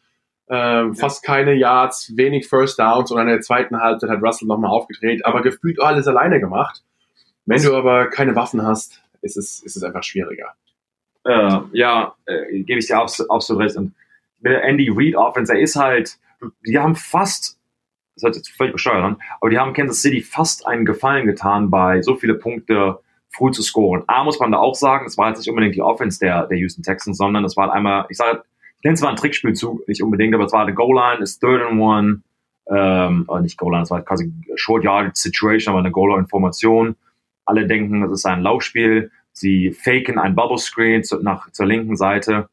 äh, 0.48 0.54
ja. 0.54 0.92
fast 0.94 1.24
keine 1.24 1.54
Yards, 1.54 2.12
wenig 2.16 2.48
First 2.48 2.78
Downs 2.78 3.10
und 3.10 3.20
in 3.20 3.28
der 3.28 3.40
zweiten 3.40 3.80
Halbzeit 3.80 4.10
hat 4.10 4.22
Russell 4.22 4.48
nochmal 4.48 4.70
aufgedreht, 4.70 5.24
aber 5.24 5.42
gefühlt 5.42 5.80
alles 5.80 6.06
alleine 6.06 6.40
gemacht. 6.40 6.82
Wenn 7.46 7.62
du 7.62 7.74
aber 7.74 8.08
keine 8.08 8.36
Waffen 8.36 8.62
hast, 8.62 9.00
ist 9.22 9.36
es, 9.36 9.62
ist 9.62 9.76
es 9.76 9.82
einfach 9.82 10.02
schwieriger. 10.02 10.54
Äh, 11.24 11.60
ja, 11.72 12.14
äh, 12.26 12.62
gebe 12.62 12.78
ich 12.78 12.86
dir 12.86 12.98
absolut 12.98 13.62
recht. 13.62 13.76
Und 13.76 13.94
der 14.40 14.62
Andy 14.62 14.90
Reid 14.90 15.16
Offense, 15.16 15.52
er 15.52 15.60
ist 15.60 15.76
halt, 15.76 16.18
die 16.66 16.78
haben 16.78 16.94
fast, 16.94 17.58
das 18.14 18.24
hört 18.24 18.36
jetzt 18.36 18.50
völlig 18.50 18.74
bescheuert 18.74 19.02
an, 19.02 19.16
aber 19.40 19.50
die 19.50 19.58
haben 19.58 19.72
Kansas 19.72 20.02
City 20.02 20.20
fast 20.20 20.66
einen 20.66 20.84
Gefallen 20.84 21.26
getan, 21.26 21.70
bei 21.70 22.02
so 22.02 22.16
viele 22.16 22.34
Punkte 22.34 23.00
früh 23.36 23.50
zu 23.50 23.62
scoren. 23.62 24.04
A, 24.06 24.24
muss 24.24 24.38
man 24.38 24.52
da 24.52 24.58
auch 24.58 24.74
sagen, 24.74 25.06
es 25.06 25.18
war 25.18 25.28
jetzt 25.28 25.38
nicht 25.38 25.48
unbedingt 25.48 25.74
die 25.74 25.82
Offense 25.82 26.18
der, 26.18 26.46
der 26.46 26.58
Houston 26.58 26.82
Texans, 26.82 27.18
sondern 27.18 27.44
es 27.44 27.56
war 27.56 27.72
einmal, 27.72 28.06
ich 28.08 28.16
sage, 28.16 28.42
ich 28.78 28.84
nenne 28.84 28.94
es 28.94 29.00
zwar 29.00 29.10
ein 29.10 29.16
Trickspielzug, 29.16 29.86
nicht 29.88 30.02
unbedingt, 30.02 30.34
aber 30.34 30.44
es 30.44 30.52
war 30.52 30.62
eine 30.62 30.74
Goal-Line, 30.74 31.22
ist 31.22 31.40
Third 31.40 31.62
and 31.62 31.80
One, 31.80 32.22
ähm, 32.70 33.28
nicht 33.42 33.58
Goal-Line, 33.58 33.82
es 33.82 33.90
war 33.90 34.02
quasi 34.02 34.32
Short 34.56 34.84
Yard 34.84 35.16
Situation, 35.16 35.72
aber 35.72 35.80
eine 35.80 35.90
Goal-Line-Formation. 35.90 36.96
Alle 37.46 37.66
denken, 37.66 38.00
das 38.02 38.12
ist 38.12 38.26
ein 38.26 38.40
Laufspiel. 38.40 39.10
Sie 39.32 39.72
faken 39.72 40.18
ein 40.18 40.34
Bubble 40.34 40.58
Screen 40.58 41.02
zu, 41.02 41.20
nach, 41.20 41.50
zur 41.50 41.66
linken 41.66 41.96
Seite 41.96 42.48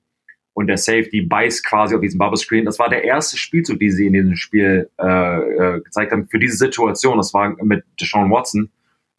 und 0.53 0.67
der 0.67 0.77
Safety 0.77 1.21
beißt 1.21 1.65
quasi 1.65 1.95
auf 1.95 2.01
diesen 2.01 2.17
Bubble 2.17 2.37
Screen. 2.37 2.65
Das 2.65 2.79
war 2.79 2.89
der 2.89 3.03
erste 3.03 3.37
Spielzug, 3.37 3.79
den 3.79 3.91
sie 3.91 4.07
in 4.07 4.13
diesem 4.13 4.35
Spiel 4.35 4.89
äh, 4.99 5.05
äh, 5.05 5.81
gezeigt 5.81 6.11
haben 6.11 6.27
für 6.27 6.39
diese 6.39 6.57
Situation. 6.57 7.17
Das 7.17 7.33
war 7.33 7.55
mit 7.63 7.83
Deshaun 7.99 8.31
Watson. 8.31 8.69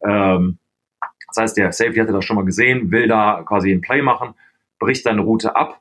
Ähm, 0.05 0.57
das 1.33 1.41
heißt, 1.41 1.57
der 1.57 1.71
Safety 1.71 1.99
hatte 1.99 2.13
das 2.13 2.25
schon 2.25 2.35
mal 2.35 2.45
gesehen, 2.45 2.91
will 2.91 3.07
da 3.07 3.43
quasi 3.45 3.71
ein 3.71 3.81
Play 3.81 4.01
machen, 4.01 4.33
bricht 4.79 5.03
seine 5.03 5.21
Route 5.21 5.55
ab 5.55 5.79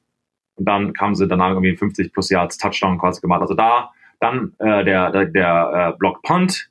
und 0.57 0.67
dann 0.67 0.93
kamen 0.93 1.15
sie 1.15 1.29
danach 1.29 1.51
irgendwie 1.51 1.77
50 1.77 2.13
plus 2.13 2.31
Yards 2.31 2.59
Touchdown 2.59 2.99
quasi 2.99 3.21
gemacht. 3.21 3.43
Also 3.43 3.55
da 3.55 3.91
dann 4.21 4.55
äh, 4.59 4.85
der, 4.85 5.11
der, 5.11 5.27
der 5.27 5.93
äh, 5.95 5.99
Block 5.99 6.23
Punt, 6.23 6.71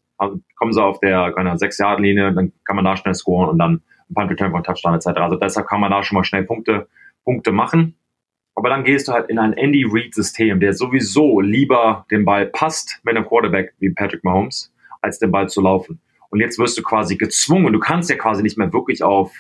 kommen 0.56 0.72
sie 0.72 0.82
auf 0.82 1.00
der 1.00 1.34
keine 1.34 1.58
6 1.58 1.78
Yard 1.80 2.00
Linie, 2.00 2.32
dann 2.34 2.54
kann 2.64 2.76
man 2.76 2.86
da 2.86 2.96
schnell 2.96 3.14
scoren 3.14 3.50
und 3.50 3.60
dann 3.60 3.82
ein 4.10 4.14
Punt 4.14 4.32
Return 4.32 4.52
von 4.52 4.64
Touchdown 4.64 4.96
etc. 4.96 5.08
Also 5.08 5.36
deshalb 5.36 5.68
kann 5.68 5.82
man 5.82 5.92
da 5.92 6.04
schon 6.04 6.16
mal 6.16 6.24
schnell 6.24 6.44
Punkte 6.44 6.88
Punkte 7.24 7.52
machen. 7.52 7.96
Aber 8.56 8.70
dann 8.70 8.84
gehst 8.84 9.08
du 9.08 9.14
halt 9.14 9.30
in 9.30 9.40
ein 9.40 9.54
Andy 9.54 9.86
Reid-System, 9.88 10.60
der 10.60 10.74
sowieso 10.74 11.40
lieber 11.40 12.06
den 12.12 12.26
Ball 12.26 12.48
passt 12.48 13.00
mit 13.04 13.16
einem 13.16 13.26
Quarterback 13.26 13.74
wie 13.80 13.92
Patrick 13.92 14.24
Mahomes, 14.24 14.74
als 15.02 15.20
den 15.20 15.32
Ball 15.32 15.50
zu 15.50 15.62
laufen. 15.62 16.02
Und 16.32 16.40
jetzt 16.40 16.58
wirst 16.58 16.78
du 16.78 16.82
quasi 16.82 17.18
gezwungen. 17.18 17.72
Du 17.74 17.80
kannst 17.80 18.10
ja 18.10 18.16
quasi 18.16 18.42
nicht 18.42 18.58
mehr 18.58 18.74
wirklich 18.74 19.04
auf 19.04 19.32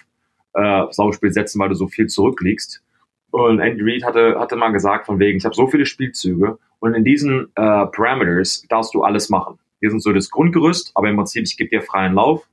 äh, 0.53 0.83
Sauspiel 0.91 1.31
setzen, 1.31 1.59
weil 1.59 1.69
du 1.69 1.75
so 1.75 1.87
viel 1.87 2.07
zurückliegst. 2.07 2.83
Und 3.31 3.59
Andy 3.59 3.81
Reid 3.83 4.03
hatte, 4.03 4.39
hatte 4.39 4.55
mal 4.55 4.71
gesagt, 4.71 5.05
von 5.05 5.17
wegen, 5.19 5.37
ich 5.37 5.45
habe 5.45 5.55
so 5.55 5.67
viele 5.67 5.85
Spielzüge 5.85 6.59
und 6.79 6.93
in 6.93 7.03
diesen 7.03 7.47
äh, 7.55 7.85
Parameters 7.87 8.65
darfst 8.69 8.93
du 8.93 9.03
alles 9.03 9.29
machen. 9.29 9.57
Hier 9.79 9.89
sind 9.89 10.03
so 10.03 10.11
das 10.11 10.29
Grundgerüst, 10.29 10.91
aber 10.95 11.09
im 11.09 11.15
Prinzip, 11.15 11.43
ich 11.43 11.57
gebe 11.57 11.69
dir 11.69 11.81
freien 11.81 12.13
Lauf. 12.13 12.47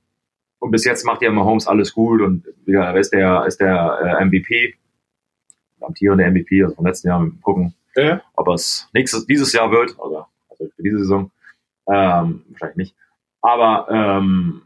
Und 0.60 0.70
bis 0.70 0.84
jetzt 0.84 1.04
macht 1.04 1.22
ja 1.22 1.30
Mahomes 1.30 1.66
alles 1.66 1.92
gut 1.92 2.20
und 2.20 2.44
ja, 2.66 2.90
ist 2.92 3.12
der, 3.12 3.44
ist 3.46 3.60
der 3.60 4.18
äh, 4.20 4.24
MVP 4.24 4.74
amtierende 5.80 6.30
MVP, 6.30 6.62
also 6.62 6.74
vom 6.74 6.86
letzten 6.86 7.08
Jahr, 7.08 7.26
gucken, 7.42 7.74
ja. 7.96 8.20
ob 8.34 8.48
es 8.48 8.88
nächstes, 8.92 9.26
dieses 9.26 9.52
Jahr 9.52 9.70
wird, 9.70 9.96
also, 10.00 10.26
also 10.48 10.70
für 10.74 10.82
diese 10.82 10.98
Saison, 10.98 11.30
ähm, 11.88 12.44
wahrscheinlich 12.48 12.76
nicht. 12.76 12.94
Aber 13.40 13.86
ähm, 13.90 14.62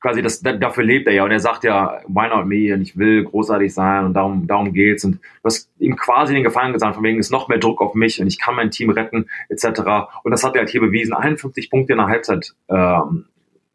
quasi 0.00 0.22
das, 0.22 0.40
dafür 0.40 0.84
lebt 0.84 1.06
er 1.06 1.14
ja 1.14 1.24
und 1.24 1.30
er 1.30 1.40
sagt 1.40 1.64
ja, 1.64 2.00
why 2.06 2.28
not 2.28 2.46
me 2.46 2.72
und 2.74 2.80
ich 2.80 2.96
will 2.96 3.24
großartig 3.24 3.72
sein 3.72 4.04
und 4.04 4.14
darum, 4.14 4.46
darum 4.46 4.72
geht's 4.72 5.04
und 5.04 5.16
du 5.16 5.20
hast 5.44 5.70
ihm 5.78 5.96
quasi 5.96 6.34
den 6.34 6.44
Gefallen 6.44 6.72
gesagt, 6.72 6.94
von 6.94 7.04
wegen 7.04 7.18
ist 7.18 7.32
noch 7.32 7.48
mehr 7.48 7.58
Druck 7.58 7.80
auf 7.80 7.94
mich 7.94 8.20
und 8.20 8.26
ich 8.26 8.38
kann 8.38 8.54
mein 8.54 8.70
Team 8.70 8.90
retten 8.90 9.28
etc. 9.48 9.80
Und 10.22 10.30
das 10.30 10.44
hat 10.44 10.54
er 10.54 10.60
halt 10.60 10.70
hier 10.70 10.80
bewiesen, 10.80 11.12
51 11.12 11.70
Punkte 11.70 11.92
in 11.94 11.98
der 11.98 12.08
Halbzeit 12.08 12.54
ähm, 12.68 13.26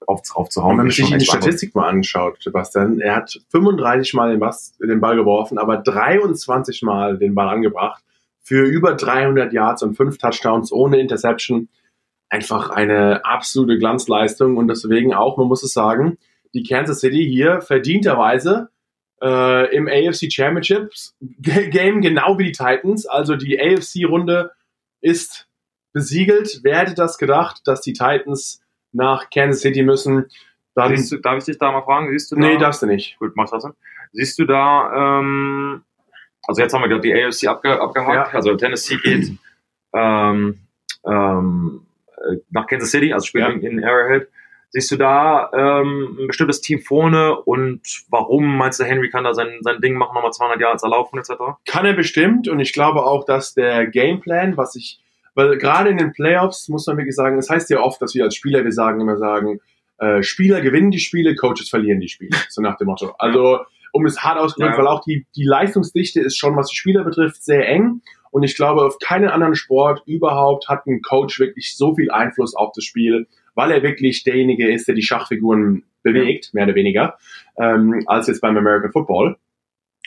auf, 0.08 0.22
aufzuhauen. 0.34 0.78
Wenn 0.78 0.86
man 0.86 0.92
sich 0.92 1.10
die 1.10 1.26
Statistik 1.26 1.76
mal 1.76 1.88
anschaut, 1.88 2.42
Sebastian, 2.42 3.00
er 3.00 3.16
hat 3.16 3.40
35 3.50 4.14
Mal 4.14 4.32
den, 4.32 4.40
Bass, 4.40 4.78
den 4.80 5.00
Ball 5.00 5.16
geworfen, 5.16 5.58
aber 5.58 5.78
23 5.78 6.82
Mal 6.84 7.18
den 7.18 7.36
Ball 7.36 7.50
angebracht 7.50 8.04
für 8.42 8.64
über 8.64 8.94
300 8.94 9.54
Yards 9.54 9.84
und 9.84 9.96
fünf 9.96 10.18
Touchdowns 10.18 10.72
ohne 10.72 11.00
Interception. 11.00 11.70
Einfach 12.32 12.70
eine 12.70 13.26
absolute 13.26 13.78
Glanzleistung 13.78 14.56
und 14.56 14.70
deswegen 14.70 15.13
auch, 15.13 15.38
man 15.38 15.48
muss 15.48 15.63
es 15.63 15.74
sagen, 15.74 16.17
die 16.54 16.63
Kansas 16.63 17.02
City 17.02 17.28
hier 17.30 17.62
verdienterweise 17.62 18.70
äh, 19.22 19.76
im 19.76 19.88
AFC 19.88 20.32
Championships 20.32 21.15
Game 21.20 22.02
genau 22.02 22.38
wie 22.39 22.46
die 22.46 22.52
Titans. 22.54 23.06
Also 23.06 23.36
die 23.36 23.60
AFC-Runde 23.60 24.52
ist 25.02 25.50
besiegelt. 25.91 26.62
Wer 26.63 26.80
hätte 26.80 26.96
das 26.96 27.17
gedacht, 27.17 27.62
dass 27.65 27.82
die 27.82 27.94
Titans 27.94 28.62
nach 28.94 29.30
Kansas 29.30 29.62
City 29.62 29.84
müssen. 29.84 30.28
Dann, 30.74 30.96
du, 30.96 31.17
darf 31.17 31.38
ich 31.38 31.44
dich 31.44 31.58
da 31.58 31.72
mal 31.72 31.84
fragen? 31.84 32.10
Siehst 32.12 32.32
du 32.32 32.36
da, 32.36 32.41
nee, 32.41 32.58
darfst 32.58 32.82
du 32.82 32.86
nicht. 32.86 33.20
Gut, 33.20 33.34
mach 33.36 33.50
das. 33.50 33.67
Siehst 34.13 34.39
du 34.39 34.46
da, 34.46 35.20
ähm, 35.20 35.84
also 36.48 36.62
jetzt 36.62 36.74
haben 36.74 36.82
wir 36.82 36.88
gerade 36.88 37.02
die 37.02 37.13
AFC 37.13 37.48
abge, 37.48 37.80
abgehakt, 37.80 38.32
ja. 38.32 38.38
also 38.38 38.56
Tennessee 38.56 38.98
geht, 38.98 39.34
ähm, 39.94 40.60
ähm, 41.06 41.86
nach 42.50 42.68
Kansas 42.68 42.92
City, 42.92 43.14
also 43.14 43.26
spielt 43.26 43.62
Ja. 43.64 43.70
in 43.70 43.84
Arrowhead. 43.84 44.28
Siehst 44.74 44.90
du 44.92 44.96
da 44.96 45.52
ähm, 45.54 46.18
ein 46.22 46.28
bestimmtes 46.28 46.62
Team 46.62 46.80
vorne 46.80 47.36
und 47.36 47.82
warum 48.10 48.56
meinst 48.58 48.80
du, 48.80 48.86
Henry 48.86 49.10
kann 49.10 49.26
da 49.26 49.34
sein, 49.34 49.58
sein 49.62 49.82
Ding 49.82 49.96
machen, 49.96 50.14
nochmal 50.16 50.32
200 50.32 50.62
Yards 50.62 50.84
erlaufen 50.84 51.20
etc.? 51.20 51.34
Kann 51.66 51.86
er 51.86 51.94
bestimmt 51.94 52.48
und 52.48 52.60
ich 52.62 52.72
glaube 52.72 53.04
auch, 53.06 53.26
dass 53.26 53.54
der 53.54 53.86
Gameplan, 53.88 54.56
was 54.56 54.76
ich, 54.76 55.02
weil 55.36 55.58
gerade 55.58 55.90
in 55.90 55.98
den 55.98 56.14
Playoffs 56.14 56.70
muss 56.70 56.88
man 56.88 56.96
wirklich 56.98 57.16
sagen, 57.16 57.38
es 57.38 57.50
heißt 57.50 57.70
ja 57.70 57.82
oft, 57.82 58.02
dass 58.02 58.16
wir 58.16 58.24
als 58.24 58.36
Spieler, 58.36 58.64
wir 58.64 58.72
sagen 58.72 59.02
immer 59.02 59.18
sagen, 59.18 59.60
äh, 59.98 60.24
Spieler 60.24 60.62
gewinnen 60.62 60.92
die 60.92 61.00
Spiele, 61.00 61.36
Coaches 61.36 61.70
verlieren 61.70 62.00
die 62.00 62.08
Spiele, 62.10 62.38
so 62.48 62.62
nach 62.62 62.78
dem 62.78 62.88
Motto. 62.88 63.14
Also 63.20 63.60
um 63.92 64.06
es 64.06 64.24
hart 64.24 64.38
auszudrücken, 64.40 64.74
Ja. 64.76 64.80
weil 64.80 64.88
auch 64.88 65.04
die, 65.04 65.26
die 65.36 65.44
Leistungsdichte 65.44 66.22
ist 66.22 66.38
schon, 66.38 66.56
was 66.56 66.70
die 66.70 66.78
Spieler 66.78 67.04
betrifft, 67.04 67.44
sehr 67.44 67.68
eng 67.68 68.02
und 68.32 68.44
ich 68.44 68.56
glaube, 68.56 68.82
auf 68.82 68.98
keinen 69.00 69.30
anderen 69.30 69.56
Sport 69.56 70.04
überhaupt 70.08 70.70
hat 70.70 70.88
ein 70.88 71.02
Coach 71.02 71.39
wirklich 71.39 71.76
so 71.76 71.96
viel 71.96 72.10
Einfluss 72.10 72.56
auf 72.56 72.72
das 72.74 72.86
Spiel, 72.86 73.28
weil 73.56 73.72
er 73.72 73.84
wirklich 73.84 74.24
derjenige 74.24 74.72
ist, 74.72 74.88
der 74.88 74.96
die 74.96 75.04
Schachfiguren 75.04 75.84
bewegt, 76.02 76.54
mehr 76.54 76.63
oder 76.63 76.76
weniger, 76.76 77.17
ähm, 77.58 78.04
als 78.08 78.28
jetzt 78.28 78.41
beim 78.41 78.58
American 78.58 78.91
Football. 78.91 79.38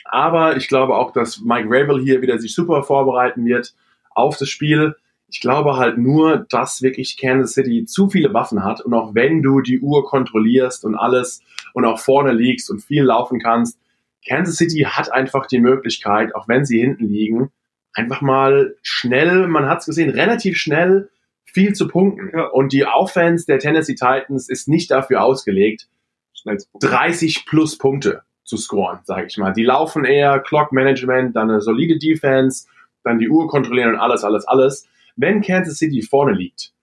Aber 0.05 0.57
ich 0.57 0.67
glaube 0.67 0.95
auch, 0.95 1.11
dass 1.11 1.39
Mike 1.41 1.67
Ravel 1.69 2.01
hier 2.01 2.21
wieder 2.21 2.37
sich 2.39 2.53
super 2.53 2.83
vorbereiten 2.83 3.45
wird 3.45 3.73
auf 4.11 4.37
das 4.37 4.49
Spiel. 4.49 4.95
Ich 5.27 5.39
glaube 5.39 5.77
halt 5.77 5.97
nur, 5.97 6.45
dass 6.49 6.81
wirklich 6.81 7.17
Kansas 7.17 7.53
City 7.53 7.85
zu 7.85 8.09
viele 8.09 8.33
Waffen 8.33 8.63
hat 8.63 8.81
und 8.81 8.93
auch 8.93 9.15
wenn 9.15 9.41
du 9.41 9.61
die 9.61 9.79
Uhr 9.79 10.05
kontrollierst 10.05 10.85
und 10.85 10.95
alles 10.95 11.41
und 11.73 11.85
auch 11.85 11.99
vorne 11.99 12.31
liegst 12.31 12.69
und 12.69 12.83
viel 12.83 13.03
laufen 13.03 13.39
kannst, 13.39 13.79
Kansas 14.27 14.55
City 14.55 14.87
hat 14.89 15.11
einfach 15.11 15.45
die 15.45 15.59
Möglichkeit, 15.59 16.33
auch 16.35 16.47
wenn 16.47 16.65
sie 16.65 16.79
hinten 16.79 17.05
liegen, 17.05 17.51
einfach 17.95 18.21
mal 18.21 18.75
schnell, 18.83 19.47
man 19.47 19.67
hat 19.67 19.79
es 19.79 19.85
gesehen, 19.87 20.11
relativ 20.11 20.57
schnell 20.57 21.09
viel 21.45 21.73
zu 21.73 21.87
punkten. 21.87 22.31
Ja. 22.33 22.47
Und 22.47 22.73
die 22.73 22.85
Offense 22.85 23.45
der 23.45 23.59
Tennessee 23.59 23.95
Titans 23.95 24.49
ist 24.49 24.67
nicht 24.67 24.91
dafür 24.91 25.23
ausgelegt, 25.23 25.87
Schnell 26.33 26.57
30 26.79 27.45
plus 27.45 27.77
Punkte 27.77 28.21
zu 28.43 28.57
scoren, 28.57 28.99
sage 29.03 29.25
ich 29.27 29.37
mal. 29.37 29.53
Die 29.53 29.63
laufen 29.63 30.05
eher 30.05 30.39
Clock 30.39 30.71
Management, 30.71 31.35
dann 31.35 31.49
eine 31.49 31.61
solide 31.61 31.97
Defense, 31.97 32.67
dann 33.03 33.17
die 33.17 33.29
Uhr 33.29 33.47
kontrollieren 33.47 33.93
und 33.93 33.99
alles, 33.99 34.23
alles, 34.23 34.45
alles. 34.47 34.87
Wenn 35.15 35.41
Kansas 35.41 35.77
City 35.77 36.01
vorne 36.01 36.33
liegt, 36.33 36.73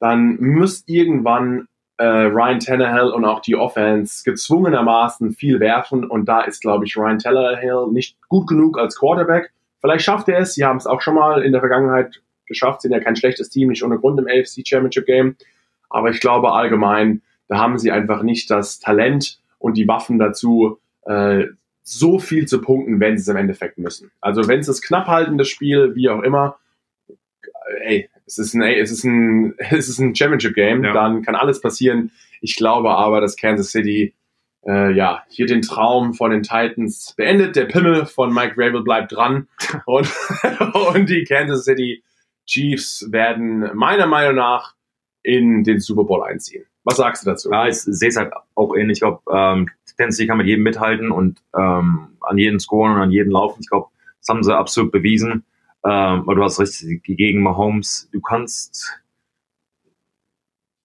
dann 0.00 0.38
muss 0.40 0.82
irgendwann 0.86 1.68
äh, 1.98 2.04
Ryan 2.04 2.58
Tannehill 2.58 3.10
und 3.10 3.24
auch 3.24 3.40
die 3.40 3.56
Offense 3.56 4.22
gezwungenermaßen 4.24 5.32
viel 5.32 5.60
werfen 5.60 6.04
und 6.04 6.26
da 6.26 6.42
ist, 6.42 6.60
glaube 6.60 6.84
ich, 6.84 6.96
Ryan 6.96 7.18
Tannehill 7.18 7.88
nicht 7.92 8.16
gut 8.28 8.48
genug 8.48 8.78
als 8.78 8.98
Quarterback. 8.98 9.52
Vielleicht 9.86 10.04
schafft 10.04 10.28
er 10.28 10.40
es, 10.40 10.54
sie 10.54 10.64
haben 10.64 10.78
es 10.78 10.86
auch 10.86 11.00
schon 11.00 11.14
mal 11.14 11.42
in 11.42 11.52
der 11.52 11.60
Vergangenheit 11.60 12.20
geschafft, 12.46 12.82
sind 12.82 12.90
ja 12.92 12.98
kein 12.98 13.14
schlechtes 13.14 13.50
Team, 13.50 13.68
nicht 13.68 13.84
ohne 13.84 13.98
Grund 13.98 14.18
im 14.18 14.26
AFC 14.26 14.66
Championship 14.66 15.06
Game, 15.06 15.36
aber 15.88 16.10
ich 16.10 16.18
glaube 16.20 16.50
allgemein, 16.52 17.22
da 17.48 17.58
haben 17.58 17.78
sie 17.78 17.92
einfach 17.92 18.22
nicht 18.22 18.50
das 18.50 18.80
Talent 18.80 19.38
und 19.60 19.76
die 19.76 19.86
Waffen 19.86 20.18
dazu, 20.18 20.78
äh, 21.04 21.44
so 21.84 22.18
viel 22.18 22.48
zu 22.48 22.60
punkten, 22.60 22.98
wenn 22.98 23.16
sie 23.16 23.22
es 23.22 23.28
im 23.28 23.36
Endeffekt 23.36 23.78
müssen. 23.78 24.10
Also 24.20 24.48
wenn 24.48 24.58
es 24.58 24.82
knapp 24.82 25.06
halten, 25.06 25.38
das 25.38 25.46
Spiel, 25.46 25.94
wie 25.94 26.08
auch 26.08 26.22
immer, 26.22 26.56
ey, 27.82 28.08
es 28.26 28.38
ist 28.38 28.54
ein, 28.54 28.62
ey, 28.62 28.80
es 28.80 28.90
ist 28.90 29.04
ein, 29.04 29.54
es 29.70 29.88
ist 29.88 30.00
ein 30.00 30.16
Championship 30.16 30.54
Game, 30.56 30.82
Ja. 30.82 30.92
dann 30.92 31.22
kann 31.22 31.36
alles 31.36 31.60
passieren. 31.60 32.10
Ich 32.40 32.56
glaube 32.56 32.90
aber, 32.90 33.20
dass 33.20 33.36
Kansas 33.36 33.70
City 33.70 34.14
äh, 34.66 34.92
ja 34.92 35.22
hier 35.28 35.46
den 35.46 35.62
Traum 35.62 36.14
von 36.14 36.30
den 36.30 36.42
Titans 36.42 37.14
beendet. 37.16 37.56
Der 37.56 37.64
Pimmel 37.64 38.06
von 38.06 38.32
Mike 38.32 38.54
Rabel 38.56 38.82
bleibt 38.82 39.12
dran 39.12 39.48
und, 39.86 40.12
und 40.94 41.08
die 41.08 41.24
Kansas 41.24 41.64
City 41.64 42.02
Chiefs 42.46 43.06
werden 43.10 43.70
meiner 43.74 44.06
Meinung 44.06 44.36
nach 44.36 44.74
in 45.22 45.64
den 45.64 45.80
Super 45.80 46.04
Bowl 46.04 46.22
einziehen. 46.22 46.64
Was 46.84 46.98
sagst 46.98 47.24
du 47.26 47.30
dazu? 47.30 47.50
Ja, 47.50 47.66
ich 47.66 47.78
sehe 47.78 48.08
es 48.08 48.16
halt 48.16 48.32
auch 48.54 48.74
ähnlich. 48.76 48.96
Ich 48.96 49.00
glaube, 49.00 49.20
ähm, 49.32 49.68
Tennessee 49.96 50.26
kann 50.26 50.38
mit 50.38 50.46
jedem 50.46 50.62
mithalten 50.62 51.10
und 51.10 51.42
ähm, 51.56 52.16
an 52.20 52.38
jeden 52.38 52.60
scoren 52.60 52.92
und 52.92 53.02
an 53.02 53.10
jeden 53.10 53.32
laufen. 53.32 53.60
Ich 53.60 53.68
glaube, 53.68 53.88
das 54.20 54.28
haben 54.28 54.42
sie 54.42 54.56
absolut 54.56 54.92
bewiesen. 54.92 55.44
Ähm, 55.84 56.20
aber 56.20 56.34
du 56.34 56.42
hast 56.42 56.60
richtig 56.60 57.02
gegen 57.02 57.42
Mahomes. 57.42 58.08
Du 58.12 58.20
kannst 58.20 59.00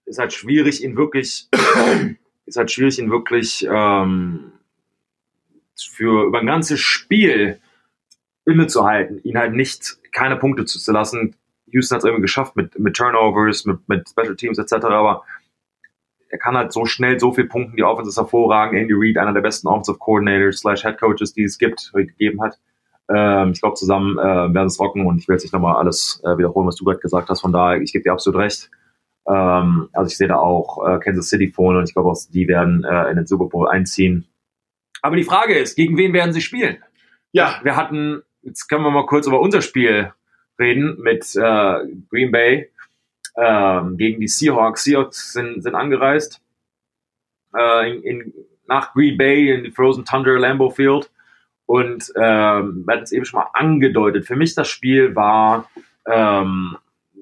ist 0.06 0.20
halt 0.20 0.34
schwierig, 0.34 0.84
ihn 0.84 0.98
wirklich 0.98 1.48
ist 2.52 2.58
halt 2.58 2.72
schwierig, 2.72 3.00
ihn 3.00 3.12
wirklich 3.12 3.68
ähm, 3.70 4.52
für 5.80 6.26
über 6.26 6.40
ein 6.40 6.46
ganzes 6.46 6.80
Spiel 6.80 7.60
innezuhalten, 8.46 9.22
ihn 9.24 9.38
halt 9.38 9.54
nicht 9.54 9.98
keine 10.12 10.36
Punkte 10.36 10.66
zu 10.66 10.92
lassen. 10.92 11.36
Houston 11.68 11.96
hat 11.96 12.00
es 12.00 12.06
irgendwie 12.06 12.24
geschafft 12.24 12.56
mit, 12.56 12.78
mit 12.78 12.96
Turnovers, 12.96 13.66
mit, 13.66 13.88
mit 13.88 14.10
Special 14.10 14.36
Teams 14.36 14.60
etc. 14.60 14.74
Aber 14.86 15.24
er 16.30 16.38
kann 16.38 16.58
halt 16.58 16.74
so 16.74 16.86
schnell 16.86 17.20
so 17.20 17.32
viel 17.32 17.46
punkten. 17.46 17.78
Die 17.78 17.84
Offense 17.84 18.10
ist 18.10 18.18
hervorragend. 18.18 18.80
Andy 18.80 18.94
Reid, 18.96 19.18
einer 19.18 19.34
der 19.34 19.42
besten 19.42 19.68
Offensive 19.68 19.98
Coordinators 19.98 20.60
slash 20.60 20.82
Head 20.82 21.00
Coaches, 21.00 21.34
die 21.34 21.44
es 21.44 21.58
gibt, 21.58 21.92
gegeben 21.94 22.42
hat. 22.42 22.60
Ähm, 23.10 23.52
ich 23.54 23.62
glaube, 23.62 23.76
zusammen 23.76 24.18
äh, 24.18 24.54
werden 24.54 24.68
es 24.68 24.80
rocken 24.80 25.06
und 25.06 25.20
ich 25.20 25.28
will 25.28 25.36
jetzt 25.36 25.44
nicht 25.44 25.54
nochmal 25.54 25.78
alles 25.78 26.22
äh, 26.26 26.38
wiederholen, 26.38 26.68
was 26.68 26.76
du 26.76 26.84
gerade 26.84 27.00
gesagt 27.00 27.30
hast. 27.30 27.42
Von 27.42 27.54
daher, 27.54 27.82
ich 27.82 27.94
gebe 27.94 28.04
dir 28.04 28.12
absolut 28.12 28.40
recht. 28.40 28.70
Ähm, 29.28 29.90
also 29.94 30.10
ich 30.10 30.18
sehe 30.18 30.28
da 30.28 30.38
auch 30.38 30.88
äh, 30.88 31.00
Kansas 31.00 31.30
City 31.30 31.50
vorne 31.50 31.80
und 31.80 31.90
ich 31.90 31.94
glaube 31.94 32.10
auch, 32.10 32.18
die 32.30 32.48
werden 32.48 32.84
äh, 32.84 33.10
in 33.10 33.18
den 33.18 33.28
Super 33.28 33.46
Bowl 33.46 33.68
einziehen. 33.68 34.28
Aber 35.02 35.16
die 35.16 35.24
Frage 35.24 35.58
ist, 35.58 35.76
gegen 35.76 35.98
wen 35.98 36.14
werden 36.14 36.34
sie 36.34 36.42
spielen? 36.42 36.78
Ja, 37.32 37.60
Wir 37.64 37.76
hatten, 37.76 38.24
jetzt 38.42 38.68
können 38.68 38.84
wir 38.84 38.92
mal 38.92 39.06
kurz 39.06 39.28
über 39.28 39.40
unser 39.40 39.62
Spiel 39.62 40.12
reden 40.60 41.00
mit 41.02 41.36
äh, 41.36 41.80
Green 42.10 42.32
Bay 42.32 42.70
ähm, 43.38 43.98
gegen 43.98 44.20
die 44.20 44.28
Seahawks. 44.28 44.84
Seahawks 44.84 45.34
sind, 45.34 45.64
sind 45.64 45.76
angereist 45.76 46.42
äh, 47.56 47.90
in, 47.90 48.04
in, 48.04 48.34
nach 48.68 48.94
Green 48.94 49.18
Bay 49.18 49.52
in 49.52 49.64
die 49.64 49.72
Frozen 49.72 50.06
Tundra 50.06 50.32
Lambeau 50.32 50.70
Field 50.70 51.10
und 51.66 52.12
ähm, 52.16 52.84
wir 52.86 52.94
hatten 52.94 53.04
es 53.04 53.12
eben 53.12 53.26
schon 53.26 53.40
mal 53.40 53.50
angedeutet. 53.54 54.26
Für 54.26 54.36
mich 54.36 54.56
das 54.56 54.68
Spiel 54.68 55.16
war, 55.16 55.70
ähm, 56.06 56.78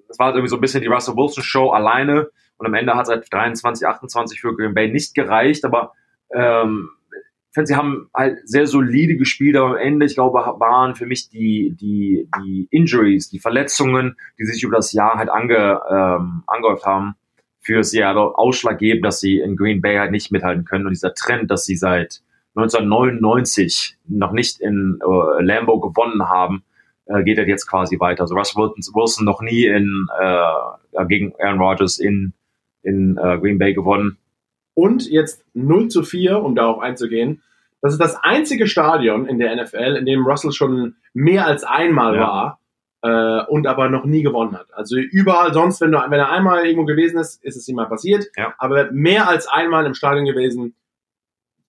das 0.10 0.20
war 0.20 0.32
irgendwie 0.32 0.50
so 0.50 0.58
ein 0.58 0.62
bisschen 0.62 0.82
die 0.82 0.88
Russell 0.88 1.16
Wilson 1.16 1.44
Show 1.44 1.70
alleine. 1.70 2.30
Und 2.58 2.66
am 2.66 2.74
Ende 2.74 2.96
hat 2.96 3.04
es 3.04 3.10
halt 3.10 3.32
23, 3.32 3.88
28 3.88 4.42
für 4.42 4.54
Green 4.56 4.74
Bay 4.74 4.92
nicht 4.92 5.16
gereicht, 5.16 5.64
aber 5.64 5.94
ähm, 6.34 6.90
ich 7.50 7.54
finde, 7.54 7.68
sie 7.68 7.76
haben 7.76 8.10
halt 8.14 8.38
sehr 8.48 8.68
solide 8.68 9.16
gespielt, 9.16 9.56
aber 9.56 9.72
am 9.72 9.78
Ende, 9.78 10.06
ich 10.06 10.14
glaube, 10.14 10.38
waren 10.38 10.96
für 10.96 11.06
mich 11.06 11.30
die, 11.30 11.76
die, 11.80 12.28
die 12.40 12.68
Injuries, 12.70 13.30
die 13.30 13.40
Verletzungen, 13.40 14.18
die 14.38 14.46
sich 14.46 14.64
über 14.64 14.76
das 14.76 14.92
Jahr 14.92 15.16
halt 15.16 15.30
ange, 15.30 15.82
ähm, 15.90 16.44
angehäuft 16.46 16.86
haben, 16.86 17.16
für 17.60 17.84
Seattle 17.84 18.38
ausschlaggebend, 18.38 19.04
dass 19.04 19.20
sie 19.20 19.40
in 19.40 19.56
Green 19.56 19.82
Bay 19.82 19.98
halt 19.98 20.12
nicht 20.12 20.32
mithalten 20.32 20.66
können. 20.66 20.86
Und 20.86 20.92
dieser 20.92 21.14
Trend, 21.14 21.50
dass 21.50 21.66
sie 21.66 21.76
seit 21.76 22.22
1999 22.56 23.98
noch 24.08 24.32
nicht 24.32 24.60
in 24.60 25.00
äh, 25.02 25.42
Lambeau 25.44 25.80
gewonnen 25.80 26.30
haben, 26.30 26.64
äh, 27.10 27.24
geht 27.24 27.38
halt 27.38 27.48
jetzt 27.48 27.68
quasi 27.68 28.00
weiter. 28.00 28.22
Also 28.22 28.36
Russell 28.36 28.62
Wilson, 28.62 28.96
Wilson 28.96 29.26
noch 29.26 29.42
nie 29.42 29.66
in, 29.66 30.08
äh, 30.20 31.06
gegen 31.08 31.34
Aaron 31.40 31.60
Rodgers 31.60 32.00
in, 32.00 32.34
in 32.84 33.18
äh, 33.18 33.38
Green 33.40 33.58
Bay 33.58 33.74
gewonnen. 33.74 34.18
Und 34.74 35.10
jetzt 35.10 35.44
0 35.54 35.90
zu 35.90 36.04
4, 36.04 36.42
um 36.42 36.56
darauf 36.56 36.80
einzugehen. 36.80 37.42
Das 37.82 37.94
ist 37.94 38.02
das 38.02 38.16
einzige 38.22 38.68
Stadion 38.68 39.26
in 39.26 39.40
der 39.40 39.56
NFL, 39.56 39.98
in 39.98 40.06
dem 40.06 40.26
Russell 40.26 40.52
schon 40.52 40.96
mehr 41.14 41.46
als 41.46 41.64
einmal 41.64 42.16
Ja. 42.16 42.22
war 42.22 42.60
äh, 43.02 43.46
und 43.48 43.68
aber 43.68 43.90
noch 43.90 44.06
nie 44.06 44.22
gewonnen 44.22 44.58
hat. 44.58 44.68
Also 44.74 44.98
überall 44.98 45.54
sonst, 45.54 45.82
wenn, 45.82 45.92
du, 45.92 45.98
wenn 45.98 46.20
er 46.20 46.32
einmal 46.32 46.66
irgendwo 46.66 46.86
gewesen 46.86 47.20
ist, 47.20 47.44
ist 47.44 47.56
es 47.56 47.68
ihm 47.68 47.76
mal 47.76 47.88
passiert. 47.88 48.28
Ja. 48.36 48.54
Aber 48.58 48.92
mehr 48.92 49.28
als 49.28 49.48
einmal 49.48 49.86
im 49.86 49.94
Stadion 49.94 50.26
gewesen, 50.26 50.76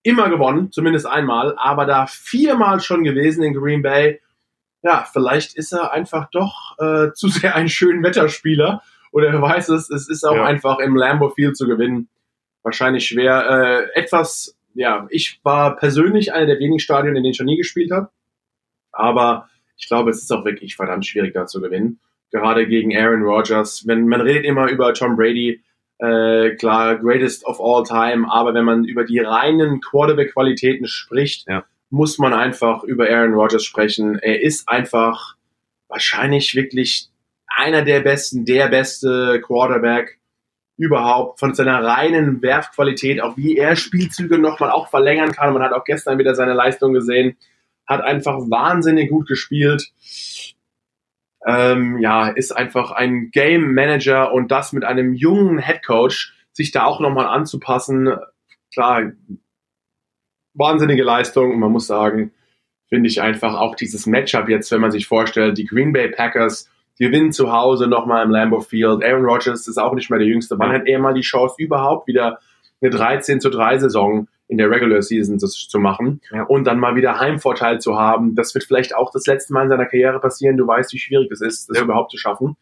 immer 0.02 0.28
gewonnen, 0.28 0.72
zumindest 0.72 1.06
einmal. 1.06 1.54
Aber 1.56 1.86
da 1.86 2.06
viermal 2.06 2.80
schon 2.80 3.04
gewesen 3.04 3.42
in 3.42 3.54
Green 3.54 3.82
Bay. 3.82 4.20
Ja, 4.82 5.06
vielleicht 5.12 5.56
ist 5.56 5.72
er 5.72 5.92
einfach 5.92 6.30
doch 6.30 6.76
äh, 6.78 7.12
zu 7.14 7.28
sehr 7.28 7.54
ein 7.54 7.68
schön 7.68 8.02
Wetterspieler. 8.02 8.82
Oder 9.12 9.32
wer 9.32 9.42
weiß 9.42 9.68
es, 9.70 9.90
es 9.90 10.08
ist 10.08 10.24
auch 10.24 10.36
Ja. 10.36 10.44
einfach 10.44 10.78
im 10.78 10.96
Lambeau 10.96 11.30
Field 11.30 11.56
zu 11.56 11.66
gewinnen 11.66 12.08
wahrscheinlich 12.62 13.06
schwer. 13.06 13.88
Äh, 13.94 13.98
etwas, 14.00 14.56
ja, 14.74 15.06
ich 15.10 15.40
war 15.42 15.76
persönlich 15.76 16.32
einer 16.32 16.46
der 16.46 16.58
wenigen 16.58 16.78
Stadien, 16.78 17.16
in 17.16 17.22
denen 17.22 17.30
ich 17.32 17.36
schon 17.36 17.46
nie 17.46 17.56
gespielt 17.56 17.90
habe. 17.90 18.10
Aber 18.92 19.48
ich 19.76 19.86
glaube, 19.88 20.10
es 20.10 20.22
ist 20.22 20.30
auch 20.32 20.44
wirklich 20.44 20.76
verdammt 20.76 21.06
schwierig, 21.06 21.34
da 21.34 21.46
zu 21.46 21.60
gewinnen. 21.60 22.00
Gerade 22.30 22.66
gegen 22.66 22.96
Aaron 22.96 23.22
Rodgers. 23.22 23.86
Wenn 23.86 24.06
man 24.06 24.20
redet 24.20 24.44
immer 24.44 24.68
über 24.70 24.92
Tom 24.94 25.16
Brady, 25.16 25.62
äh, 25.98 26.50
klar, 26.56 26.96
greatest 26.98 27.44
of 27.46 27.60
all 27.60 27.82
time, 27.82 28.30
aber 28.30 28.54
wenn 28.54 28.64
man 28.64 28.84
über 28.84 29.04
die 29.04 29.18
reinen 29.18 29.80
Quarterback-Qualitäten 29.80 30.86
spricht, 30.86 31.48
Ja. 31.48 31.64
Muss 31.90 32.18
man 32.18 32.32
einfach 32.32 32.84
über 32.84 33.08
Aaron 33.08 33.34
Rodgers 33.34 33.64
sprechen. 33.64 34.18
Er 34.18 34.42
ist 34.42 34.68
einfach 34.68 35.34
wahrscheinlich 35.88 36.54
wirklich 36.54 37.08
einer 37.48 37.82
der 37.82 38.00
besten, 38.00 38.44
der 38.44 38.68
beste 38.68 39.40
Quarterback 39.44 40.18
überhaupt 40.76 41.40
von 41.40 41.52
seiner 41.54 41.84
reinen 41.84 42.40
Werfqualität, 42.40 43.20
auch 43.20 43.36
wie 43.36 43.56
er 43.56 43.76
Spielzüge 43.76 44.38
nochmal 44.38 44.70
auch 44.70 44.88
verlängern 44.88 45.32
kann. 45.32 45.52
Man 45.52 45.62
hat 45.62 45.72
auch 45.72 45.84
gestern 45.84 46.18
wieder 46.18 46.34
seine 46.34 46.54
Leistung 46.54 46.94
gesehen, 46.94 47.36
hat 47.86 48.00
einfach 48.00 48.38
wahnsinnig 48.48 49.10
gut 49.10 49.26
gespielt. 49.28 49.92
ähm, 51.46 51.98
ja, 51.98 52.28
ist 52.28 52.52
einfach 52.52 52.92
ein 52.92 53.30
Game 53.30 53.74
Manager 53.74 54.32
und 54.32 54.50
das 54.50 54.72
mit 54.72 54.84
einem 54.84 55.14
jungen 55.14 55.58
Head 55.58 55.84
Coach, 55.84 56.34
sich 56.52 56.70
da 56.70 56.84
auch 56.84 57.00
nochmal 57.00 57.26
anzupassen. 57.26 58.14
Klar, 58.72 59.12
wahnsinnige 60.54 61.02
Leistung 61.02 61.52
und 61.52 61.60
man 61.60 61.72
muss 61.72 61.86
sagen, 61.86 62.32
finde 62.88 63.08
ich 63.08 63.22
einfach 63.22 63.54
auch 63.54 63.76
dieses 63.76 64.06
Matchup 64.06 64.48
jetzt, 64.48 64.70
wenn 64.72 64.80
man 64.80 64.90
sich 64.90 65.06
vorstellt, 65.06 65.56
die 65.58 65.64
Green 65.64 65.92
Bay 65.92 66.08
Packers 66.08 66.68
gewinnen 66.98 67.32
zu 67.32 67.50
Hause 67.50 67.86
nochmal 67.86 68.24
im 68.24 68.30
Lambeau 68.30 68.60
Field. 68.60 69.02
Aaron 69.02 69.24
Rodgers 69.24 69.66
ist 69.66 69.78
auch 69.78 69.94
nicht 69.94 70.10
mehr 70.10 70.18
der 70.18 70.28
Jüngste. 70.28 70.58
Wann 70.58 70.72
hat 70.72 70.86
er 70.86 70.98
mal 70.98 71.14
die 71.14 71.22
Chance, 71.22 71.54
überhaupt 71.58 72.06
wieder 72.06 72.38
eine 72.82 72.90
13 72.90 73.40
zu 73.40 73.48
3 73.48 73.78
Saison 73.78 74.28
in 74.48 74.58
der 74.58 74.70
Regular 74.70 75.00
Season 75.00 75.38
zu, 75.38 75.46
zu 75.46 75.78
machen 75.78 76.20
ja. 76.32 76.42
und 76.42 76.64
dann 76.64 76.78
mal 76.78 76.96
wieder 76.96 77.18
Heimvorteil 77.18 77.80
zu 77.80 77.96
haben? 77.96 78.34
Das 78.34 78.54
wird 78.54 78.64
vielleicht 78.64 78.94
auch 78.94 79.10
das 79.12 79.26
letzte 79.26 79.52
Mal 79.52 79.62
in 79.62 79.68
seiner 79.70 79.86
Karriere 79.86 80.20
passieren. 80.20 80.56
Du 80.56 80.66
weißt, 80.66 80.92
wie 80.92 80.98
schwierig 80.98 81.30
es 81.30 81.40
ist, 81.40 81.70
das 81.70 81.78
ja. 81.78 81.84
überhaupt 81.84 82.10
zu 82.10 82.18
schaffen. 82.18 82.56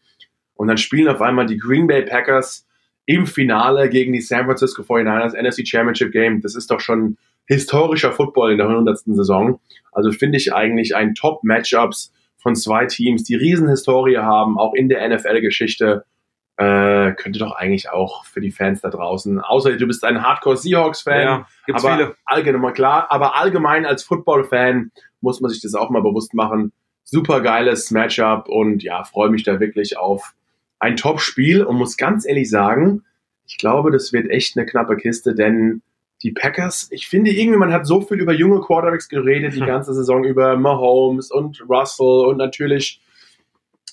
Und 0.53 0.67
dann 0.67 0.77
spielen 0.77 1.09
auf 1.09 1.21
einmal 1.21 1.45
die 1.45 1.57
Green 1.57 1.87
Bay 1.87 2.03
Packers 2.03 2.65
im 3.05 3.25
Finale 3.25 3.89
gegen 3.89 4.13
die 4.13 4.21
San 4.21 4.45
Francisco 4.45 4.83
49ers 4.83 5.35
NFC 5.35 5.67
Championship 5.67 6.11
Game. 6.11 6.41
Das 6.41 6.55
ist 6.55 6.69
doch 6.69 6.79
schon 6.79 7.17
historischer 7.49 8.11
Football 8.11 8.51
in 8.51 8.57
der 8.59 8.69
100. 8.69 8.99
Saison. 8.99 9.59
Also 9.91 10.11
finde 10.11 10.37
ich 10.37 10.53
eigentlich 10.53 10.95
ein 10.95 11.15
Top-Matchups 11.15 12.13
von 12.37 12.55
zwei 12.55 12.85
Teams, 12.85 13.23
die 13.23 13.35
Riesenhistorie 13.35 14.17
haben, 14.17 14.57
auch 14.57 14.73
in 14.73 14.87
der 14.87 15.07
NFL-Geschichte. 15.09 16.05
Äh, 16.57 17.13
könnte 17.13 17.39
doch 17.39 17.53
eigentlich 17.53 17.89
auch 17.89 18.25
für 18.25 18.39
die 18.39 18.51
Fans 18.51 18.81
da 18.81 18.89
draußen, 18.89 19.39
außer 19.39 19.77
du 19.77 19.87
bist 19.87 20.03
ein 20.03 20.21
Hardcore 20.21 20.57
Seahawks-Fan, 20.57 21.21
ja, 21.21 21.47
gibt's 21.65 21.85
aber 21.85 21.95
viele. 21.95 22.15
allgemein 22.25 22.73
klar, 22.73 23.07
aber 23.11 23.37
allgemein 23.37 23.85
als 23.85 24.03
Football-Fan 24.03 24.91
muss 25.21 25.39
man 25.39 25.51
sich 25.51 25.61
das 25.61 25.73
auch 25.73 25.89
mal 25.89 26.01
bewusst 26.01 26.33
machen. 26.33 26.73
Super 27.05 27.39
geiles 27.39 27.91
Matchup 27.91 28.49
und 28.49 28.83
ja, 28.83 29.05
freue 29.05 29.29
mich 29.29 29.43
da 29.43 29.61
wirklich 29.61 29.97
auf 29.97 30.33
ein 30.79 30.97
Top-Spiel 30.97 31.63
und 31.63 31.77
muss 31.77 31.95
ganz 31.95 32.27
ehrlich 32.27 32.49
sagen, 32.49 33.03
ich 33.47 33.57
glaube, 33.57 33.89
das 33.91 34.11
wird 34.11 34.29
echt 34.29 34.57
eine 34.57 34.65
knappe 34.65 34.97
Kiste, 34.97 35.33
denn 35.33 35.81
die 36.21 36.31
Packers, 36.31 36.89
ich 36.91 37.07
finde 37.07 37.31
irgendwie, 37.31 37.57
man 37.57 37.71
hat 37.71 37.85
so 37.85 38.01
viel 38.01 38.19
über 38.19 38.33
junge 38.33 38.61
Quarterbacks 38.61 39.07
geredet, 39.07 39.55
die 39.55 39.61
hm. 39.61 39.67
ganze 39.67 39.93
Saison 39.93 40.23
über 40.23 40.57
Mahomes 40.57 41.31
und 41.31 41.63
Russell 41.69 42.25
und 42.27 42.37
natürlich 42.37 43.01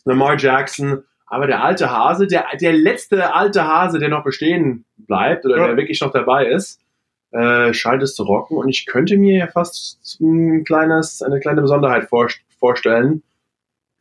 Lamar 0.05 0.37
Jackson. 0.37 1.05
Aber 1.27 1.47
der 1.47 1.63
alte 1.63 1.91
Hase, 1.91 2.27
der, 2.27 2.47
der 2.61 2.73
letzte 2.73 3.35
alte 3.35 3.67
Hase, 3.67 3.99
der 3.99 4.09
noch 4.09 4.25
bestehen 4.25 4.85
bleibt 4.97 5.45
oder 5.45 5.57
ja. 5.57 5.67
der 5.69 5.77
wirklich 5.77 6.01
noch 6.01 6.13
dabei 6.13 6.47
ist, 6.47 6.81
äh, 7.33 7.73
scheint 7.73 8.03
es 8.03 8.15
zu 8.15 8.23
rocken. 8.25 8.57
Und 8.57 8.69
ich 8.69 8.87
könnte 8.87 9.17
mir 9.17 9.39
ja 9.39 9.47
fast 9.47 10.19
ein 10.21 10.65
kleines, 10.65 11.23
eine 11.23 11.41
kleine 11.41 11.63
Besonderheit 11.63 12.09
vor, 12.09 12.29
vorstellen, 12.59 13.23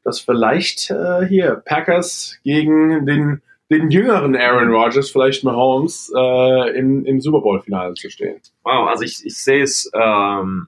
dass 0.03 0.19
vielleicht 0.19 0.91
äh, 0.91 1.25
hier 1.27 1.61
Packers 1.65 2.37
gegen 2.43 3.05
den 3.05 3.41
den 3.71 3.89
jüngeren 3.89 4.35
Aaron 4.35 4.69
Rodgers, 4.69 5.09
vielleicht 5.09 5.43
Mahomes, 5.43 6.11
äh, 6.15 6.77
im, 6.77 7.05
im 7.05 7.19
Super 7.19 7.41
Bowl-Finale 7.41 7.95
zu 7.95 8.09
stehen. 8.09 8.39
Wow, 8.63 8.87
also 8.87 9.03
ich, 9.03 9.25
ich 9.25 9.37
sehe 9.37 9.63
es 9.63 9.89
ähm, 9.93 10.67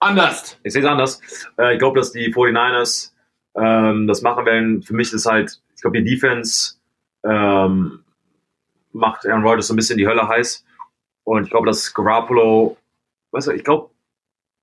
anders. 0.00 0.58
Ich 0.62 0.72
sehe 0.72 0.82
es 0.82 0.88
anders. 0.88 1.20
Äh, 1.58 1.74
ich 1.74 1.78
glaube, 1.78 1.98
dass 1.98 2.12
die 2.12 2.32
49ers 2.32 3.12
ähm, 3.56 4.06
das 4.06 4.22
machen 4.22 4.44
werden. 4.44 4.82
Für 4.82 4.94
mich 4.94 5.12
ist 5.12 5.26
halt, 5.26 5.62
ich 5.74 5.80
glaube, 5.80 6.02
die 6.02 6.10
Defense 6.10 6.74
ähm, 7.24 8.04
macht 8.92 9.26
Aaron 9.26 9.44
Rodgers 9.44 9.68
so 9.68 9.74
ein 9.74 9.76
bisschen 9.76 9.98
die 9.98 10.06
Hölle 10.06 10.28
heiß. 10.28 10.64
Und 11.24 11.44
ich 11.44 11.50
glaube, 11.50 11.66
dass 11.66 11.94
Garoppolo, 11.94 12.76
weißt 13.30 13.48
du, 13.48 13.52
ich 13.52 13.64
glaube, 13.64 13.90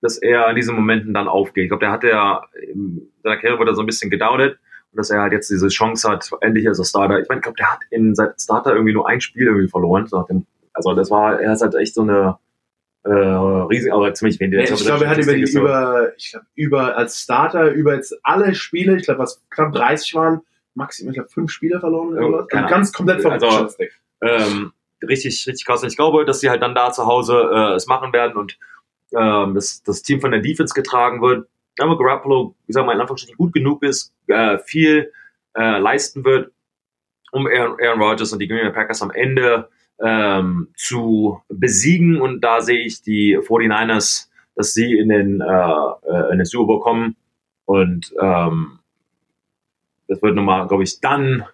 dass 0.00 0.18
er 0.18 0.48
in 0.50 0.56
diesen 0.56 0.74
Momenten 0.74 1.14
dann 1.14 1.28
aufgeht. 1.28 1.64
Ich 1.64 1.70
glaube, 1.70 1.84
der 1.84 1.92
hatte 1.92 2.08
ja 2.08 2.44
in 2.72 3.10
seiner 3.22 3.36
Karriere 3.36 3.58
wurde 3.58 3.72
er 3.72 3.74
so 3.74 3.82
ein 3.82 3.86
bisschen 3.86 4.10
gedownet 4.10 4.54
und 4.54 4.58
dass 4.94 5.10
er 5.10 5.22
halt 5.22 5.32
jetzt 5.32 5.50
diese 5.50 5.68
Chance 5.68 6.08
hat, 6.08 6.30
endlich 6.40 6.68
als 6.68 6.86
Starter. 6.88 7.20
Ich 7.20 7.28
meine, 7.28 7.38
ich 7.38 7.42
glaube, 7.42 7.56
der 7.56 7.72
hat 7.72 7.80
in 7.90 8.14
seit 8.14 8.40
Starter 8.40 8.72
irgendwie 8.72 8.92
nur 8.92 9.08
ein 9.08 9.20
Spiel 9.20 9.46
irgendwie 9.46 9.68
verloren. 9.68 10.08
Also 10.74 10.94
das 10.94 11.10
war, 11.10 11.40
er 11.40 11.52
ist 11.52 11.62
halt 11.62 11.74
echt 11.74 11.94
so 11.94 12.02
eine 12.02 12.38
äh, 13.04 13.10
riesige, 13.10 13.94
aber 13.94 14.12
ziemlich 14.14 14.38
wenig. 14.40 14.68
Ja, 14.68 14.74
ich 14.74 14.84
glaube, 14.84 15.04
er 15.04 15.10
hat 15.10 15.18
über 15.18 15.34
die, 15.34 15.42
über, 15.42 16.12
ich 16.16 16.30
glaube, 16.30 16.46
über 16.54 16.96
als 16.96 17.20
Starter, 17.20 17.70
über 17.70 17.94
jetzt 17.94 18.14
alle 18.22 18.54
Spiele, 18.54 18.96
ich 18.96 19.04
glaube, 19.04 19.20
was 19.20 19.42
knapp 19.50 19.72
30 19.72 20.14
waren, 20.14 20.40
maximal, 20.74 21.10
ich 21.10 21.16
glaube, 21.16 21.30
fünf 21.30 21.50
Spiele 21.50 21.80
verloren 21.80 22.08
oder 22.14 22.32
was. 22.32 22.46
Also 22.52 22.68
ganz 22.68 22.92
komplett 22.92 23.22
verrückt. 23.22 23.42
Also, 23.42 23.74
ähm, 24.20 24.72
richtig, 25.02 25.46
richtig 25.46 25.66
krass. 25.66 25.82
Und 25.82 25.88
ich 25.88 25.96
glaube, 25.96 26.24
dass 26.24 26.40
sie 26.40 26.50
halt 26.50 26.62
dann 26.62 26.74
da 26.74 26.92
zu 26.92 27.06
Hause 27.06 27.50
äh, 27.52 27.74
es 27.74 27.86
machen 27.86 28.12
werden 28.12 28.36
und 28.36 28.58
ähm, 29.14 29.54
das, 29.54 29.82
das 29.82 30.02
Team 30.02 30.20
von 30.20 30.30
der 30.30 30.40
Defense 30.40 30.72
getragen 30.72 31.20
wird 31.20 31.48
aber 31.78 31.96
Garoppolo, 31.98 32.54
ich 32.66 32.74
sag 32.74 32.84
mal, 32.84 32.94
in 32.94 33.00
Anführungsstrichen 33.00 33.36
gut 33.36 33.52
genug 33.52 33.82
ist, 33.82 34.14
äh, 34.26 34.58
viel 34.58 35.12
äh, 35.54 35.78
leisten 35.78 36.24
wird, 36.24 36.52
um 37.32 37.46
Aaron, 37.46 37.76
Aaron 37.80 38.02
Rodgers 38.02 38.32
und 38.32 38.38
die 38.40 38.48
Green 38.48 38.64
Bay 38.64 38.72
Packers 38.72 39.02
am 39.02 39.10
Ende 39.10 39.68
ähm, 40.00 40.68
zu 40.76 41.40
besiegen. 41.48 42.20
Und 42.20 42.42
da 42.42 42.60
sehe 42.60 42.84
ich 42.84 43.02
die 43.02 43.38
49ers, 43.38 44.28
dass 44.54 44.74
sie 44.74 44.98
in 44.98 45.08
den, 45.08 45.40
äh, 45.40 45.44
äh, 45.44 46.32
in 46.32 46.38
den 46.38 46.44
Super 46.44 46.66
Bowl 46.66 46.80
kommen. 46.80 47.16
Und 47.64 48.12
ähm, 48.20 48.78
das 50.08 50.20
wird 50.22 50.34
nochmal, 50.34 50.66
glaube 50.68 50.82
ich, 50.82 51.00
dann, 51.00 51.44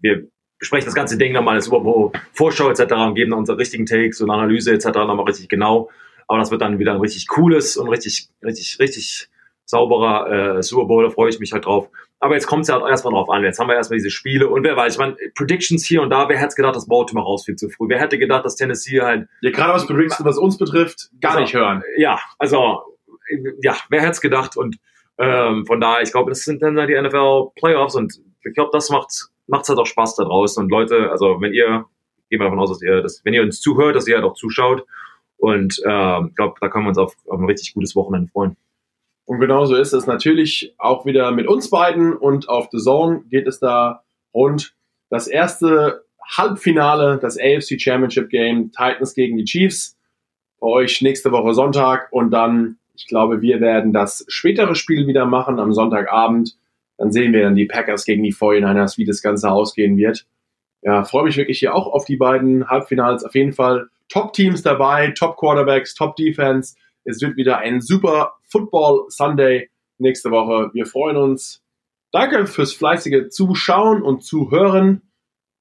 wir 0.00 0.26
besprechen 0.58 0.86
das 0.86 0.94
ganze 0.94 1.16
Ding 1.16 1.32
nochmal 1.32 1.56
in 1.56 1.62
Super 1.62 1.80
Bowl 1.80 2.12
Vorschau 2.32 2.70
etc. 2.70 2.92
und 2.92 3.14
geben 3.14 3.32
unsere 3.32 3.58
richtigen 3.58 3.86
Takes 3.86 4.20
und 4.20 4.30
Analyse 4.30 4.72
etc. 4.72 4.86
nochmal 4.86 5.24
richtig 5.24 5.48
genau. 5.48 5.90
Aber 6.28 6.38
das 6.38 6.50
wird 6.50 6.62
dann 6.62 6.78
wieder 6.78 6.92
ein 6.92 7.00
richtig 7.00 7.28
cooles 7.28 7.76
und 7.76 7.88
richtig, 7.88 8.28
richtig, 8.42 8.78
richtig 8.80 9.28
sauberer 9.64 10.58
äh, 10.58 10.62
Super 10.62 10.86
Bowl. 10.86 11.04
Da 11.04 11.10
freue 11.10 11.30
ich 11.30 11.40
mich 11.40 11.52
halt 11.52 11.66
drauf. 11.66 11.88
Aber 12.20 12.34
jetzt 12.34 12.46
kommt 12.46 12.62
es 12.62 12.68
ja 12.68 12.80
halt 12.80 12.88
erstmal 12.88 13.12
drauf 13.12 13.28
an. 13.28 13.42
Jetzt 13.42 13.58
haben 13.58 13.68
wir 13.68 13.74
erstmal 13.74 13.98
diese 13.98 14.10
Spiele 14.10 14.48
und 14.48 14.64
wer 14.64 14.76
weiß, 14.76 14.94
ich 14.94 14.98
meine, 14.98 15.16
Predictions 15.34 15.84
hier 15.84 16.00
und 16.00 16.10
da, 16.10 16.28
wer 16.28 16.38
hätte 16.38 16.54
gedacht, 16.54 16.74
dass 16.74 16.86
Baltimore 16.86 17.26
rausfliegt 17.26 17.58
zu 17.58 17.68
früh? 17.68 17.86
Wer 17.88 18.00
hätte 18.00 18.18
gedacht, 18.18 18.44
dass 18.44 18.56
Tennessee 18.56 19.00
halt. 19.00 19.28
Ja, 19.42 19.50
gerade 19.50 19.74
was 19.74 19.86
Predictions, 19.86 20.24
was 20.24 20.38
uns 20.38 20.56
betrifft, 20.56 21.10
gar 21.20 21.32
also, 21.32 21.42
nicht 21.42 21.54
hören. 21.54 21.82
Ja, 21.96 22.18
also, 22.38 22.82
ja, 23.62 23.76
wer 23.90 24.00
hätte 24.00 24.12
es 24.12 24.20
gedacht? 24.20 24.56
Und 24.56 24.78
ähm, 25.18 25.66
von 25.66 25.80
daher, 25.80 26.02
ich 26.02 26.12
glaube, 26.12 26.30
das 26.30 26.40
sind 26.40 26.62
dann 26.62 26.74
die 26.74 27.00
NFL 27.00 27.50
Playoffs 27.56 27.94
und 27.94 28.14
ich 28.42 28.54
glaube, 28.54 28.70
das 28.72 28.90
macht 28.90 29.28
macht's 29.46 29.68
halt 29.68 29.78
auch 29.78 29.86
Spaß 29.86 30.16
da 30.16 30.24
draußen. 30.24 30.62
Und 30.62 30.70
Leute, 30.70 31.10
also 31.10 31.40
wenn 31.40 31.52
ihr, 31.52 31.84
gehen 32.30 32.40
wir 32.40 32.44
davon 32.44 32.58
aus, 32.58 32.70
dass 32.70 32.82
ihr 32.82 33.02
das, 33.02 33.20
wenn 33.24 33.34
ihr 33.34 33.42
uns 33.42 33.60
zuhört, 33.60 33.96
dass 33.96 34.06
ihr 34.06 34.16
halt 34.16 34.24
auch 34.24 34.34
zuschaut 34.34 34.86
und 35.44 35.78
äh, 35.84 36.26
ich 36.26 36.34
glaube, 36.36 36.54
da 36.58 36.68
können 36.70 36.86
wir 36.86 36.88
uns 36.88 36.96
auf, 36.96 37.14
auf 37.28 37.38
ein 37.38 37.44
richtig 37.44 37.74
gutes 37.74 37.94
Wochenende 37.94 38.30
freuen. 38.30 38.56
Und 39.26 39.40
genauso 39.40 39.76
ist 39.76 39.92
es 39.92 40.06
natürlich 40.06 40.74
auch 40.78 41.04
wieder 41.04 41.32
mit 41.32 41.46
uns 41.46 41.68
beiden 41.68 42.14
und 42.16 42.48
auf 42.48 42.68
The 42.72 42.78
Zone 42.78 43.24
geht 43.28 43.46
es 43.46 43.58
da 43.58 44.04
rund. 44.32 44.74
Das 45.10 45.26
erste 45.26 46.04
Halbfinale, 46.34 47.18
das 47.20 47.38
AFC 47.38 47.78
Championship 47.78 48.30
Game, 48.30 48.72
Titans 48.72 49.14
gegen 49.14 49.36
die 49.36 49.44
Chiefs. 49.44 49.98
Bei 50.60 50.68
euch 50.68 51.02
nächste 51.02 51.30
Woche 51.30 51.52
Sonntag 51.52 52.08
und 52.10 52.30
dann, 52.30 52.78
ich 52.94 53.06
glaube, 53.06 53.42
wir 53.42 53.60
werden 53.60 53.92
das 53.92 54.24
spätere 54.28 54.74
Spiel 54.74 55.06
wieder 55.06 55.26
machen 55.26 55.58
am 55.58 55.74
Sonntagabend. 55.74 56.56
Dann 56.96 57.12
sehen 57.12 57.34
wir 57.34 57.42
dann 57.42 57.54
die 57.54 57.66
Packers 57.66 58.06
gegen 58.06 58.22
die 58.22 58.32
49ers, 58.32 58.96
wie 58.96 59.04
das 59.04 59.20
Ganze 59.20 59.50
ausgehen 59.50 59.98
wird. 59.98 60.26
Ja, 60.80 61.04
freue 61.04 61.24
mich 61.24 61.36
wirklich 61.36 61.58
hier 61.58 61.74
auch 61.74 61.86
auf 61.92 62.06
die 62.06 62.16
beiden 62.16 62.70
Halbfinals. 62.70 63.24
Auf 63.24 63.34
jeden 63.34 63.52
Fall 63.52 63.90
Top-Teams 64.08 64.62
dabei, 64.62 65.10
Top-Quarterbacks, 65.10 65.94
Top-Defense. 65.94 66.76
Es 67.04 67.20
wird 67.20 67.36
wieder 67.36 67.58
ein 67.58 67.80
super 67.80 68.34
Football 68.48 69.06
Sunday 69.08 69.70
nächste 69.98 70.30
Woche. 70.30 70.70
Wir 70.72 70.86
freuen 70.86 71.16
uns. 71.16 71.62
Danke 72.12 72.46
fürs 72.46 72.72
fleißige 72.72 73.28
Zuschauen 73.30 74.02
und 74.02 74.22
Zuhören. 74.22 75.02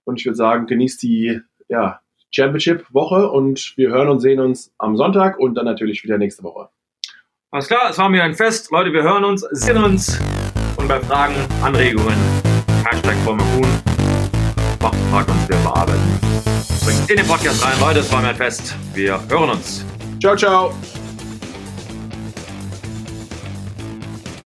Und 0.06 0.20
ich 0.20 0.26
würde 0.26 0.36
sagen, 0.36 0.68
genießt 0.68 1.02
die 1.02 1.42
ja, 1.68 2.02
Championship-Woche 2.32 3.30
und 3.30 3.74
wir 3.78 3.90
hören 3.90 4.10
und 4.10 4.20
sehen 4.20 4.40
uns 4.40 4.74
am 4.78 4.98
Sonntag 4.98 5.40
und 5.40 5.56
dann 5.56 5.66
natürlich 5.66 6.04
wieder 6.04 6.18
nächste 6.18 6.44
Woche. 6.44 6.70
Alles 7.52 7.68
klar, 7.68 7.90
es 7.90 7.98
war 7.98 8.10
mir 8.10 8.24
ein 8.24 8.34
Fest. 8.34 8.72
Leute, 8.72 8.92
wir 8.92 9.04
hören 9.04 9.24
uns, 9.24 9.42
sehen 9.52 9.78
uns 9.78 10.20
und 10.78 10.88
bei 10.88 11.00
Fragen, 11.00 11.36
Anregungen, 11.62 12.18
Hashtag 12.84 13.16
Vollmerkun, 13.24 13.68
macht 14.82 14.96
Fragen 14.96 15.32
uns, 15.32 15.50
wir 15.50 15.58
bearbeiten 15.58 16.13
bringt 16.84 17.10
in 17.10 17.18
den 17.18 17.28
Podcast 17.28 17.64
rein. 17.64 17.80
Leute, 17.80 18.00
es 18.00 18.12
war 18.12 18.22
mir 18.22 18.30
ein 18.30 18.36
Fest. 18.36 18.76
Wir 18.94 19.20
hören 19.30 19.52
uns. 19.52 19.86
Ciao, 20.20 20.36
ciao. 20.36 20.74